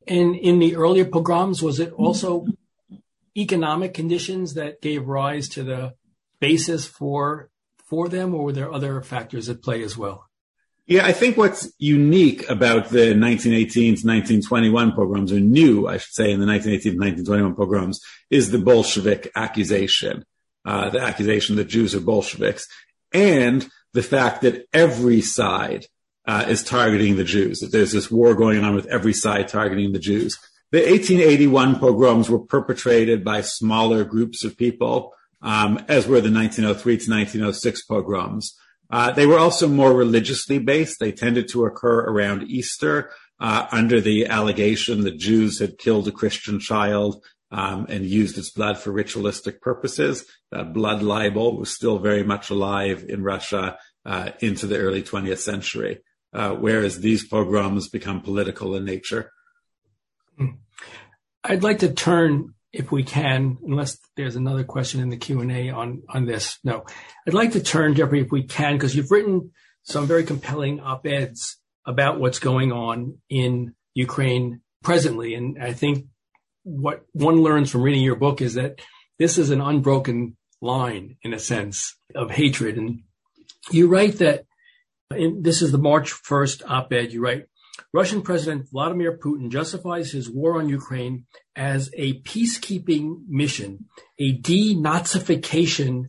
And 0.08 0.36
in 0.36 0.58
the 0.58 0.76
earlier 0.76 1.06
pogroms, 1.06 1.62
was 1.62 1.80
it 1.80 1.92
also 1.92 2.48
economic 3.38 3.94
conditions 3.94 4.56
that 4.56 4.82
gave 4.82 5.08
rise 5.08 5.48
to 5.50 5.62
the 5.62 5.94
basis 6.40 6.88
for 6.88 7.51
for 7.92 8.10
them, 8.10 8.34
or 8.34 8.46
were 8.46 8.54
there 8.54 8.74
other 8.74 9.02
factors 9.02 9.50
at 9.50 9.62
play 9.62 9.84
as 9.84 9.96
well? 9.96 10.30
Yeah, 10.88 11.06
I 11.06 11.12
think 11.12 11.38
what's 11.38 11.72
unique 11.78 12.50
about 12.50 12.89
the 12.89 13.14
1918 13.14 13.98
to 13.98 14.08
1921 14.08 14.94
pogroms, 14.94 15.32
or 15.32 15.39
new, 15.39 15.88
I 15.88 15.98
should 15.98 16.14
say, 16.14 16.32
in 16.32 16.39
the 16.39 16.48
1918 16.48 16.94
to 16.94 16.98
1921 16.98 17.56
pogroms, 17.56 18.00
is 18.30 18.50
the 18.50 18.58
Bolshevik 18.58 19.32
accusation 19.36 20.26
uh, 20.66 20.89
the 20.89 21.02
accusation 21.02 21.56
that 21.56 21.66
Jews 21.66 21.96
are 21.96 22.02
Bolsheviks, 22.02 22.68
and 23.12 23.68
the 23.94 24.04
fact 24.04 24.42
that 24.42 24.68
every 24.74 25.22
side 25.22 25.86
uh, 26.28 26.46
is 26.48 26.64
targeting 26.64 27.16
the 27.16 27.24
Jews. 27.24 27.60
That 27.60 27.72
there's 27.72 27.92
this 27.92 28.12
war 28.12 28.36
going 28.36 28.64
on 28.64 28.76
with 28.76 28.86
every 28.88 29.14
side 29.14 29.48
targeting 29.48 29.92
the 29.92 30.00
Jews. 30.00 30.38
The 30.72 30.80
1881 30.80 31.80
pogroms 31.80 32.30
were 32.30 32.39
perpetrated 32.39 33.24
by 33.24 33.42
smaller 33.42 34.04
groups 34.04 34.44
of 34.46 34.58
people, 34.58 35.14
um, 35.42 35.84
as 35.88 36.08
were 36.08 36.22
the 36.22 36.32
1903 36.32 36.98
to 36.98 37.12
1906 37.12 37.84
pogroms. 37.86 38.56
Uh, 38.89 39.12
they 39.12 39.26
were 39.26 39.39
also 39.39 39.68
more 39.68 39.94
religiously 39.94 40.60
based. 40.60 41.00
They 41.00 41.12
tended 41.12 41.48
to 41.50 41.66
occur 41.66 42.02
around 42.02 42.44
Easter, 42.44 43.12
uh, 43.42 43.68
under 43.72 44.00
the 44.00 44.28
allegation 44.28 45.02
that 45.02 45.18
Jews 45.18 45.60
had 45.60 45.80
killed 45.80 46.08
a 46.08 46.12
Christian 46.12 46.60
child 46.60 47.26
um, 47.50 47.88
and 47.89 48.06
used 48.06 48.38
its 48.38 48.52
blood 48.52 48.78
for 48.78 48.92
ritualistic 48.92 49.62
purposes. 49.62 50.26
That 50.52 50.74
blood 50.74 51.02
libel 51.02 51.58
was 51.58 51.74
still 51.74 51.98
very 51.98 52.24
much 52.24 52.52
alive 52.52 53.04
in 53.10 53.24
Russia 53.24 53.78
uh, 54.06 54.32
into 54.39 54.68
the 54.68 54.78
early 54.78 55.02
20th 55.02 55.39
century, 55.39 56.02
uh, 56.34 56.52
whereas 56.52 57.00
these 57.00 57.28
pogroms 57.28 57.89
become 57.89 58.22
political 58.22 58.76
in 58.76 58.86
nature. 58.86 59.32
I'd 61.44 61.64
like 61.64 61.80
to 61.80 61.92
turn, 61.92 62.54
if 62.74 62.92
we 62.92 63.04
can, 63.04 63.58
unless 63.66 63.98
there's 64.16 64.36
another 64.36 64.64
question 64.64 65.02
in 65.02 65.10
the 65.10 65.18
Q 65.18 65.42
and 65.42 65.52
A 65.52 65.70
on 65.70 66.04
on 66.10 66.26
this. 66.26 66.60
No, 66.64 66.86
I'd 67.28 67.34
like 67.34 67.52
to 67.54 67.62
turn, 67.62 67.96
Jeffrey, 67.96 68.22
if 68.22 68.32
we 68.32 68.44
can, 68.44 68.76
because 68.76 68.96
you've 68.96 69.12
written 69.12 69.52
some 69.84 70.08
very 70.08 70.24
compelling 70.24 70.80
op-eds 70.80 71.58
about 71.86 72.20
what's 72.20 72.40
going 72.40 72.72
on 72.72 73.18
in 73.30 73.76
Ukraine 73.94 74.62
presently, 74.84 75.34
and 75.34 75.62
I 75.62 75.74
think 75.74 76.06
what 76.64 77.04
one 77.14 77.42
learns 77.42 77.72
from 77.72 77.82
reading 77.82 78.04
your 78.04 78.16
book 78.16 78.42
is 78.42 78.54
that 78.54 78.80
this 79.18 79.38
is 79.38 79.50
an 79.50 79.62
unbroken 79.62 80.38
line, 80.62 81.18
in 81.24 81.34
a 81.34 81.40
sense, 81.40 81.96
of 82.16 82.32
hatred. 82.32 82.78
And 82.78 83.02
you 83.72 83.88
write 83.88 84.20
that. 84.20 84.46
In, 85.16 85.42
this 85.42 85.62
is 85.62 85.72
the 85.72 85.78
March 85.78 86.14
1st 86.14 86.64
op-ed. 86.70 87.12
You 87.12 87.22
write, 87.22 87.46
Russian 87.94 88.22
President 88.22 88.70
Vladimir 88.72 89.18
Putin 89.18 89.50
justifies 89.50 90.12
his 90.12 90.30
war 90.30 90.60
on 90.60 90.70
Ukraine 90.70 91.26
as 91.56 91.90
a 91.96 92.22
peacekeeping 92.22 93.28
mission, 93.28 93.86
a 94.20 94.38
denazification 94.38 96.06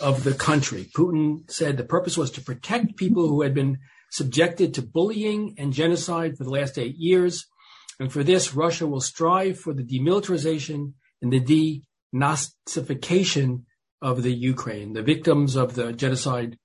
of 0.00 0.24
the 0.24 0.34
country. 0.34 0.88
Putin 0.96 1.50
said 1.50 1.76
the 1.76 1.84
purpose 1.84 2.16
was 2.16 2.30
to 2.32 2.40
protect 2.40 2.96
people 2.96 3.28
who 3.28 3.42
had 3.42 3.52
been 3.54 3.78
subjected 4.10 4.72
to 4.74 4.82
bullying 4.82 5.54
and 5.58 5.72
genocide 5.72 6.36
for 6.36 6.44
the 6.44 6.50
last 6.50 6.78
eight 6.78 6.96
years. 6.96 7.46
And 8.00 8.12
for 8.12 8.22
this, 8.22 8.54
Russia 8.54 8.86
will 8.86 9.00
strive 9.00 9.58
for 9.58 9.74
the 9.74 9.82
demilitarization 9.82 10.92
and 11.20 11.32
the 11.32 11.82
denazification 12.14 13.64
of 14.00 14.22
the 14.22 14.32
Ukraine. 14.32 14.92
The 14.92 15.02
victims 15.02 15.56
of 15.56 15.74
the 15.74 15.92
genocide 15.92 16.56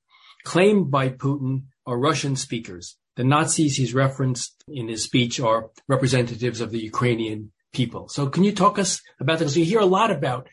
claimed 0.44 0.91
by 0.91 1.10
Putin 1.10 1.64
are 1.86 1.98
Russian 1.98 2.36
speakers. 2.36 2.98
The 3.16 3.24
Nazis 3.24 3.78
he's 3.78 3.93
referenced 3.93 4.64
in 4.68 4.88
his 4.88 5.03
speech 5.03 5.39
are 5.39 5.70
representatives 5.88 6.61
of 6.61 6.72
the 6.72 6.80
Ukrainian 6.80 7.51
people. 7.74 8.07
So 8.07 8.28
can 8.28 8.43
you 8.43 8.53
talk 8.53 8.80
us 8.80 9.01
about 9.20 9.39
that? 9.39 9.45
Because 9.45 9.57
you 9.57 9.66
hear 9.66 9.80
a 9.80 9.86
lot 9.86 10.11
about 10.11 10.47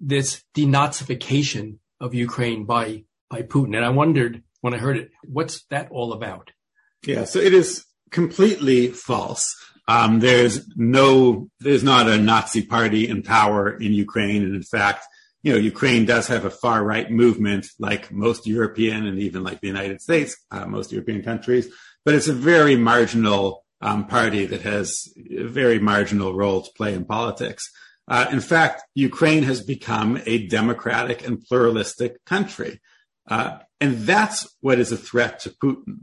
this 0.00 0.42
denazification 0.54 1.78
of 2.00 2.14
Ukraine 2.14 2.64
by, 2.64 3.04
by 3.28 3.42
Putin. 3.42 3.76
And 3.76 3.84
I 3.84 3.90
wondered 3.90 4.42
when 4.60 4.74
I 4.74 4.78
heard 4.78 4.96
it, 4.96 5.10
what's 5.24 5.64
that 5.70 5.90
all 5.90 6.12
about? 6.12 6.50
Yeah, 7.06 7.24
so 7.24 7.38
it 7.40 7.54
is 7.54 7.84
completely 8.10 8.88
false. 8.88 9.54
Um, 9.86 10.20
there's 10.20 10.68
no, 10.76 11.48
there's 11.60 11.84
not 11.84 12.08
a 12.08 12.18
Nazi 12.18 12.62
party 12.62 13.08
in 13.08 13.22
power 13.22 13.70
in 13.70 13.92
Ukraine. 13.92 14.42
And 14.42 14.54
in 14.54 14.62
fact, 14.62 15.04
you 15.42 15.52
know, 15.52 15.58
Ukraine 15.58 16.04
does 16.04 16.26
have 16.28 16.44
a 16.44 16.50
far 16.50 16.84
right 16.84 17.10
movement 17.10 17.66
like 17.78 18.12
most 18.12 18.46
European 18.46 19.06
and 19.06 19.18
even 19.20 19.42
like 19.42 19.60
the 19.60 19.68
United 19.68 20.00
States, 20.02 20.36
uh, 20.50 20.66
most 20.66 20.92
European 20.92 21.22
countries 21.22 21.68
but 22.08 22.14
it's 22.14 22.26
a 22.26 22.32
very 22.32 22.74
marginal 22.74 23.66
um, 23.82 24.06
party 24.06 24.46
that 24.46 24.62
has 24.62 25.12
a 25.30 25.44
very 25.44 25.78
marginal 25.78 26.32
role 26.32 26.62
to 26.62 26.72
play 26.72 26.94
in 26.94 27.04
politics. 27.04 27.70
Uh, 28.08 28.24
in 28.32 28.40
fact, 28.40 28.82
Ukraine 28.94 29.42
has 29.42 29.62
become 29.62 30.18
a 30.24 30.46
democratic 30.46 31.26
and 31.26 31.44
pluralistic 31.44 32.24
country. 32.24 32.80
Uh, 33.30 33.58
and 33.78 33.98
that's 34.06 34.56
what 34.62 34.78
is 34.78 34.90
a 34.90 34.96
threat 34.96 35.40
to 35.40 35.50
Putin. 35.50 35.96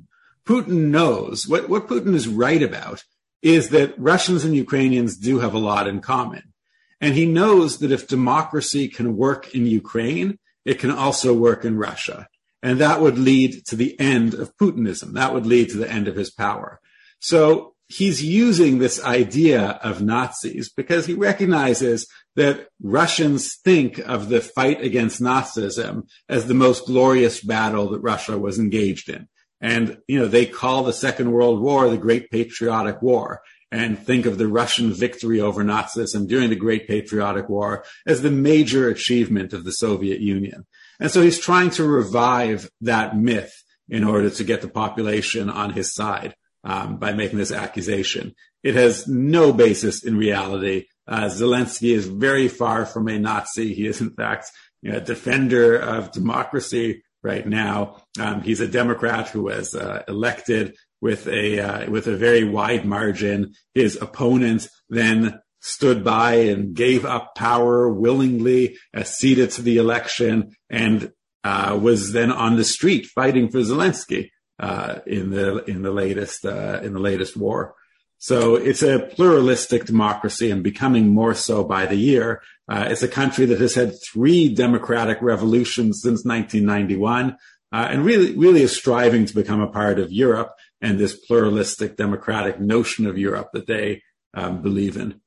Putin 0.47 0.91
knows 0.91 1.47
what, 1.47 1.70
what 1.70 1.88
Putin 1.88 2.14
is 2.14 2.28
right 2.28 2.62
about 2.62 3.03
is 3.41 3.70
that 3.70 3.97
Russians 3.97 4.45
and 4.45 4.56
Ukrainians 4.56 5.18
do 5.18 5.39
have 5.39 5.56
a 5.56 5.66
lot 5.72 5.88
in 5.88 6.01
common. 6.01 6.53
And 7.01 7.16
he 7.16 7.26
knows 7.26 7.80
that 7.80 7.91
if 7.91 8.08
democracy 8.08 8.89
can 8.89 9.18
work 9.18 9.56
in 9.56 9.66
Ukraine, 9.66 10.38
it 10.66 10.78
can 10.78 10.91
also 10.91 11.34
work 11.34 11.66
in 11.66 11.80
Russia. 11.80 12.28
And 12.66 12.80
that 12.80 12.99
would 12.99 13.20
lead 13.20 13.63
to 13.68 13.76
the 13.76 13.97
end 13.99 14.34
of 14.34 14.57
Putinism. 14.57 15.13
That 15.13 15.36
would 15.36 15.45
lead 15.45 15.70
to 15.70 15.78
the 15.78 15.88
end 15.89 16.07
of 16.07 16.16
his 16.16 16.32
power. 16.32 16.80
So 17.20 17.76
he's 17.88 18.26
using 18.26 18.80
this 18.80 18.99
idea 19.03 19.80
of 19.84 20.01
Nazis 20.01 20.72
because 20.76 21.05
he 21.05 21.13
recognizes 21.13 22.07
that 22.36 22.70
Russians 22.82 23.53
think 23.63 23.99
of 23.99 24.30
the 24.30 24.41
fight 24.41 24.82
against 24.82 25.22
Nazism 25.22 26.07
as 26.28 26.47
the 26.47 26.55
most 26.55 26.88
glorious 26.88 27.39
battle 27.39 27.91
that 27.91 27.99
Russia 27.99 28.36
was 28.36 28.57
engaged 28.57 29.09
in. 29.09 29.28
And, 29.61 29.99
you 30.07 30.18
know, 30.18 30.28
they 30.28 30.47
call 30.47 30.84
the 30.84 30.91
Second 30.91 31.34
World 31.34 31.61
War 31.61 31.88
the 31.88 31.97
Great 31.97 32.32
Patriotic 32.32 32.99
War 32.99 33.41
and 33.72 33.99
think 33.99 34.26
of 34.26 34.39
the 34.39 34.47
Russian 34.47 34.91
victory 34.91 35.39
over 35.39 35.63
Nazism 35.63 36.28
during 36.28 36.49
the 36.49 36.55
Great 36.55 36.88
Patriotic 36.88 37.47
War 37.47 37.86
as 38.07 38.24
the 38.24 38.32
major 38.32 38.89
achievement 38.89 39.53
of 39.53 39.66
the 39.66 39.72
Soviet 39.72 40.20
Union. 40.20 40.66
And 41.00 41.12
so 41.12 41.22
he's 41.22 41.39
trying 41.39 41.72
to 41.72 41.84
revive 41.84 42.70
that 42.82 43.18
myth 43.18 43.54
in 43.89 44.04
order 44.04 44.30
to 44.30 44.43
get 44.43 44.62
the 44.62 44.68
population 44.68 45.50
on 45.50 45.72
his 45.74 45.93
side 45.93 46.36
um, 46.64 46.98
by 46.98 47.14
making 47.14 47.38
this 47.38 47.52
accusation. 47.52 48.34
It 48.64 48.76
has 48.76 49.08
no 49.08 49.54
basis 49.54 50.04
in 50.04 50.18
reality. 50.18 50.86
Uh, 51.08 51.26
Zelensky 51.26 51.93
is 51.93 52.08
very 52.08 52.48
far 52.48 52.86
from 52.86 53.08
a 53.08 53.20
Nazi. 53.20 53.74
He 53.74 53.86
is, 53.86 54.02
in 54.02 54.10
fact, 54.12 54.52
you 54.82 54.91
know, 54.91 54.98
a 54.98 55.02
defender 55.02 55.78
of 55.78 56.12
democracy 56.12 57.04
right 57.22 57.46
now. 57.46 58.02
Um, 58.20 58.41
he's 58.41 58.62
a 58.62 58.68
Democrat 58.68 59.30
who 59.30 59.43
was 59.43 59.76
uh, 59.76 60.04
elected 60.08 60.76
with 61.02 61.28
a 61.28 61.60
uh, 61.60 61.91
with 61.91 62.08
a 62.08 62.16
very 62.16 62.43
wide 62.43 62.86
margin. 62.86 63.54
His 63.74 64.02
opponent 64.02 64.68
then 64.89 65.39
stood 65.66 66.03
by 66.03 66.36
and 66.36 66.76
gave 66.76 67.05
up 67.05 67.34
power 67.34 67.89
willingly, 67.89 68.78
acceded 68.93 69.49
to 69.49 69.63
the 69.63 69.78
election, 69.78 70.55
and 70.70 71.11
uh, 71.43 71.78
was 71.82 72.13
then 72.13 72.32
on 72.32 72.55
the 72.55 72.63
street 72.63 73.07
fighting 73.07 73.49
for 73.49 73.57
Zelensky 73.59 74.30
uh, 74.59 74.99
in 75.07 75.32
the 75.32 75.63
in 75.66 75.82
the 75.82 75.91
latest 75.91 76.45
uh, 76.45 76.80
in 76.84 76.93
the 76.93 76.99
latest 76.99 77.36
war. 77.36 77.74
So 78.20 78.55
it's 78.55 78.84
a 78.84 78.99
pluralistic 78.99 79.86
democracy 79.86 80.51
and 80.51 80.63
becoming 80.63 81.09
more 81.09 81.34
so 81.34 81.63
by 81.63 81.88
the 81.88 81.97
year. 81.97 82.41
Uh, 82.70 82.86
it's 82.89 83.03
a 83.03 83.07
country 83.07 83.45
that 83.47 83.59
has 83.59 83.74
had 83.74 83.93
three 84.11 84.53
democratic 84.53 85.18
revolutions 85.22 85.99
since 86.01 86.24
1991. 86.24 87.38
Uh, 87.74 87.88
and 87.89 88.05
really, 88.05 88.36
really 88.38 88.61
is 88.61 88.76
striving 88.76 89.26
to 89.26 89.34
become 89.34 89.59
a 89.59 89.68
part 89.68 89.99
of 89.99 90.11
Europe 90.11 90.53
and 90.80 90.97
this 90.97 91.20
pluralistic 91.26 91.97
democratic 91.97 92.59
notion 92.59 93.05
of 93.05 93.18
Europe 93.18 93.49
that 93.53 93.68
they 93.68 94.01
um, 94.34 94.61
believe 94.61 94.95
in. 94.95 95.20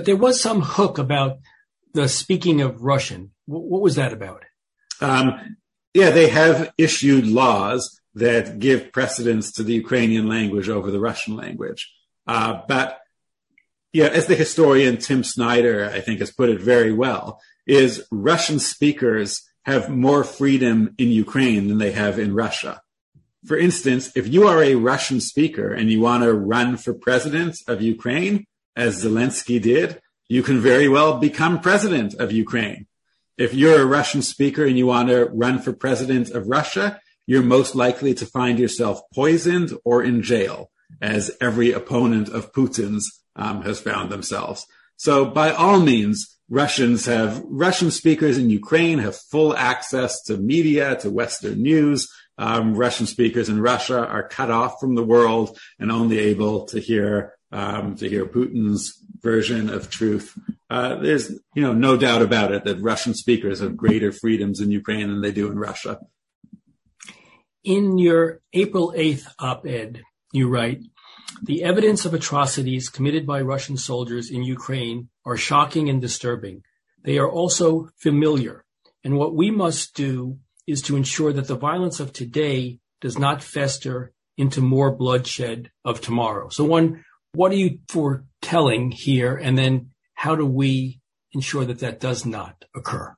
But 0.00 0.06
there 0.06 0.16
was 0.16 0.40
some 0.40 0.62
hook 0.62 0.96
about 0.96 1.40
the 1.92 2.08
speaking 2.08 2.62
of 2.62 2.80
Russian. 2.80 3.32
what 3.44 3.82
was 3.82 3.96
that 3.96 4.14
about? 4.14 4.44
Um, 5.02 5.58
yeah, 5.92 6.08
they 6.08 6.28
have 6.28 6.72
issued 6.78 7.26
laws 7.26 8.00
that 8.14 8.58
give 8.58 8.92
precedence 8.92 9.52
to 9.52 9.62
the 9.62 9.74
Ukrainian 9.74 10.26
language 10.26 10.70
over 10.70 10.90
the 10.90 11.00
Russian 11.00 11.36
language. 11.36 11.92
Uh, 12.26 12.62
but 12.66 13.00
yeah, 13.92 14.06
as 14.06 14.24
the 14.24 14.36
historian 14.36 14.96
Tim 14.96 15.22
Snyder, 15.22 15.90
I 15.92 16.00
think, 16.00 16.20
has 16.20 16.30
put 16.30 16.48
it 16.48 16.62
very 16.62 16.94
well, 16.94 17.38
is 17.66 18.02
Russian 18.10 18.58
speakers 18.58 19.42
have 19.64 19.90
more 19.90 20.24
freedom 20.24 20.94
in 20.96 21.08
Ukraine 21.08 21.68
than 21.68 21.76
they 21.76 21.92
have 21.92 22.18
in 22.18 22.32
Russia. 22.32 22.80
For 23.44 23.58
instance, 23.58 24.16
if 24.16 24.26
you 24.26 24.48
are 24.48 24.62
a 24.62 24.76
Russian 24.76 25.20
speaker 25.20 25.74
and 25.74 25.90
you 25.90 26.00
want 26.00 26.22
to 26.22 26.32
run 26.32 26.78
for 26.78 26.94
president 26.94 27.58
of 27.68 27.82
Ukraine, 27.82 28.46
as 28.80 29.04
Zelensky 29.04 29.60
did, 29.60 30.00
you 30.28 30.42
can 30.42 30.58
very 30.58 30.88
well 30.88 31.18
become 31.18 31.60
president 31.60 32.14
of 32.14 32.32
Ukraine. 32.32 32.86
If 33.36 33.52
you're 33.52 33.82
a 33.82 33.92
Russian 33.98 34.22
speaker 34.22 34.64
and 34.64 34.76
you 34.78 34.86
want 34.86 35.08
to 35.10 35.26
run 35.26 35.58
for 35.60 35.72
president 35.72 36.30
of 36.30 36.48
Russia, 36.48 36.86
you're 37.26 37.42
most 37.42 37.74
likely 37.74 38.12
to 38.14 38.32
find 38.38 38.58
yourself 38.58 38.96
poisoned 39.14 39.70
or 39.84 40.02
in 40.02 40.22
jail, 40.22 40.70
as 41.14 41.30
every 41.42 41.70
opponent 41.72 42.28
of 42.30 42.52
Putin's 42.52 43.06
um, 43.36 43.62
has 43.62 43.78
found 43.80 44.06
themselves. 44.10 44.66
So 44.96 45.26
by 45.26 45.48
all 45.52 45.80
means, 45.80 46.16
Russians 46.48 47.04
have, 47.04 47.42
Russian 47.46 47.90
speakers 47.90 48.38
in 48.38 48.48
Ukraine 48.62 48.98
have 48.98 49.16
full 49.32 49.54
access 49.54 50.22
to 50.24 50.38
media, 50.38 50.96
to 51.02 51.10
Western 51.10 51.60
news. 51.62 52.08
Um, 52.38 52.74
Russian 52.74 53.06
speakers 53.06 53.48
in 53.50 53.60
Russia 53.60 54.00
are 54.14 54.26
cut 54.26 54.50
off 54.50 54.80
from 54.80 54.94
the 54.94 55.08
world 55.14 55.58
and 55.78 55.92
only 55.92 56.18
able 56.18 56.64
to 56.72 56.80
hear 56.80 57.34
um, 57.52 57.96
to 57.96 58.08
hear 58.08 58.26
Putin's 58.26 59.02
version 59.20 59.70
of 59.70 59.90
truth. 59.90 60.38
Uh, 60.68 60.96
there's, 60.96 61.30
you 61.54 61.62
know, 61.62 61.72
no 61.72 61.96
doubt 61.96 62.22
about 62.22 62.52
it 62.52 62.64
that 62.64 62.80
Russian 62.80 63.14
speakers 63.14 63.60
have 63.60 63.76
greater 63.76 64.12
freedoms 64.12 64.60
in 64.60 64.70
Ukraine 64.70 65.08
than 65.08 65.20
they 65.20 65.32
do 65.32 65.50
in 65.50 65.58
Russia. 65.58 66.00
In 67.64 67.98
your 67.98 68.40
April 68.52 68.94
8th 68.96 69.26
op-ed, 69.38 70.02
you 70.32 70.48
write, 70.48 70.82
the 71.42 71.62
evidence 71.64 72.04
of 72.04 72.14
atrocities 72.14 72.88
committed 72.88 73.26
by 73.26 73.40
Russian 73.40 73.76
soldiers 73.76 74.30
in 74.30 74.42
Ukraine 74.42 75.08
are 75.24 75.36
shocking 75.36 75.88
and 75.88 76.00
disturbing. 76.00 76.62
They 77.02 77.18
are 77.18 77.30
also 77.30 77.88
familiar. 77.96 78.64
And 79.04 79.16
what 79.16 79.34
we 79.34 79.50
must 79.50 79.94
do 79.94 80.38
is 80.66 80.82
to 80.82 80.96
ensure 80.96 81.32
that 81.32 81.48
the 81.48 81.56
violence 81.56 81.98
of 81.98 82.12
today 82.12 82.78
does 83.00 83.18
not 83.18 83.42
fester 83.42 84.12
into 84.36 84.60
more 84.60 84.90
bloodshed 84.90 85.70
of 85.84 86.00
tomorrow. 86.00 86.48
So 86.50 86.64
one 86.64 87.04
what 87.32 87.52
are 87.52 87.56
you 87.56 87.78
foretelling 87.88 88.90
here? 88.90 89.36
And 89.36 89.56
then 89.56 89.90
how 90.14 90.34
do 90.36 90.44
we 90.46 91.00
ensure 91.32 91.64
that 91.64 91.78
that 91.78 92.00
does 92.00 92.26
not 92.26 92.64
occur? 92.74 93.14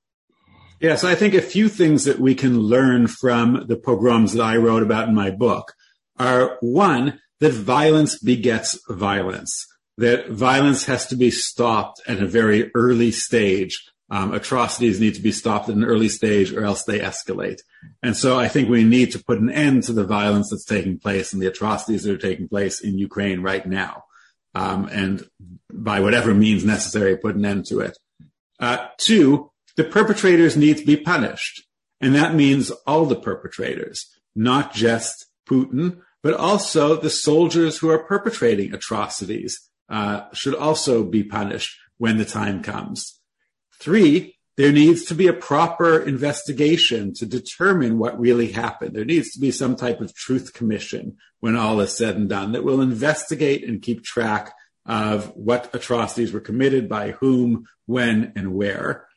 Yes, 0.80 1.04
I 1.04 1.14
think 1.14 1.34
a 1.34 1.40
few 1.40 1.68
things 1.68 2.04
that 2.04 2.18
we 2.18 2.34
can 2.34 2.58
learn 2.58 3.06
from 3.06 3.66
the 3.68 3.76
pogroms 3.76 4.32
that 4.32 4.42
I 4.42 4.56
wrote 4.56 4.82
about 4.82 5.08
in 5.08 5.14
my 5.14 5.30
book 5.30 5.74
are 6.18 6.58
one, 6.60 7.20
that 7.40 7.52
violence 7.52 8.18
begets 8.18 8.78
violence. 8.88 9.66
that 9.98 10.30
violence 10.30 10.86
has 10.86 11.06
to 11.06 11.16
be 11.16 11.30
stopped 11.30 12.00
at 12.06 12.22
a 12.22 12.26
very 12.26 12.70
early 12.74 13.10
stage. 13.10 13.80
Um, 14.12 14.34
atrocities 14.34 15.00
need 15.00 15.14
to 15.14 15.22
be 15.22 15.32
stopped 15.32 15.70
at 15.70 15.74
an 15.74 15.84
early 15.84 16.10
stage 16.10 16.52
or 16.52 16.64
else 16.64 16.84
they 16.84 16.98
escalate. 16.98 17.62
And 18.02 18.14
so 18.14 18.38
I 18.38 18.46
think 18.46 18.68
we 18.68 18.84
need 18.84 19.10
to 19.12 19.24
put 19.24 19.40
an 19.40 19.48
end 19.48 19.84
to 19.84 19.94
the 19.94 20.04
violence 20.04 20.50
that's 20.50 20.66
taking 20.66 20.98
place 20.98 21.32
and 21.32 21.40
the 21.40 21.46
atrocities 21.46 22.02
that 22.02 22.12
are 22.12 22.18
taking 22.18 22.46
place 22.46 22.82
in 22.82 22.98
Ukraine 22.98 23.40
right 23.40 23.64
now. 23.64 24.04
Um, 24.54 24.86
and 24.92 25.26
by 25.72 26.00
whatever 26.00 26.34
means 26.34 26.62
necessary, 26.62 27.16
put 27.16 27.36
an 27.36 27.46
end 27.46 27.64
to 27.68 27.80
it. 27.80 27.96
Uh, 28.60 28.86
two, 28.98 29.50
the 29.76 29.84
perpetrators 29.84 30.58
need 30.58 30.76
to 30.76 30.84
be 30.84 30.98
punished. 30.98 31.62
And 31.98 32.14
that 32.14 32.34
means 32.34 32.70
all 32.86 33.06
the 33.06 33.16
perpetrators, 33.16 34.14
not 34.36 34.74
just 34.74 35.24
Putin, 35.48 36.02
but 36.22 36.34
also 36.34 36.96
the 36.96 37.08
soldiers 37.08 37.78
who 37.78 37.88
are 37.88 38.04
perpetrating 38.04 38.74
atrocities 38.74 39.70
uh, 39.88 40.24
should 40.34 40.54
also 40.54 41.02
be 41.02 41.22
punished 41.22 41.78
when 41.96 42.18
the 42.18 42.26
time 42.26 42.62
comes. 42.62 43.18
Three, 43.82 44.38
there 44.56 44.70
needs 44.70 45.06
to 45.06 45.14
be 45.16 45.26
a 45.26 45.32
proper 45.32 45.98
investigation 45.98 47.14
to 47.14 47.26
determine 47.26 47.98
what 47.98 48.20
really 48.20 48.52
happened. 48.52 48.94
There 48.94 49.04
needs 49.04 49.32
to 49.32 49.40
be 49.40 49.50
some 49.50 49.74
type 49.74 50.00
of 50.00 50.14
truth 50.14 50.52
commission 50.52 51.16
when 51.40 51.56
all 51.56 51.80
is 51.80 51.96
said 51.96 52.14
and 52.14 52.28
done 52.28 52.52
that 52.52 52.62
will 52.62 52.80
investigate 52.80 53.66
and 53.66 53.82
keep 53.82 54.04
track 54.04 54.54
of 54.86 55.34
what 55.34 55.74
atrocities 55.74 56.32
were 56.32 56.38
committed 56.38 56.88
by 56.88 57.10
whom, 57.10 57.66
when, 57.86 58.32
and 58.36 58.54
where. 58.54 59.08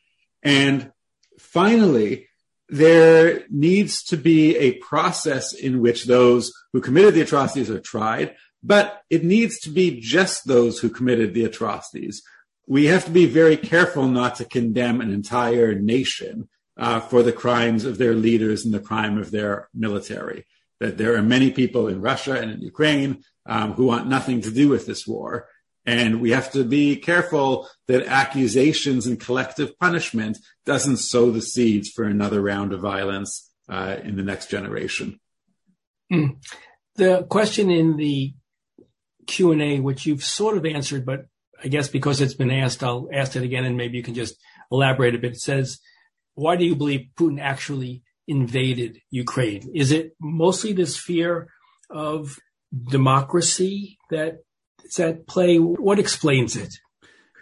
And 0.42 0.90
finally, 1.38 2.26
there 2.68 3.44
needs 3.48 4.02
to 4.04 4.16
be 4.16 4.56
a 4.56 4.78
process 4.78 5.52
in 5.52 5.80
which 5.80 6.06
those 6.06 6.52
who 6.72 6.80
committed 6.80 7.14
the 7.14 7.20
atrocities 7.20 7.70
are 7.70 7.78
tried, 7.78 8.34
but 8.64 9.02
it 9.10 9.22
needs 9.22 9.60
to 9.60 9.70
be 9.70 10.00
just 10.00 10.44
those 10.44 10.80
who 10.80 10.88
committed 10.88 11.34
the 11.34 11.44
atrocities. 11.44 12.22
We 12.66 12.86
have 12.86 13.04
to 13.04 13.10
be 13.10 13.26
very 13.26 13.56
careful 13.56 14.08
not 14.08 14.36
to 14.36 14.44
condemn 14.44 15.00
an 15.00 15.12
entire 15.12 15.74
nation 15.74 16.48
uh, 16.76 17.00
for 17.00 17.22
the 17.22 17.32
crimes 17.32 17.84
of 17.84 17.98
their 17.98 18.14
leaders 18.14 18.64
and 18.64 18.74
the 18.74 18.80
crime 18.80 19.18
of 19.18 19.30
their 19.30 19.68
military. 19.72 20.46
That 20.80 20.98
there 20.98 21.14
are 21.16 21.22
many 21.22 21.50
people 21.50 21.88
in 21.88 22.02
Russia 22.02 22.34
and 22.38 22.50
in 22.50 22.60
Ukraine 22.60 23.24
um, 23.46 23.72
who 23.72 23.86
want 23.86 24.08
nothing 24.08 24.42
to 24.42 24.50
do 24.50 24.68
with 24.68 24.86
this 24.86 25.06
war. 25.06 25.48
And 25.86 26.20
we 26.20 26.30
have 26.30 26.50
to 26.52 26.64
be 26.64 26.96
careful 26.96 27.68
that 27.86 28.06
accusations 28.06 29.06
and 29.06 29.20
collective 29.20 29.78
punishment 29.78 30.38
doesn't 30.64 30.96
sow 30.96 31.30
the 31.30 31.40
seeds 31.40 31.88
for 31.88 32.04
another 32.04 32.42
round 32.42 32.72
of 32.72 32.80
violence 32.80 33.50
uh, 33.68 33.96
in 34.02 34.16
the 34.16 34.24
next 34.24 34.50
generation. 34.50 35.20
Mm. 36.12 36.38
The 36.96 37.24
question 37.28 37.70
in 37.70 37.96
the 37.96 38.34
Q 39.26 39.52
and 39.52 39.62
A, 39.62 39.80
which 39.80 40.06
you've 40.06 40.24
sort 40.24 40.56
of 40.56 40.66
answered, 40.66 41.06
but 41.06 41.26
I 41.62 41.68
guess 41.68 41.88
because 41.88 42.20
it's 42.20 42.34
been 42.34 42.50
asked, 42.50 42.82
I'll 42.82 43.08
ask 43.12 43.36
it 43.36 43.42
again, 43.42 43.64
and 43.64 43.76
maybe 43.76 43.96
you 43.96 44.02
can 44.02 44.14
just 44.14 44.36
elaborate 44.70 45.14
a 45.14 45.18
bit. 45.18 45.32
It 45.32 45.40
says, 45.40 45.78
"Why 46.34 46.56
do 46.56 46.64
you 46.64 46.76
believe 46.76 47.08
Putin 47.16 47.40
actually 47.40 48.02
invaded 48.26 49.00
Ukraine? 49.10 49.70
Is 49.74 49.92
it 49.92 50.16
mostly 50.20 50.72
this 50.72 50.96
fear 50.96 51.48
of 51.90 52.38
democracy 52.90 53.98
that 54.10 54.38
is 54.84 54.98
at 55.00 55.26
play? 55.26 55.58
What 55.58 55.98
explains 55.98 56.56
it? 56.56 56.74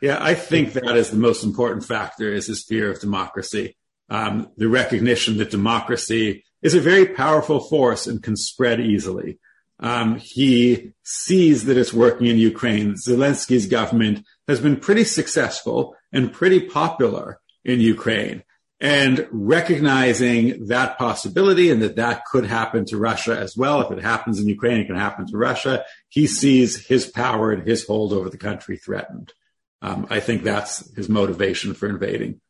Yeah, 0.00 0.18
I 0.20 0.34
think 0.34 0.74
that 0.74 0.96
is 0.96 1.10
the 1.10 1.16
most 1.16 1.44
important 1.44 1.84
factor 1.84 2.32
is 2.32 2.46
his 2.46 2.62
fear 2.62 2.90
of 2.90 3.00
democracy. 3.00 3.76
Um, 4.10 4.50
the 4.56 4.68
recognition 4.68 5.38
that 5.38 5.50
democracy 5.50 6.44
is 6.60 6.74
a 6.74 6.80
very 6.80 7.06
powerful 7.06 7.60
force 7.60 8.06
and 8.06 8.22
can 8.22 8.36
spread 8.36 8.80
easily. 8.80 9.38
Um, 9.81 10.16
he 10.16 10.93
sees 11.03 11.64
that 11.64 11.77
it's 11.77 11.93
working 11.93 12.27
in 12.27 12.39
Ukraine. 12.39 12.95
Zelensky's 12.95 13.66
government 13.66 14.25
has 14.49 14.61
been 14.61 14.77
pretty 14.77 15.05
successful 15.05 15.97
and 16.12 16.33
pretty 16.33 16.61
popular 16.61 17.41
in 17.64 17.81
Ukraine. 17.81 18.43
And 18.81 19.27
recognizing 19.31 20.66
that 20.66 20.99
possibility 20.99 21.70
and 21.70 21.81
that 21.83 21.97
that 21.97 22.25
could 22.27 22.45
happen 22.45 22.85
to 22.87 22.99
Russia 22.99 23.39
as 23.39 23.57
well. 23.57 23.81
If 23.81 23.97
it 23.97 24.03
happens 24.03 24.39
in 24.41 24.49
Ukraine, 24.49 24.81
it 24.81 24.87
can 24.87 24.97
happen 24.97 25.27
to 25.27 25.37
Russia. 25.37 25.85
He 26.09 26.27
sees 26.27 26.87
his 26.87 27.07
power 27.07 27.51
and 27.51 27.66
his 27.66 27.87
hold 27.87 28.12
over 28.12 28.29
the 28.29 28.37
country 28.37 28.77
threatened. 28.77 29.33
Um, 29.81 30.07
I 30.11 30.20
think 30.20 30.43
that's 30.43 30.95
his 30.97 31.09
motivation 31.09 31.75
for 31.75 31.89
invading. 31.89 32.41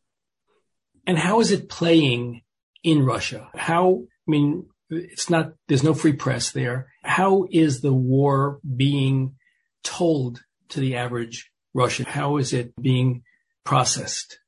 And 1.06 1.18
how 1.18 1.40
is 1.40 1.50
it 1.52 1.68
playing 1.68 2.42
in 2.82 3.04
Russia? 3.04 3.48
How, 3.54 4.04
I 4.26 4.30
mean, 4.30 4.66
it's 4.96 5.30
not, 5.30 5.52
there's 5.68 5.82
no 5.82 5.94
free 5.94 6.12
press 6.12 6.50
there. 6.50 6.88
How 7.02 7.46
is 7.50 7.80
the 7.80 7.92
war 7.92 8.60
being 8.76 9.36
told 9.82 10.42
to 10.70 10.80
the 10.80 10.96
average 10.96 11.50
Russian? 11.72 12.06
How 12.06 12.36
is 12.36 12.52
it 12.52 12.72
being 12.80 13.22
processed? 13.64 14.38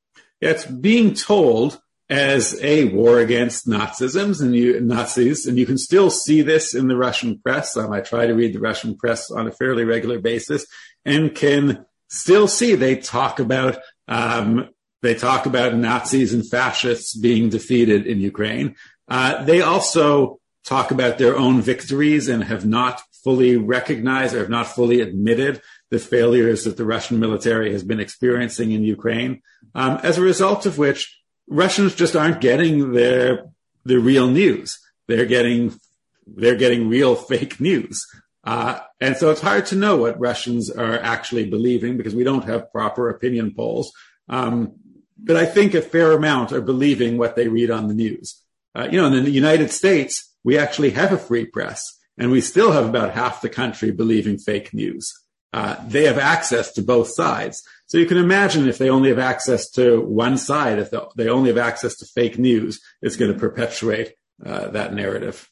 It's 0.41 0.65
being 0.65 1.13
told 1.13 1.81
as 2.09 2.57
a 2.61 2.85
war 2.85 3.19
against 3.19 3.67
Nazisms 3.67 4.41
and 4.41 4.55
you, 4.55 4.79
Nazis, 4.79 5.45
and 5.45 5.57
you 5.57 5.65
can 5.65 5.77
still 5.77 6.09
see 6.09 6.41
this 6.41 6.73
in 6.73 6.87
the 6.87 6.95
Russian 6.95 7.39
press. 7.39 7.75
Um, 7.75 7.91
I 7.91 8.01
try 8.01 8.27
to 8.27 8.33
read 8.33 8.53
the 8.53 8.59
Russian 8.59 8.95
press 8.95 9.29
on 9.29 9.47
a 9.47 9.51
fairly 9.51 9.83
regular 9.83 10.19
basis 10.19 10.65
and 11.03 11.35
can 11.35 11.85
still 12.09 12.47
see 12.47 12.75
they 12.75 12.95
talk 12.95 13.39
about 13.39 13.77
um, 14.07 14.69
they 15.01 15.15
talk 15.15 15.45
about 15.45 15.75
Nazis 15.75 16.33
and 16.33 16.47
fascists 16.47 17.15
being 17.15 17.49
defeated 17.49 18.07
in 18.07 18.19
Ukraine. 18.19 18.75
Uh, 19.07 19.43
they 19.43 19.61
also 19.61 20.39
talk 20.65 20.91
about 20.91 21.17
their 21.17 21.37
own 21.37 21.61
victories 21.61 22.27
and 22.27 22.43
have 22.43 22.65
not 22.65 23.01
fully 23.23 23.57
recognized 23.57 24.35
or 24.35 24.39
have 24.39 24.49
not 24.49 24.67
fully 24.67 25.01
admitted 25.01 25.61
the 25.89 25.99
failures 25.99 26.65
that 26.65 26.77
the 26.77 26.85
Russian 26.85 27.19
military 27.19 27.71
has 27.71 27.83
been 27.83 27.99
experiencing 27.99 28.71
in 28.71 28.83
Ukraine, 28.83 29.41
um, 29.75 29.99
as 30.03 30.17
a 30.17 30.21
result 30.21 30.65
of 30.65 30.77
which 30.77 31.17
Russians 31.47 31.95
just 31.95 32.15
aren't 32.15 32.41
getting 32.41 32.91
their 32.91 33.45
the 33.85 33.97
real 33.97 34.27
news. 34.27 34.79
They're 35.07 35.25
getting 35.25 35.79
they're 36.25 36.57
getting 36.57 36.89
real 36.89 37.15
fake 37.31 37.59
news. 37.59 38.05
Uh, 38.43 38.79
and 39.01 39.17
so 39.17 39.29
it's 39.29 39.41
hard 39.41 39.65
to 39.67 39.75
know 39.75 39.97
what 39.97 40.19
Russians 40.19 40.69
are 40.69 40.99
actually 40.99 41.49
believing 41.49 41.97
because 41.97 42.15
we 42.15 42.23
don't 42.23 42.45
have 42.45 42.71
proper 42.71 43.09
opinion 43.09 43.53
polls. 43.53 43.91
Um, 44.29 44.73
but 45.17 45.35
I 45.35 45.45
think 45.45 45.73
a 45.73 45.81
fair 45.81 46.13
amount 46.13 46.53
are 46.53 46.61
believing 46.61 47.17
what 47.17 47.35
they 47.35 47.47
read 47.47 47.71
on 47.71 47.87
the 47.87 47.93
news. 47.93 48.41
Uh, 48.77 48.87
you 48.91 49.01
know, 49.01 49.07
in 49.07 49.23
the 49.23 49.31
United 49.31 49.71
States, 49.71 50.35
we 50.43 50.57
actually 50.57 50.91
have 50.91 51.11
a 51.11 51.17
free 51.17 51.45
press 51.45 51.81
and 52.17 52.31
we 52.31 52.41
still 52.41 52.71
have 52.71 52.85
about 52.85 53.13
half 53.13 53.41
the 53.41 53.49
country 53.49 53.91
believing 53.91 54.37
fake 54.37 54.73
news 54.73 55.11
uh, 55.53 55.75
they 55.87 56.05
have 56.05 56.17
access 56.17 56.71
to 56.73 56.81
both 56.81 57.07
sides. 57.07 57.63
So 57.87 57.97
you 57.97 58.05
can 58.05 58.17
imagine 58.17 58.67
if 58.67 58.77
they 58.77 58.89
only 58.89 59.09
have 59.09 59.19
access 59.19 59.69
to 59.71 60.01
one 60.01 60.37
side, 60.37 60.77
if 60.77 60.91
they 61.15 61.29
only 61.29 61.49
have 61.49 61.57
access 61.57 61.95
to 61.97 62.05
fake 62.05 62.37
news, 62.37 62.79
it's 63.01 63.15
going 63.15 63.31
to 63.31 63.39
perpetuate 63.39 64.13
uh, 64.45 64.67
that 64.69 64.93
narrative. 64.93 65.49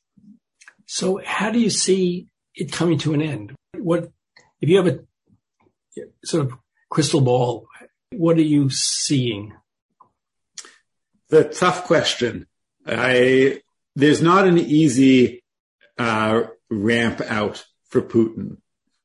So 0.85 1.21
how 1.25 1.49
do 1.49 1.59
you 1.59 1.69
see 1.69 2.27
it 2.53 2.71
coming 2.71 2.97
to 2.99 3.13
an 3.13 3.21
end? 3.21 3.55
What 3.77 4.11
if 4.61 4.69
you 4.69 4.77
have 4.77 4.87
a 4.87 4.99
sort 6.23 6.45
of 6.45 6.53
crystal 6.89 7.21
ball? 7.21 7.67
What 8.11 8.37
are 8.37 8.41
you 8.41 8.69
seeing? 8.69 9.53
The 11.29 11.45
tough 11.45 11.85
question. 11.85 12.47
I 12.85 13.61
there's 13.95 14.21
not 14.21 14.47
an 14.47 14.57
easy 14.57 15.43
uh, 15.97 16.43
ramp 16.69 17.21
out 17.21 17.65
for 17.89 18.01
Putin. 18.01 18.57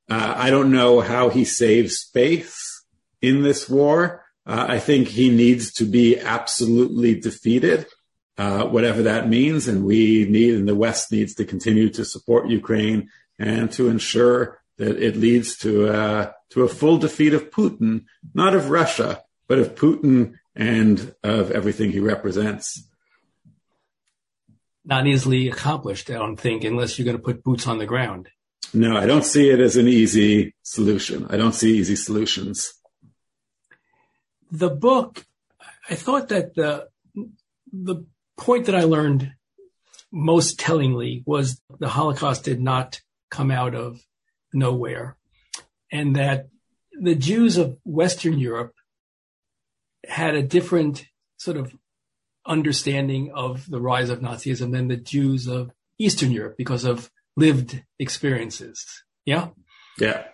Uh, 0.08 0.34
I 0.36 0.50
don't 0.50 0.72
know 0.72 1.00
how 1.00 1.28
he 1.28 1.44
saves 1.44 2.02
face 2.12 2.84
in 3.22 3.42
this 3.42 3.68
war. 3.68 4.24
Uh, 4.44 4.66
I 4.68 4.78
think 4.80 5.08
he 5.08 5.30
needs 5.30 5.72
to 5.74 5.84
be 5.84 6.18
absolutely 6.18 7.20
defeated, 7.20 7.86
uh, 8.36 8.64
whatever 8.64 9.02
that 9.02 9.28
means. 9.28 9.68
And 9.68 9.84
we 9.84 10.26
need, 10.28 10.54
and 10.54 10.68
the 10.68 10.74
West 10.74 11.12
needs 11.12 11.34
to 11.34 11.44
continue 11.44 11.88
to 11.90 12.04
support 12.04 12.50
Ukraine 12.50 13.08
and 13.38 13.70
to 13.72 13.88
ensure 13.88 14.60
that 14.78 15.00
it 15.00 15.16
leads 15.16 15.56
to 15.58 15.88
a, 15.88 16.34
to 16.50 16.64
a 16.64 16.68
full 16.68 16.98
defeat 16.98 17.34
of 17.34 17.50
Putin, 17.50 18.06
not 18.34 18.54
of 18.54 18.70
Russia, 18.70 19.22
but 19.46 19.58
of 19.58 19.76
Putin 19.76 20.34
and 20.56 21.14
of 21.22 21.52
everything 21.52 21.92
he 21.92 22.00
represents. 22.00 22.89
Not 24.90 25.06
easily 25.06 25.48
accomplished, 25.48 26.10
I 26.10 26.14
don't 26.14 26.36
think, 26.36 26.64
unless 26.64 26.98
you're 26.98 27.04
going 27.04 27.16
to 27.16 27.22
put 27.22 27.44
boots 27.44 27.68
on 27.68 27.78
the 27.78 27.86
ground. 27.86 28.28
No, 28.74 28.96
I 28.96 29.06
don't 29.06 29.24
see 29.24 29.48
it 29.48 29.60
as 29.60 29.76
an 29.76 29.86
easy 29.86 30.54
solution. 30.64 31.28
I 31.30 31.36
don't 31.36 31.54
see 31.54 31.78
easy 31.78 31.94
solutions. 31.94 32.74
The 34.50 34.68
book, 34.68 35.26
I 35.88 35.94
thought 35.94 36.28
that 36.30 36.54
the 36.56 36.88
the 37.72 38.04
point 38.36 38.66
that 38.66 38.74
I 38.74 38.82
learned 38.82 39.32
most 40.10 40.58
tellingly 40.58 41.22
was 41.24 41.60
the 41.78 41.88
Holocaust 41.88 42.42
did 42.44 42.60
not 42.60 43.00
come 43.30 43.52
out 43.52 43.76
of 43.76 44.00
nowhere, 44.52 45.16
and 45.92 46.16
that 46.16 46.48
the 47.00 47.14
Jews 47.14 47.56
of 47.58 47.78
Western 47.84 48.38
Europe 48.38 48.74
had 50.04 50.34
a 50.34 50.42
different 50.42 51.06
sort 51.36 51.56
of 51.56 51.72
understanding 52.46 53.30
of 53.34 53.68
the 53.70 53.80
rise 53.80 54.10
of 54.10 54.20
Nazism 54.20 54.72
than 54.72 54.88
the 54.88 54.96
Jews 54.96 55.46
of 55.46 55.70
Eastern 55.98 56.30
Europe 56.30 56.56
because 56.56 56.84
of 56.84 57.10
lived 57.36 57.82
experiences. 57.98 58.84
Yeah. 59.24 59.48
Yeah. 59.98 60.24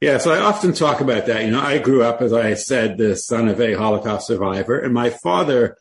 Yeah, 0.00 0.18
so 0.18 0.32
I 0.32 0.38
often 0.38 0.72
talk 0.74 1.00
about 1.00 1.26
that. 1.26 1.44
You 1.44 1.50
know, 1.50 1.60
I 1.60 1.78
grew 1.78 2.04
up, 2.04 2.22
as 2.22 2.32
I 2.32 2.54
said, 2.54 2.98
the 2.98 3.16
son 3.16 3.48
of 3.48 3.60
a 3.60 3.74
Holocaust 3.74 4.28
survivor, 4.28 4.78
and 4.78 4.94
my 4.94 5.10
father 5.10 5.76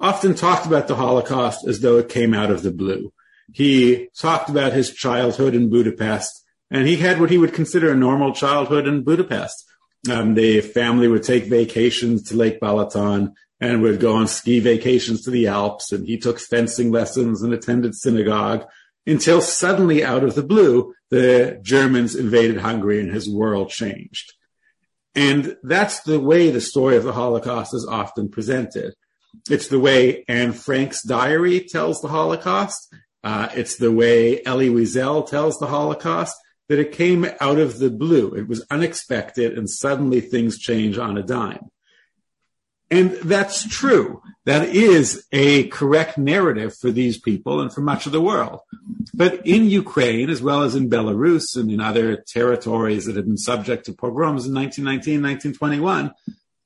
often 0.00 0.34
talked 0.34 0.64
about 0.64 0.86
the 0.86 0.94
Holocaust 0.94 1.66
as 1.66 1.80
though 1.80 1.98
it 1.98 2.08
came 2.08 2.34
out 2.34 2.52
of 2.52 2.62
the 2.62 2.70
blue. 2.70 3.12
He 3.52 4.10
talked 4.16 4.48
about 4.48 4.74
his 4.74 4.92
childhood 4.92 5.56
in 5.56 5.70
Budapest, 5.70 6.44
and 6.70 6.86
he 6.86 6.96
had 6.96 7.18
what 7.18 7.30
he 7.30 7.38
would 7.38 7.52
consider 7.52 7.90
a 7.90 7.96
normal 7.96 8.32
childhood 8.32 8.86
in 8.86 9.02
Budapest. 9.02 9.64
Um, 10.08 10.34
the 10.34 10.60
family 10.60 11.08
would 11.08 11.24
take 11.24 11.46
vacations 11.46 12.22
to 12.24 12.36
Lake 12.36 12.60
Balaton 12.60 13.32
and 13.60 13.82
would 13.82 14.00
go 14.00 14.14
on 14.14 14.28
ski 14.28 14.60
vacations 14.60 15.22
to 15.22 15.30
the 15.30 15.46
Alps, 15.46 15.92
and 15.92 16.06
he 16.06 16.18
took 16.18 16.38
fencing 16.38 16.90
lessons 16.90 17.42
and 17.42 17.52
attended 17.52 17.94
synagogue 17.94 18.66
until 19.06 19.40
suddenly, 19.40 20.04
out 20.04 20.22
of 20.22 20.34
the 20.34 20.42
blue, 20.42 20.94
the 21.10 21.58
Germans 21.62 22.14
invaded 22.14 22.58
Hungary 22.58 23.00
and 23.00 23.10
his 23.10 23.28
world 23.28 23.70
changed. 23.70 24.34
And 25.14 25.56
that's 25.62 26.00
the 26.02 26.20
way 26.20 26.50
the 26.50 26.60
story 26.60 26.96
of 26.96 27.04
the 27.04 27.14
Holocaust 27.14 27.74
is 27.74 27.86
often 27.86 28.28
presented. 28.28 28.94
It's 29.50 29.68
the 29.68 29.80
way 29.80 30.24
Anne 30.28 30.52
Frank's 30.52 31.02
diary 31.02 31.60
tells 31.60 32.00
the 32.00 32.08
Holocaust. 32.08 32.94
Uh, 33.24 33.48
it's 33.54 33.76
the 33.76 33.92
way 33.92 34.44
Elie 34.44 34.68
Wiesel 34.68 35.26
tells 35.28 35.58
the 35.58 35.66
Holocaust 35.66 36.36
that 36.68 36.78
it 36.78 36.92
came 36.92 37.26
out 37.40 37.58
of 37.58 37.78
the 37.78 37.90
blue. 37.90 38.34
It 38.34 38.46
was 38.46 38.64
unexpected 38.70 39.56
and 39.56 39.68
suddenly 39.68 40.20
things 40.20 40.58
change 40.58 40.98
on 40.98 41.16
a 41.16 41.22
dime. 41.22 41.68
And 42.90 43.12
that's 43.22 43.68
true. 43.68 44.22
That 44.44 44.68
is 44.68 45.26
a 45.30 45.68
correct 45.68 46.16
narrative 46.16 46.74
for 46.74 46.90
these 46.90 47.18
people 47.18 47.60
and 47.60 47.72
for 47.72 47.82
much 47.82 48.06
of 48.06 48.12
the 48.12 48.20
world. 48.20 48.60
But 49.12 49.46
in 49.46 49.68
Ukraine, 49.68 50.30
as 50.30 50.40
well 50.40 50.62
as 50.62 50.74
in 50.74 50.88
Belarus 50.88 51.54
and 51.54 51.70
in 51.70 51.80
other 51.80 52.16
territories 52.16 53.04
that 53.04 53.16
have 53.16 53.26
been 53.26 53.36
subject 53.36 53.84
to 53.86 53.92
pogroms 53.92 54.46
in 54.46 54.54
1919, 54.54 55.22
1921, 55.22 56.14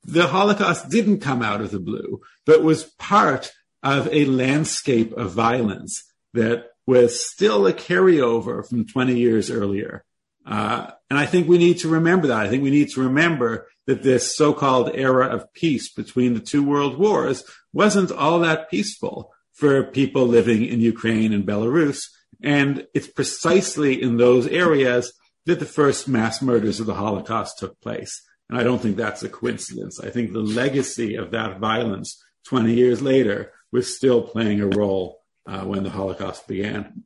the 0.05 0.27
Holocaust 0.27 0.89
didn't 0.89 1.19
come 1.19 1.41
out 1.41 1.61
of 1.61 1.71
the 1.71 1.79
blue, 1.79 2.21
but 2.45 2.63
was 2.63 2.85
part 2.99 3.51
of 3.81 4.07
a 4.11 4.25
landscape 4.25 5.11
of 5.13 5.31
violence 5.31 6.03
that 6.33 6.67
was 6.85 7.25
still 7.25 7.67
a 7.67 7.73
carryover 7.73 8.67
from 8.67 8.85
20 8.85 9.17
years 9.17 9.51
earlier. 9.51 10.03
Uh, 10.45 10.91
and 11.09 11.17
I 11.17 11.25
think 11.25 11.47
we 11.47 11.57
need 11.57 11.79
to 11.79 11.87
remember 11.87 12.27
that. 12.27 12.45
I 12.45 12.49
think 12.49 12.63
we 12.63 12.71
need 12.71 12.89
to 12.91 13.01
remember 13.01 13.67
that 13.85 14.03
this 14.03 14.35
so-called 14.35 14.91
era 14.93 15.27
of 15.27 15.51
peace 15.53 15.91
between 15.91 16.33
the 16.33 16.39
two 16.39 16.63
world 16.63 16.97
wars 16.97 17.43
wasn't 17.73 18.11
all 18.11 18.39
that 18.39 18.69
peaceful 18.69 19.31
for 19.51 19.83
people 19.83 20.25
living 20.25 20.65
in 20.65 20.79
Ukraine 20.79 21.33
and 21.33 21.45
Belarus. 21.45 22.05
And 22.41 22.87
it's 22.93 23.07
precisely 23.07 24.01
in 24.01 24.17
those 24.17 24.47
areas 24.47 25.13
that 25.45 25.59
the 25.59 25.65
first 25.65 26.07
mass 26.07 26.41
murders 26.41 26.79
of 26.79 26.85
the 26.85 26.95
Holocaust 26.95 27.59
took 27.59 27.79
place. 27.81 28.21
And 28.49 28.57
I 28.57 28.63
don't 28.63 28.81
think 28.81 28.97
that's 28.97 29.23
a 29.23 29.29
coincidence. 29.29 29.99
I 29.99 30.09
think 30.09 30.31
the 30.31 30.39
legacy 30.39 31.15
of 31.15 31.31
that 31.31 31.59
violence 31.59 32.21
20 32.45 32.73
years 32.73 33.01
later 33.01 33.51
was 33.71 33.95
still 33.95 34.21
playing 34.21 34.61
a 34.61 34.67
role 34.67 35.21
uh, 35.45 35.61
when 35.61 35.83
the 35.83 35.89
Holocaust 35.89 36.47
began. 36.47 37.03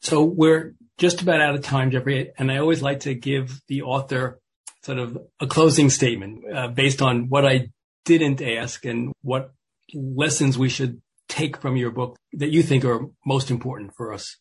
So 0.00 0.24
we're 0.24 0.74
just 0.98 1.22
about 1.22 1.40
out 1.40 1.54
of 1.54 1.62
time, 1.62 1.90
Jeffrey, 1.90 2.32
and 2.36 2.50
I 2.50 2.58
always 2.58 2.82
like 2.82 3.00
to 3.00 3.14
give 3.14 3.60
the 3.68 3.82
author 3.82 4.40
sort 4.84 4.98
of 4.98 5.18
a 5.40 5.46
closing 5.46 5.90
statement 5.90 6.44
uh, 6.52 6.68
based 6.68 7.02
on 7.02 7.28
what 7.28 7.46
I 7.46 7.68
didn't 8.04 8.42
ask 8.42 8.84
and 8.84 9.12
what 9.22 9.52
lessons 9.94 10.58
we 10.58 10.68
should 10.68 11.00
take 11.28 11.56
from 11.56 11.76
your 11.76 11.90
book 11.90 12.16
that 12.32 12.50
you 12.50 12.62
think 12.62 12.84
are 12.84 13.06
most 13.24 13.50
important 13.50 13.92
for 13.96 14.12
us. 14.12 14.36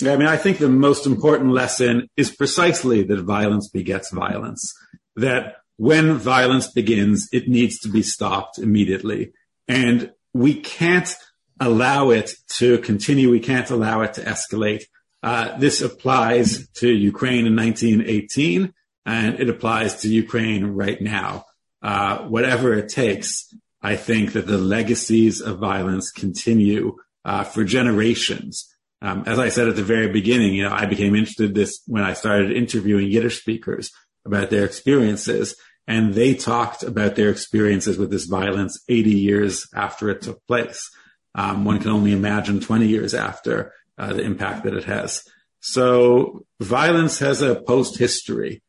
Yeah, 0.00 0.12
I 0.12 0.16
mean, 0.16 0.26
I 0.26 0.36
think 0.36 0.58
the 0.58 0.68
most 0.68 1.06
important 1.06 1.52
lesson 1.52 2.08
is 2.16 2.34
precisely 2.34 3.04
that 3.04 3.22
violence 3.22 3.68
begets 3.68 4.10
violence. 4.10 4.74
That 5.14 5.56
when 5.76 6.14
violence 6.14 6.70
begins, 6.70 7.28
it 7.32 7.48
needs 7.48 7.78
to 7.80 7.88
be 7.88 8.02
stopped 8.02 8.58
immediately. 8.58 9.32
And 9.68 10.12
we 10.32 10.60
can't 10.60 11.14
allow 11.60 12.10
it 12.10 12.34
to 12.56 12.78
continue. 12.78 13.30
We 13.30 13.40
can't 13.40 13.70
allow 13.70 14.02
it 14.02 14.14
to 14.14 14.22
escalate. 14.22 14.84
Uh, 15.22 15.56
this 15.58 15.80
applies 15.80 16.68
to 16.74 16.88
Ukraine 16.88 17.46
in 17.46 17.56
1918 17.56 18.72
and 19.06 19.38
it 19.40 19.48
applies 19.48 19.96
to 19.96 20.08
Ukraine 20.08 20.64
right 20.66 21.00
now. 21.00 21.46
Uh, 21.82 22.18
whatever 22.20 22.72
it 22.74 22.88
takes, 22.88 23.54
I 23.82 23.96
think 23.96 24.32
that 24.32 24.46
the 24.46 24.58
legacies 24.58 25.40
of 25.40 25.58
violence 25.58 26.10
continue 26.10 26.96
uh, 27.24 27.44
for 27.44 27.64
generations. 27.64 28.70
Um, 29.02 29.24
as 29.26 29.38
I 29.38 29.50
said 29.50 29.68
at 29.68 29.76
the 29.76 29.82
very 29.82 30.08
beginning, 30.08 30.54
you 30.54 30.62
know, 30.62 30.72
I 30.72 30.86
became 30.86 31.14
interested 31.14 31.50
in 31.50 31.52
this 31.54 31.82
when 31.86 32.02
I 32.02 32.14
started 32.14 32.52
interviewing 32.52 33.10
Yiddish 33.10 33.40
speakers 33.40 33.92
about 34.24 34.48
their 34.48 34.64
experiences, 34.64 35.56
and 35.86 36.14
they 36.14 36.34
talked 36.34 36.82
about 36.82 37.14
their 37.14 37.28
experiences 37.28 37.98
with 37.98 38.10
this 38.10 38.24
violence 38.24 38.82
80 38.88 39.10
years 39.10 39.68
after 39.74 40.08
it 40.08 40.22
took 40.22 40.44
place. 40.46 40.90
Um, 41.34 41.66
one 41.66 41.80
can 41.80 41.90
only 41.90 42.12
imagine 42.12 42.60
20 42.60 42.86
years 42.86 43.12
after 43.12 43.74
uh, 43.98 44.14
the 44.14 44.22
impact 44.22 44.64
that 44.64 44.74
it 44.74 44.84
has. 44.84 45.22
So 45.60 46.46
violence 46.60 47.18
has 47.18 47.42
a 47.42 47.56
post 47.56 47.98
history. 47.98 48.62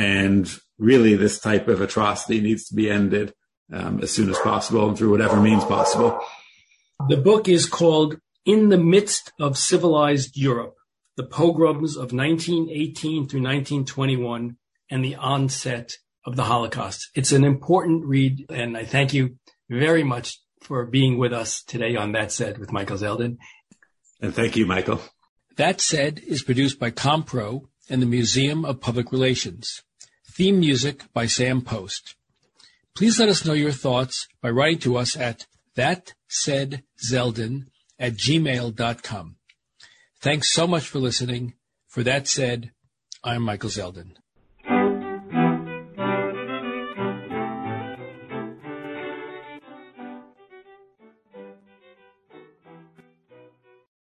And 0.00 0.50
really, 0.78 1.14
this 1.14 1.38
type 1.38 1.68
of 1.68 1.82
atrocity 1.82 2.40
needs 2.40 2.66
to 2.68 2.74
be 2.74 2.88
ended 2.88 3.34
um, 3.70 4.00
as 4.02 4.10
soon 4.10 4.30
as 4.30 4.38
possible 4.38 4.88
and 4.88 4.96
through 4.96 5.10
whatever 5.10 5.38
means 5.38 5.62
possible. 5.62 6.18
The 7.10 7.18
book 7.18 7.48
is 7.48 7.66
called 7.66 8.18
In 8.46 8.70
the 8.70 8.78
Midst 8.78 9.30
of 9.38 9.58
Civilized 9.58 10.38
Europe 10.38 10.76
The 11.18 11.26
Pogroms 11.26 11.96
of 11.96 12.14
1918 12.14 13.28
through 13.28 13.42
1921 13.42 14.56
and 14.90 15.04
the 15.04 15.16
Onset 15.16 15.92
of 16.24 16.34
the 16.34 16.44
Holocaust. 16.44 17.10
It's 17.14 17.32
an 17.32 17.44
important 17.44 18.06
read, 18.06 18.46
and 18.48 18.78
I 18.78 18.86
thank 18.86 19.12
you 19.12 19.36
very 19.68 20.02
much 20.02 20.40
for 20.62 20.86
being 20.86 21.18
with 21.18 21.34
us 21.34 21.62
today 21.62 21.94
on 21.94 22.12
That 22.12 22.32
Said 22.32 22.56
with 22.56 22.72
Michael 22.72 22.96
Zeldin. 22.96 23.36
And 24.22 24.34
thank 24.34 24.56
you, 24.56 24.64
Michael. 24.64 25.02
That 25.58 25.82
Said 25.82 26.22
is 26.26 26.42
produced 26.42 26.80
by 26.80 26.90
Compro 26.90 27.66
and 27.90 28.00
the 28.00 28.06
Museum 28.06 28.64
of 28.64 28.80
Public 28.80 29.12
Relations. 29.12 29.82
Theme 30.40 30.58
music 30.58 31.04
by 31.12 31.26
Sam 31.26 31.60
Post. 31.60 32.14
Please 32.96 33.20
let 33.20 33.28
us 33.28 33.44
know 33.44 33.52
your 33.52 33.72
thoughts 33.72 34.26
by 34.40 34.48
writing 34.48 34.78
to 34.78 34.96
us 34.96 35.14
at 35.14 35.46
thatsaidzeldin 35.76 37.66
at 37.98 38.14
gmail.com. 38.14 39.36
Thanks 40.18 40.50
so 40.50 40.66
much 40.66 40.88
for 40.88 40.98
listening. 40.98 41.56
For 41.88 42.02
that 42.04 42.26
said, 42.26 42.72
I'm 43.22 43.42
Michael 43.42 43.68
Zeldin. 43.68 44.12